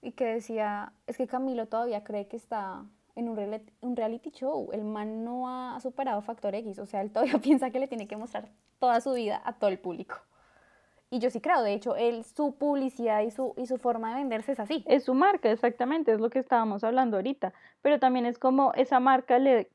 y 0.00 0.12
que 0.12 0.26
decía, 0.26 0.92
es 1.06 1.16
que 1.16 1.26
Camilo 1.26 1.66
todavía 1.66 2.04
cree 2.04 2.26
que 2.26 2.36
está 2.36 2.84
en 3.14 3.28
un 3.28 3.96
reality, 3.96 4.30
show, 4.30 4.70
el 4.72 4.84
man 4.84 5.24
no 5.24 5.48
ha 5.48 5.78
superado 5.80 6.22
Factor 6.22 6.54
X, 6.54 6.78
o 6.78 6.86
sea, 6.86 7.02
él 7.02 7.10
todavía 7.10 7.38
piensa 7.42 7.70
que 7.70 7.80
le 7.80 7.88
tiene 7.88 8.06
que 8.06 8.16
mostrar 8.16 8.48
toda 8.78 9.00
su 9.00 9.12
vida 9.12 9.40
a 9.44 9.54
todo 9.54 9.70
el 9.70 9.78
público. 9.78 10.16
Y 11.10 11.18
yo 11.18 11.28
sí 11.28 11.42
creo, 11.42 11.62
de 11.62 11.74
hecho, 11.74 11.94
él, 11.94 12.24
su 12.24 12.54
publicidad 12.56 13.20
y 13.20 13.30
su, 13.30 13.52
y 13.58 13.66
su 13.66 13.76
forma 13.76 14.10
de 14.10 14.14
venderse 14.14 14.52
es 14.52 14.60
así. 14.60 14.82
Es 14.86 15.04
su 15.04 15.12
marca, 15.12 15.50
exactamente, 15.50 16.10
es 16.10 16.20
lo 16.20 16.30
que 16.30 16.38
estábamos 16.38 16.84
hablando 16.84 17.18
ahorita. 17.18 17.52
Pero 17.82 17.98
también 17.98 18.24
es 18.24 18.38
como 18.38 18.72
esa 18.74 18.98
marca 18.98 19.38
le 19.38 19.68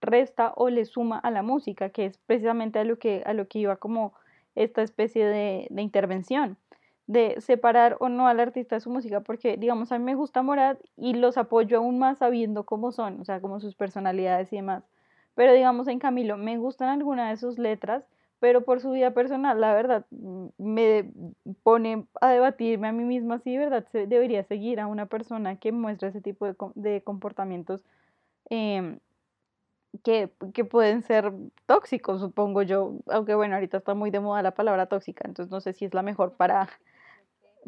resta 0.00 0.54
o 0.56 0.70
le 0.70 0.86
suma 0.86 1.18
a 1.18 1.30
la 1.30 1.42
música, 1.42 1.90
que 1.90 2.06
es 2.06 2.16
precisamente 2.16 2.78
a 2.78 2.84
lo 2.84 2.98
que, 2.98 3.22
a 3.26 3.34
lo 3.34 3.48
que 3.48 3.58
iba 3.58 3.76
como 3.76 4.14
esta 4.54 4.80
especie 4.80 5.26
de, 5.26 5.66
de 5.68 5.82
intervención, 5.82 6.56
de 7.08 7.40
separar 7.40 7.96
o 8.00 8.08
no 8.08 8.28
al 8.28 8.38
artista 8.40 8.76
de 8.76 8.80
su 8.80 8.90
música, 8.90 9.20
porque 9.22 9.56
digamos, 9.56 9.90
a 9.90 9.98
mí 9.98 10.04
me 10.04 10.14
gusta 10.14 10.42
Morat 10.42 10.78
y 10.96 11.14
los 11.14 11.38
apoyo 11.38 11.78
aún 11.78 11.98
más 11.98 12.18
sabiendo 12.18 12.64
cómo 12.64 12.92
son, 12.92 13.20
o 13.20 13.24
sea, 13.24 13.40
como 13.40 13.60
sus 13.60 13.74
personalidades 13.74 14.52
y 14.52 14.56
demás. 14.56 14.84
Pero 15.34 15.52
digamos, 15.52 15.88
en 15.88 15.98
Camilo, 15.98 16.36
me 16.36 16.58
gustan 16.58 16.90
algunas 16.90 17.30
de 17.30 17.36
sus 17.38 17.58
letras 17.58 18.04
pero 18.40 18.64
por 18.64 18.80
su 18.80 18.92
vida 18.92 19.12
personal, 19.12 19.60
la 19.60 19.74
verdad, 19.74 20.06
mm, 20.10 20.46
me 20.58 21.10
pone 21.62 22.06
a 22.20 22.30
debatirme 22.30 22.88
a 22.88 22.92
mí 22.92 23.04
misma 23.04 23.38
si 23.40 23.52
de 23.52 23.58
verdad 23.58 23.86
se 23.90 24.06
debería 24.06 24.44
seguir 24.44 24.80
a 24.80 24.86
una 24.86 25.06
persona 25.06 25.56
que 25.56 25.72
muestra 25.72 26.08
ese 26.08 26.20
tipo 26.20 26.46
de, 26.74 27.02
comportamientos 27.02 27.82
em, 28.50 28.98
que, 30.04 30.30
que, 30.54 30.64
pueden 30.64 31.02
ser 31.02 31.32
tóxicos, 31.66 32.20
supongo 32.20 32.62
yo, 32.62 32.94
aunque 33.08 33.34
bueno, 33.34 33.54
ahorita 33.54 33.78
está 33.78 33.94
muy 33.94 34.10
de 34.10 34.20
moda 34.20 34.42
la 34.42 34.52
palabra 34.52 34.86
tóxica, 34.86 35.26
entonces 35.26 35.50
no 35.50 35.60
sé 35.60 35.72
si 35.72 35.84
es 35.86 35.94
la 35.94 36.02
mejor 36.02 36.34
para, 36.34 36.68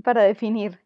para 0.03 0.23
definir 0.23 0.81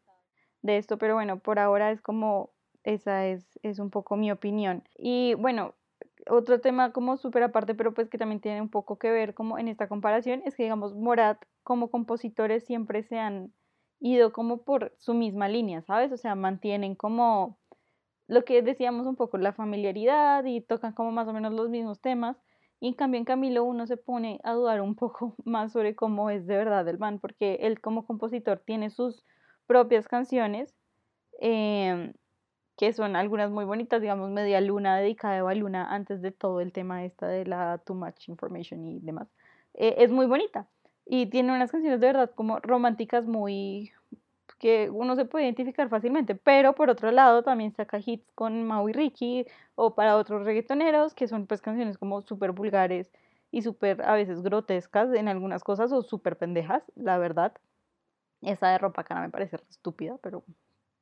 de 0.62 0.78
esto, 0.78 0.98
pero 0.98 1.14
bueno, 1.14 1.38
por 1.38 1.58
ahora 1.58 1.90
es 1.90 2.00
como, 2.00 2.50
esa 2.84 3.26
es, 3.26 3.58
es 3.62 3.78
un 3.78 3.90
poco 3.90 4.16
mi 4.16 4.32
opinión. 4.32 4.84
Y 4.96 5.34
bueno, 5.34 5.74
otro 6.28 6.60
tema 6.60 6.92
como 6.92 7.16
súper 7.16 7.42
aparte, 7.42 7.74
pero 7.74 7.94
pues 7.94 8.08
que 8.08 8.18
también 8.18 8.40
tiene 8.40 8.62
un 8.62 8.70
poco 8.70 8.98
que 8.98 9.10
ver 9.10 9.34
como 9.34 9.58
en 9.58 9.68
esta 9.68 9.88
comparación, 9.88 10.42
es 10.44 10.56
que 10.56 10.64
digamos 10.64 10.94
Morat 10.94 11.42
como 11.62 11.90
compositores 11.90 12.64
siempre 12.64 13.02
se 13.02 13.18
han 13.18 13.52
ido 14.00 14.32
como 14.32 14.62
por 14.64 14.94
su 14.98 15.14
misma 15.14 15.48
línea, 15.48 15.82
¿sabes? 15.82 16.12
O 16.12 16.16
sea, 16.16 16.34
mantienen 16.34 16.94
como 16.94 17.58
lo 18.26 18.44
que 18.44 18.62
decíamos 18.62 19.06
un 19.06 19.16
poco, 19.16 19.38
la 19.38 19.52
familiaridad 19.52 20.44
y 20.44 20.60
tocan 20.60 20.92
como 20.92 21.12
más 21.12 21.28
o 21.28 21.32
menos 21.32 21.52
los 21.52 21.68
mismos 21.68 22.00
temas. 22.00 22.36
Y 22.84 22.88
en 22.88 22.94
cambio 22.94 23.16
en 23.16 23.24
Camilo 23.24 23.64
uno 23.64 23.86
se 23.86 23.96
pone 23.96 24.40
a 24.44 24.52
dudar 24.52 24.82
un 24.82 24.94
poco 24.94 25.36
más 25.46 25.72
sobre 25.72 25.96
cómo 25.96 26.28
es 26.28 26.46
de 26.46 26.58
verdad 26.58 26.86
el 26.86 26.98
man, 26.98 27.18
porque 27.18 27.54
él 27.62 27.80
como 27.80 28.04
compositor 28.04 28.58
tiene 28.58 28.90
sus 28.90 29.24
propias 29.66 30.06
canciones. 30.06 30.74
Eh, 31.40 32.12
que 32.76 32.92
son 32.92 33.16
algunas 33.16 33.50
muy 33.50 33.64
bonitas, 33.64 34.02
digamos, 34.02 34.30
Media 34.30 34.60
Luna 34.60 34.98
dedicada 34.98 35.32
a 35.32 35.38
Eva 35.38 35.54
Luna 35.54 35.94
antes 35.94 36.20
de 36.20 36.30
todo 36.30 36.60
el 36.60 36.72
tema 36.72 37.06
esta 37.06 37.26
de 37.26 37.46
la 37.46 37.78
Too 37.78 37.94
Much 37.94 38.28
Information 38.28 38.84
y 38.84 39.00
demás. 39.00 39.28
Eh, 39.72 39.94
es 39.98 40.10
muy 40.10 40.26
bonita 40.26 40.68
y 41.06 41.24
tiene 41.30 41.54
unas 41.54 41.72
canciones 41.72 42.00
de 42.00 42.06
verdad 42.06 42.32
como 42.34 42.58
románticas 42.60 43.24
muy 43.24 43.92
que 44.56 44.90
uno 44.90 45.16
se 45.16 45.24
puede 45.24 45.44
identificar 45.44 45.88
fácilmente, 45.88 46.34
pero 46.34 46.74
por 46.74 46.90
otro 46.90 47.10
lado 47.10 47.42
también 47.42 47.72
saca 47.72 47.98
hits 48.04 48.30
con 48.34 48.64
Mau 48.64 48.88
y 48.88 48.92
Ricky 48.92 49.46
o 49.74 49.94
para 49.94 50.16
otros 50.16 50.44
reggaetoneros 50.44 51.14
que 51.14 51.28
son 51.28 51.46
pues 51.46 51.60
canciones 51.60 51.98
como 51.98 52.22
súper 52.22 52.52
vulgares 52.52 53.10
y 53.50 53.62
súper 53.62 54.02
a 54.02 54.14
veces 54.14 54.42
grotescas 54.42 55.12
en 55.14 55.28
algunas 55.28 55.62
cosas 55.64 55.92
o 55.92 56.02
súper 56.02 56.36
pendejas, 56.36 56.82
la 56.96 57.18
verdad. 57.18 57.52
Esa 58.42 58.68
de 58.70 58.78
ropa 58.78 59.04
cara 59.04 59.20
me 59.22 59.30
parece 59.30 59.56
estúpida, 59.70 60.18
pero 60.22 60.44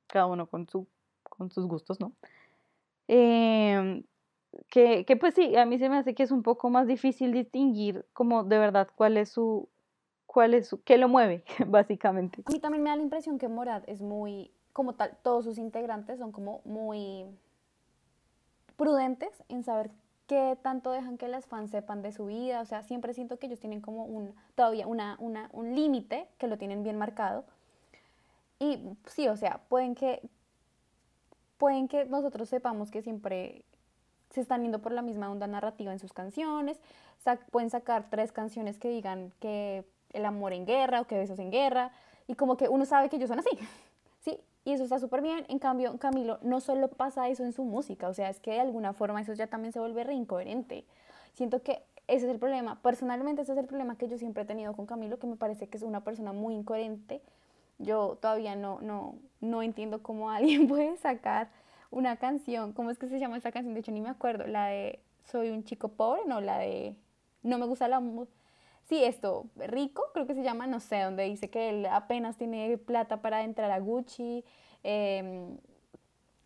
cada 0.06 0.26
uno 0.26 0.46
con 0.46 0.68
su 0.68 0.86
con 1.22 1.50
sus 1.50 1.66
gustos, 1.66 1.98
¿no? 2.00 2.12
Em, 3.08 4.04
que, 4.68 5.04
que, 5.04 5.16
pues 5.16 5.34
sí, 5.34 5.56
a 5.56 5.66
mí 5.66 5.78
se 5.78 5.88
me 5.88 5.96
hace 5.96 6.14
que 6.14 6.22
es 6.22 6.30
un 6.30 6.42
poco 6.42 6.70
más 6.70 6.86
difícil 6.86 7.32
distinguir 7.32 8.04
como 8.12 8.44
de 8.44 8.58
verdad 8.58 8.88
cuál 8.94 9.16
es 9.16 9.30
su, 9.30 9.68
cuál 10.32 10.54
es 10.54 10.74
qué 10.86 10.96
lo 10.96 11.08
mueve, 11.08 11.44
básicamente. 11.66 12.42
A 12.46 12.50
mí 12.50 12.58
también 12.58 12.82
me 12.82 12.88
da 12.88 12.96
la 12.96 13.02
impresión 13.02 13.38
que 13.38 13.48
Morad 13.48 13.82
es 13.86 14.00
muy, 14.00 14.50
como 14.72 14.94
tal, 14.94 15.14
todos 15.22 15.44
sus 15.44 15.58
integrantes 15.58 16.18
son 16.18 16.32
como 16.32 16.62
muy 16.64 17.26
prudentes 18.78 19.30
en 19.50 19.62
saber 19.62 19.90
qué 20.26 20.56
tanto 20.62 20.90
dejan 20.90 21.18
que 21.18 21.28
las 21.28 21.44
fans 21.44 21.70
sepan 21.70 22.00
de 22.00 22.12
su 22.12 22.26
vida, 22.26 22.62
o 22.62 22.64
sea, 22.64 22.82
siempre 22.82 23.12
siento 23.12 23.38
que 23.38 23.46
ellos 23.46 23.60
tienen 23.60 23.82
como 23.82 24.04
un, 24.04 24.34
todavía 24.54 24.86
una, 24.86 25.16
una, 25.20 25.50
un 25.52 25.74
límite 25.74 26.26
que 26.38 26.46
lo 26.46 26.56
tienen 26.56 26.82
bien 26.82 26.96
marcado. 26.96 27.44
Y 28.58 28.78
sí, 29.06 29.28
o 29.28 29.36
sea, 29.36 29.60
pueden 29.68 29.94
que 29.94 30.22
pueden 31.58 31.88
que 31.88 32.06
nosotros 32.06 32.48
sepamos 32.48 32.90
que 32.90 33.02
siempre 33.02 33.64
se 34.30 34.40
están 34.40 34.62
yendo 34.62 34.80
por 34.80 34.92
la 34.92 35.02
misma 35.02 35.30
onda 35.30 35.46
narrativa 35.46 35.92
en 35.92 35.98
sus 35.98 36.14
canciones, 36.14 36.80
pueden 37.50 37.70
sacar 37.70 38.06
tres 38.10 38.32
canciones 38.32 38.78
que 38.78 38.88
digan 38.88 39.32
que 39.38 39.84
el 40.12 40.24
amor 40.24 40.52
en 40.52 40.66
guerra 40.66 41.00
o 41.00 41.06
que 41.06 41.16
besos 41.16 41.38
en 41.38 41.50
guerra, 41.50 41.92
y 42.26 42.34
como 42.34 42.56
que 42.56 42.68
uno 42.68 42.84
sabe 42.84 43.08
que 43.08 43.16
ellos 43.16 43.28
son 43.28 43.38
así, 43.38 43.50
¿sí? 44.20 44.38
Y 44.64 44.72
eso 44.72 44.84
está 44.84 44.98
súper 44.98 45.22
bien, 45.22 45.44
en 45.48 45.58
cambio 45.58 45.98
Camilo 45.98 46.38
no 46.42 46.60
solo 46.60 46.88
pasa 46.88 47.28
eso 47.28 47.44
en 47.44 47.52
su 47.52 47.64
música, 47.64 48.08
o 48.08 48.14
sea, 48.14 48.30
es 48.30 48.40
que 48.40 48.52
de 48.52 48.60
alguna 48.60 48.92
forma 48.92 49.20
eso 49.20 49.32
ya 49.32 49.46
también 49.46 49.72
se 49.72 49.80
vuelve 49.80 50.04
re 50.04 50.14
incoherente. 50.14 50.84
Siento 51.34 51.62
que 51.62 51.82
ese 52.06 52.26
es 52.26 52.32
el 52.32 52.38
problema, 52.38 52.80
personalmente 52.82 53.42
ese 53.42 53.52
es 53.52 53.58
el 53.58 53.66
problema 53.66 53.96
que 53.96 54.08
yo 54.08 54.18
siempre 54.18 54.42
he 54.42 54.46
tenido 54.46 54.74
con 54.74 54.86
Camilo, 54.86 55.18
que 55.18 55.26
me 55.26 55.36
parece 55.36 55.68
que 55.68 55.76
es 55.76 55.82
una 55.82 56.04
persona 56.04 56.32
muy 56.32 56.54
incoherente, 56.54 57.22
yo 57.78 58.18
todavía 58.20 58.54
no, 58.54 58.80
no, 58.80 59.16
no 59.40 59.62
entiendo 59.62 60.02
cómo 60.02 60.30
alguien 60.30 60.68
puede 60.68 60.96
sacar 60.96 61.48
una 61.90 62.16
canción, 62.16 62.72
¿cómo 62.72 62.90
es 62.90 62.98
que 62.98 63.08
se 63.08 63.18
llama 63.18 63.36
esa 63.36 63.52
canción? 63.52 63.74
De 63.74 63.80
hecho, 63.80 63.92
ni 63.92 64.00
me 64.00 64.08
acuerdo, 64.08 64.46
la 64.46 64.66
de 64.66 65.00
Soy 65.24 65.50
un 65.50 65.64
chico 65.64 65.88
pobre, 65.88 66.22
no, 66.26 66.40
la 66.40 66.58
de 66.58 66.96
No 67.42 67.58
me 67.58 67.66
gusta 67.66 67.86
la... 67.88 68.02
Sí, 68.92 69.02
esto, 69.02 69.46
Rico, 69.56 70.02
creo 70.12 70.26
que 70.26 70.34
se 70.34 70.42
llama, 70.42 70.66
no 70.66 70.78
sé, 70.78 71.00
donde 71.00 71.22
dice 71.22 71.48
que 71.48 71.70
él 71.70 71.86
apenas 71.86 72.36
tiene 72.36 72.76
plata 72.76 73.22
para 73.22 73.42
entrar 73.42 73.70
a 73.70 73.78
Gucci, 73.78 74.44
em, 74.82 75.56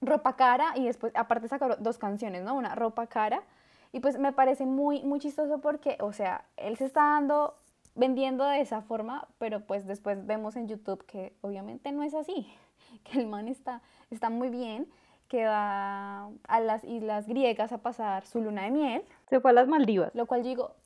ropa 0.00 0.36
cara, 0.36 0.72
y 0.76 0.84
después, 0.84 1.12
aparte 1.16 1.48
sacó 1.48 1.74
dos 1.74 1.98
canciones, 1.98 2.44
¿no? 2.44 2.54
Una, 2.54 2.76
ropa 2.76 3.08
cara, 3.08 3.42
y 3.90 3.98
pues 3.98 4.16
me 4.16 4.30
parece 4.32 4.64
muy, 4.64 5.02
muy 5.02 5.18
chistoso 5.18 5.60
porque, 5.60 5.96
o 5.98 6.12
sea, 6.12 6.44
él 6.56 6.76
se 6.76 6.84
está 6.84 7.00
dando 7.00 7.56
vendiendo 7.96 8.44
de 8.44 8.60
esa 8.60 8.80
forma, 8.80 9.26
pero 9.38 9.66
pues 9.66 9.84
después 9.84 10.24
vemos 10.24 10.54
en 10.54 10.68
YouTube 10.68 11.04
que 11.04 11.34
obviamente 11.40 11.90
no 11.90 12.04
es 12.04 12.14
así, 12.14 12.46
que 13.02 13.18
el 13.18 13.26
man 13.26 13.48
está, 13.48 13.82
está 14.12 14.30
muy 14.30 14.50
bien, 14.50 14.86
que 15.26 15.46
va 15.46 16.28
a 16.46 16.60
las 16.60 16.84
islas 16.84 17.26
griegas 17.26 17.72
a 17.72 17.78
pasar 17.78 18.24
su 18.24 18.40
luna 18.40 18.62
de 18.62 18.70
miel. 18.70 19.02
Se 19.28 19.40
fue 19.40 19.50
a 19.50 19.54
las 19.54 19.66
Maldivas. 19.66 20.14
Lo 20.14 20.26
cual 20.26 20.44
digo, 20.44 20.76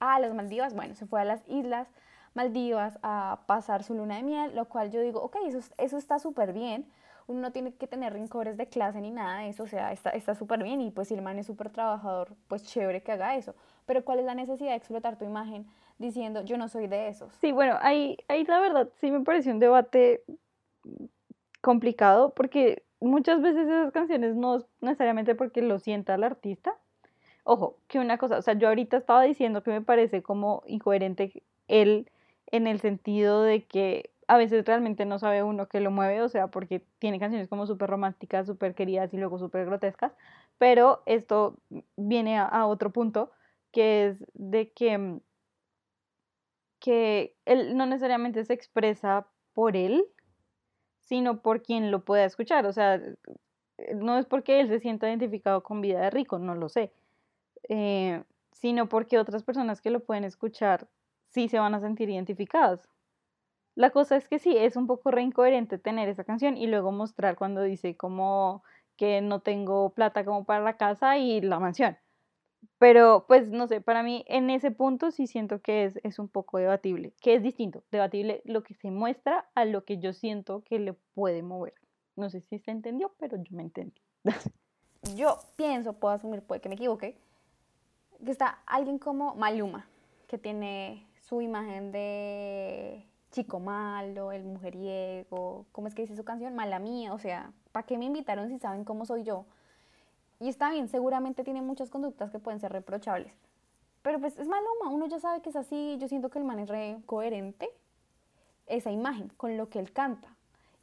a 0.00 0.18
las 0.20 0.34
Maldivas, 0.34 0.74
bueno, 0.74 0.94
se 0.94 1.06
fue 1.06 1.20
a 1.20 1.24
las 1.24 1.42
islas 1.48 1.88
Maldivas 2.34 2.98
a 3.02 3.40
pasar 3.46 3.82
su 3.82 3.94
luna 3.94 4.16
de 4.16 4.22
miel, 4.22 4.54
lo 4.54 4.66
cual 4.66 4.90
yo 4.90 5.00
digo, 5.00 5.20
ok, 5.22 5.36
eso, 5.46 5.58
eso 5.76 5.96
está 5.96 6.18
súper 6.18 6.52
bien. 6.52 6.86
uno 7.26 7.40
no 7.40 7.52
tiene 7.52 7.74
que 7.74 7.86
tener 7.86 8.12
rincores 8.12 8.56
de 8.56 8.68
clase 8.68 9.00
ni 9.00 9.10
nada 9.10 9.40
de 9.40 9.50
eso, 9.50 9.64
o 9.64 9.66
sea, 9.66 9.92
está 9.92 10.34
súper 10.34 10.62
bien 10.62 10.80
y 10.80 10.90
pues 10.90 11.08
si 11.08 11.14
el 11.14 11.22
man 11.22 11.38
es 11.38 11.46
súper 11.46 11.70
trabajador, 11.70 12.34
pues 12.48 12.62
chévere 12.64 13.02
que 13.02 13.12
haga 13.12 13.36
eso. 13.36 13.54
Pero 13.86 14.04
¿cuál 14.04 14.20
es 14.20 14.24
la 14.24 14.34
necesidad 14.34 14.70
de 14.70 14.76
explotar 14.76 15.18
tu 15.18 15.24
imagen 15.24 15.66
diciendo 15.98 16.42
yo 16.42 16.56
no 16.58 16.68
soy 16.68 16.86
de 16.86 17.08
esos? 17.08 17.32
Sí, 17.40 17.52
bueno, 17.52 17.76
ahí, 17.80 18.16
ahí 18.28 18.44
la 18.44 18.60
verdad 18.60 18.88
sí 18.96 19.10
me 19.10 19.20
pareció 19.20 19.52
un 19.52 19.58
debate 19.58 20.22
complicado 21.60 22.34
porque 22.34 22.84
muchas 23.00 23.42
veces 23.42 23.66
esas 23.66 23.92
canciones 23.92 24.34
no 24.34 24.56
es 24.56 24.66
necesariamente 24.80 25.34
porque 25.34 25.62
lo 25.62 25.78
sienta 25.78 26.14
el 26.14 26.24
artista. 26.24 26.74
Ojo, 27.50 27.78
que 27.88 27.98
una 27.98 28.18
cosa, 28.18 28.36
o 28.36 28.42
sea, 28.42 28.58
yo 28.58 28.68
ahorita 28.68 28.98
estaba 28.98 29.22
diciendo 29.22 29.62
que 29.62 29.70
me 29.70 29.80
parece 29.80 30.22
como 30.22 30.62
incoherente 30.66 31.42
él 31.66 32.10
en 32.48 32.66
el 32.66 32.78
sentido 32.78 33.42
de 33.42 33.64
que 33.64 34.10
a 34.26 34.36
veces 34.36 34.66
realmente 34.66 35.06
no 35.06 35.18
sabe 35.18 35.42
uno 35.42 35.66
qué 35.66 35.80
lo 35.80 35.90
mueve, 35.90 36.20
o 36.20 36.28
sea, 36.28 36.48
porque 36.48 36.84
tiene 36.98 37.18
canciones 37.18 37.48
como 37.48 37.66
súper 37.66 37.88
románticas, 37.88 38.46
súper 38.46 38.74
queridas 38.74 39.14
y 39.14 39.16
luego 39.16 39.38
súper 39.38 39.64
grotescas, 39.64 40.12
pero 40.58 41.02
esto 41.06 41.56
viene 41.96 42.38
a, 42.38 42.66
otro 42.66 42.92
punto, 42.92 43.32
que 43.72 44.08
es 44.08 44.22
de 44.34 44.70
que, 44.72 44.98
mm, 44.98 45.20
que 46.80 47.34
él 47.46 47.78
no 47.78 47.86
necesariamente 47.86 48.44
se 48.44 48.52
expresa 48.52 49.26
por 49.54 49.74
él, 49.74 50.04
sino 51.00 51.40
por 51.40 51.62
quien 51.62 51.90
lo 51.90 52.04
pueda 52.04 52.26
escuchar, 52.26 52.66
o 52.66 52.74
sea, 52.74 53.00
no 53.96 54.18
es 54.18 54.26
porque 54.26 54.60
él 54.60 54.68
se 54.68 54.80
sienta 54.80 55.08
identificado 55.08 55.62
con 55.62 55.80
vida 55.80 56.00
de 56.00 56.10
rico, 56.10 56.38
no 56.38 56.54
lo 56.54 56.68
sé, 56.68 56.92
eh, 57.68 58.22
sino 58.52 58.88
porque 58.88 59.18
otras 59.18 59.42
personas 59.42 59.80
que 59.80 59.90
lo 59.90 60.00
pueden 60.00 60.24
escuchar 60.24 60.88
sí 61.28 61.48
se 61.48 61.58
van 61.58 61.74
a 61.74 61.80
sentir 61.80 62.10
identificadas. 62.10 62.88
La 63.74 63.90
cosa 63.90 64.16
es 64.16 64.28
que 64.28 64.38
sí, 64.38 64.56
es 64.56 64.76
un 64.76 64.86
poco 64.86 65.10
re 65.10 65.22
incoherente 65.22 65.78
tener 65.78 66.08
esa 66.08 66.24
canción 66.24 66.56
y 66.56 66.66
luego 66.66 66.90
mostrar 66.90 67.36
cuando 67.36 67.62
dice 67.62 67.96
como 67.96 68.64
que 68.96 69.20
no 69.20 69.40
tengo 69.40 69.90
plata 69.90 70.24
como 70.24 70.44
para 70.44 70.64
la 70.64 70.76
casa 70.76 71.16
y 71.18 71.40
la 71.40 71.60
mansión. 71.60 71.96
Pero 72.78 73.24
pues 73.28 73.50
no 73.50 73.68
sé, 73.68 73.80
para 73.80 74.02
mí 74.02 74.24
en 74.26 74.50
ese 74.50 74.72
punto 74.72 75.12
sí 75.12 75.28
siento 75.28 75.60
que 75.60 75.84
es, 75.84 76.00
es 76.02 76.18
un 76.18 76.28
poco 76.28 76.58
debatible, 76.58 77.14
que 77.20 77.34
es 77.34 77.42
distinto, 77.42 77.84
debatible 77.92 78.42
lo 78.44 78.64
que 78.64 78.74
se 78.74 78.90
muestra 78.90 79.48
a 79.54 79.64
lo 79.64 79.84
que 79.84 79.98
yo 79.98 80.12
siento 80.12 80.62
que 80.64 80.80
le 80.80 80.94
puede 81.14 81.42
mover. 81.42 81.74
No 82.16 82.30
sé 82.30 82.40
si 82.40 82.58
se 82.58 82.72
entendió, 82.72 83.14
pero 83.18 83.36
yo 83.36 83.56
me 83.56 83.62
entendí. 83.62 84.02
yo 85.14 85.38
pienso, 85.56 85.92
puedo 85.92 86.14
asumir, 86.14 86.42
puede 86.42 86.60
que 86.60 86.68
me 86.68 86.74
equivoque, 86.74 87.16
que 88.24 88.30
está 88.30 88.58
alguien 88.66 88.98
como 88.98 89.34
Maluma, 89.34 89.88
que 90.26 90.38
tiene 90.38 91.06
su 91.20 91.40
imagen 91.40 91.92
de 91.92 93.04
chico 93.30 93.60
malo, 93.60 94.32
el 94.32 94.44
mujeriego, 94.44 95.66
¿cómo 95.72 95.86
es 95.86 95.94
que 95.94 96.02
dice 96.02 96.16
su 96.16 96.24
canción? 96.24 96.54
Mala 96.54 96.78
mía, 96.78 97.12
o 97.12 97.18
sea, 97.18 97.52
¿para 97.72 97.86
qué 97.86 97.98
me 97.98 98.06
invitaron 98.06 98.48
si 98.48 98.58
saben 98.58 98.84
cómo 98.84 99.04
soy 99.04 99.22
yo? 99.22 99.44
Y 100.40 100.48
está 100.48 100.70
bien, 100.70 100.88
seguramente 100.88 101.44
tiene 101.44 101.62
muchas 101.62 101.90
conductas 101.90 102.30
que 102.30 102.38
pueden 102.38 102.60
ser 102.60 102.72
reprochables. 102.72 103.32
Pero 104.02 104.20
pues 104.20 104.38
es 104.38 104.48
Maluma, 104.48 104.90
uno 104.90 105.06
ya 105.06 105.18
sabe 105.18 105.42
que 105.42 105.50
es 105.50 105.56
así, 105.56 105.96
yo 106.00 106.08
siento 106.08 106.30
que 106.30 106.38
el 106.38 106.44
man 106.44 106.58
es 106.60 106.68
re 106.68 106.98
coherente, 107.06 107.68
esa 108.66 108.90
imagen, 108.90 109.28
con 109.36 109.56
lo 109.56 109.68
que 109.68 109.78
él 109.78 109.92
canta. 109.92 110.34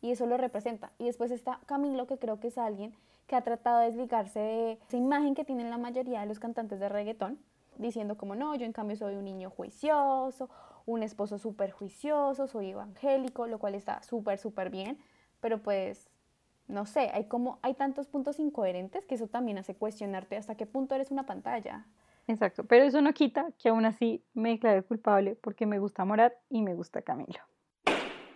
Y 0.02 0.12
eso 0.12 0.26
lo 0.26 0.38
representa. 0.38 0.92
Y 1.00 1.06
después 1.06 1.32
está 1.32 1.60
Camilo, 1.66 2.06
que 2.06 2.18
creo 2.18 2.40
que 2.40 2.50
es 2.50 2.58
alguien 2.58 2.96
que 3.28 3.36
ha 3.36 3.42
tratado 3.42 3.80
de 3.80 3.88
desligarse 3.88 4.40
de 4.40 4.72
esa 4.88 4.98
imagen 4.98 5.36
que 5.36 5.46
tienen 5.46 5.70
la 5.70 5.78
mayoría 5.78 6.22
de 6.22 6.26
los 6.28 6.40
cantantes 6.40 6.80
de 6.80 6.90
reggaetón, 6.90 7.40
diciendo 7.78 8.18
como 8.18 8.36
no, 8.36 8.56
yo 8.56 8.66
en 8.66 8.74
cambio 8.74 8.96
soy 8.96 9.16
un 9.16 9.26
niño 9.26 9.50
juicioso, 9.50 10.50
un 10.86 11.04
esposo 11.04 11.38
súper 11.38 11.72
juicioso, 11.72 12.48
soy 12.48 12.72
evangélico, 12.72 13.48
lo 13.48 13.60
cual 13.60 13.76
está 13.76 14.02
súper, 14.04 14.38
súper 14.38 14.70
bien, 14.70 15.00
pero 15.40 15.62
pues, 15.62 16.10
no 16.68 16.86
sé, 16.86 17.12
hay 17.14 17.26
como, 17.26 17.60
hay 17.62 17.74
tantos 17.74 18.08
puntos 18.08 18.40
incoherentes 18.40 19.06
que 19.06 19.16
eso 19.16 19.28
también 19.28 19.58
hace 19.58 19.76
cuestionarte 19.76 20.38
hasta 20.38 20.56
qué 20.56 20.66
punto 20.66 20.96
eres 20.96 21.12
una 21.12 21.26
pantalla. 21.26 21.86
Exacto, 22.28 22.64
pero 22.66 22.86
eso 22.86 23.02
no 23.02 23.14
quita 23.14 23.52
que 23.60 23.70
aún 23.70 23.86
así 23.86 24.24
me 24.34 24.50
declaré 24.50 24.82
culpable 24.82 25.36
porque 25.36 25.66
me 25.66 25.80
gusta 25.80 26.06
Morat 26.06 26.34
y 26.50 26.62
me 26.64 26.74
gusta 26.74 27.02
Camilo. 27.02 27.40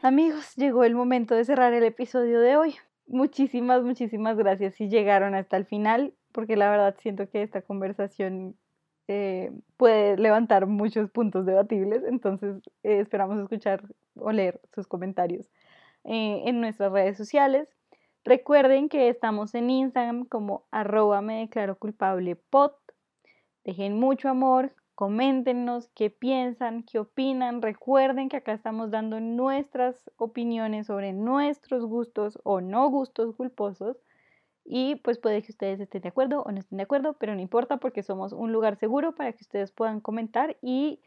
Amigos, 0.02 0.56
llegó 0.56 0.84
el 0.84 0.96
momento 0.96 1.36
de 1.36 1.44
cerrar 1.44 1.74
el 1.74 1.84
episodio 1.84 2.40
de 2.40 2.56
hoy. 2.56 2.76
Muchísimas, 3.10 3.82
muchísimas 3.82 4.38
gracias 4.38 4.76
si 4.76 4.88
llegaron 4.88 5.34
hasta 5.34 5.58
el 5.58 5.66
final, 5.66 6.14
porque 6.32 6.56
la 6.56 6.70
verdad 6.70 6.96
siento 7.00 7.28
que 7.28 7.42
esta 7.42 7.64
conversación 7.64 8.56
eh, 9.08 9.52
puede 9.78 10.16
levantar 10.16 10.68
muchos 10.68 11.10
puntos 11.10 11.48
debatibles, 11.48 12.04
entonces 12.04 12.58
eh, 12.84 13.00
esperamos 13.00 13.40
escuchar 13.40 13.84
o 14.16 14.32
leer 14.32 14.62
sus 14.76 14.86
comentarios 14.86 15.50
eh, 16.04 16.44
en 16.46 16.62
nuestras 16.62 16.92
redes 16.92 17.18
sociales. 17.18 17.68
Recuerden 18.24 18.90
que 18.90 19.10
estamos 19.10 19.56
en 19.56 19.72
Instagram 19.72 20.26
como 20.26 20.68
arroba 20.70 21.20
me 21.22 21.40
declaro 21.40 21.80
culpable 21.80 22.36
pod. 22.36 22.74
Dejen 23.64 24.00
mucho 24.00 24.30
amor, 24.30 24.72
coméntenos 25.00 25.88
qué 25.96 26.10
piensan, 26.10 26.84
qué 26.84 27.00
opinan. 27.00 27.62
Recuerden 27.62 28.28
que 28.28 28.36
acá 28.36 28.52
estamos 28.52 28.92
dando 28.92 29.22
nuestras 29.22 30.12
opiniones 30.18 30.88
sobre 30.88 31.14
nuestros 31.14 31.86
gustos 31.86 32.38
o 32.44 32.60
no 32.60 32.90
gustos 32.90 33.34
culposos 33.34 33.96
y 34.66 34.98
pues 34.98 35.18
puede 35.18 35.42
que 35.42 35.54
ustedes 35.54 35.80
estén 35.80 36.02
de 36.02 36.10
acuerdo 36.10 36.42
o 36.42 36.52
no 36.52 36.60
estén 36.60 36.80
de 36.80 36.84
acuerdo, 36.84 37.14
pero 37.14 37.34
no 37.34 37.40
importa 37.40 37.78
porque 37.78 38.04
somos 38.04 38.34
un 38.34 38.52
lugar 38.52 38.76
seguro 38.76 39.16
para 39.16 39.32
que 39.32 39.42
ustedes 39.42 39.72
puedan 39.72 40.02
comentar 40.02 40.58
y 40.62 41.00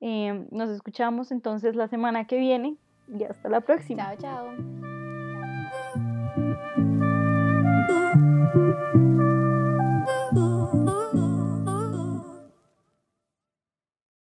em, 0.00 0.46
nos 0.50 0.68
escuchamos 0.68 1.32
entonces 1.32 1.74
la 1.74 1.88
semana 1.88 2.26
que 2.26 2.36
viene 2.36 2.76
y 3.08 3.24
hasta 3.24 3.48
la 3.48 3.62
próxima. 3.62 4.14
Chao, 4.18 4.44
chao. 4.44 4.97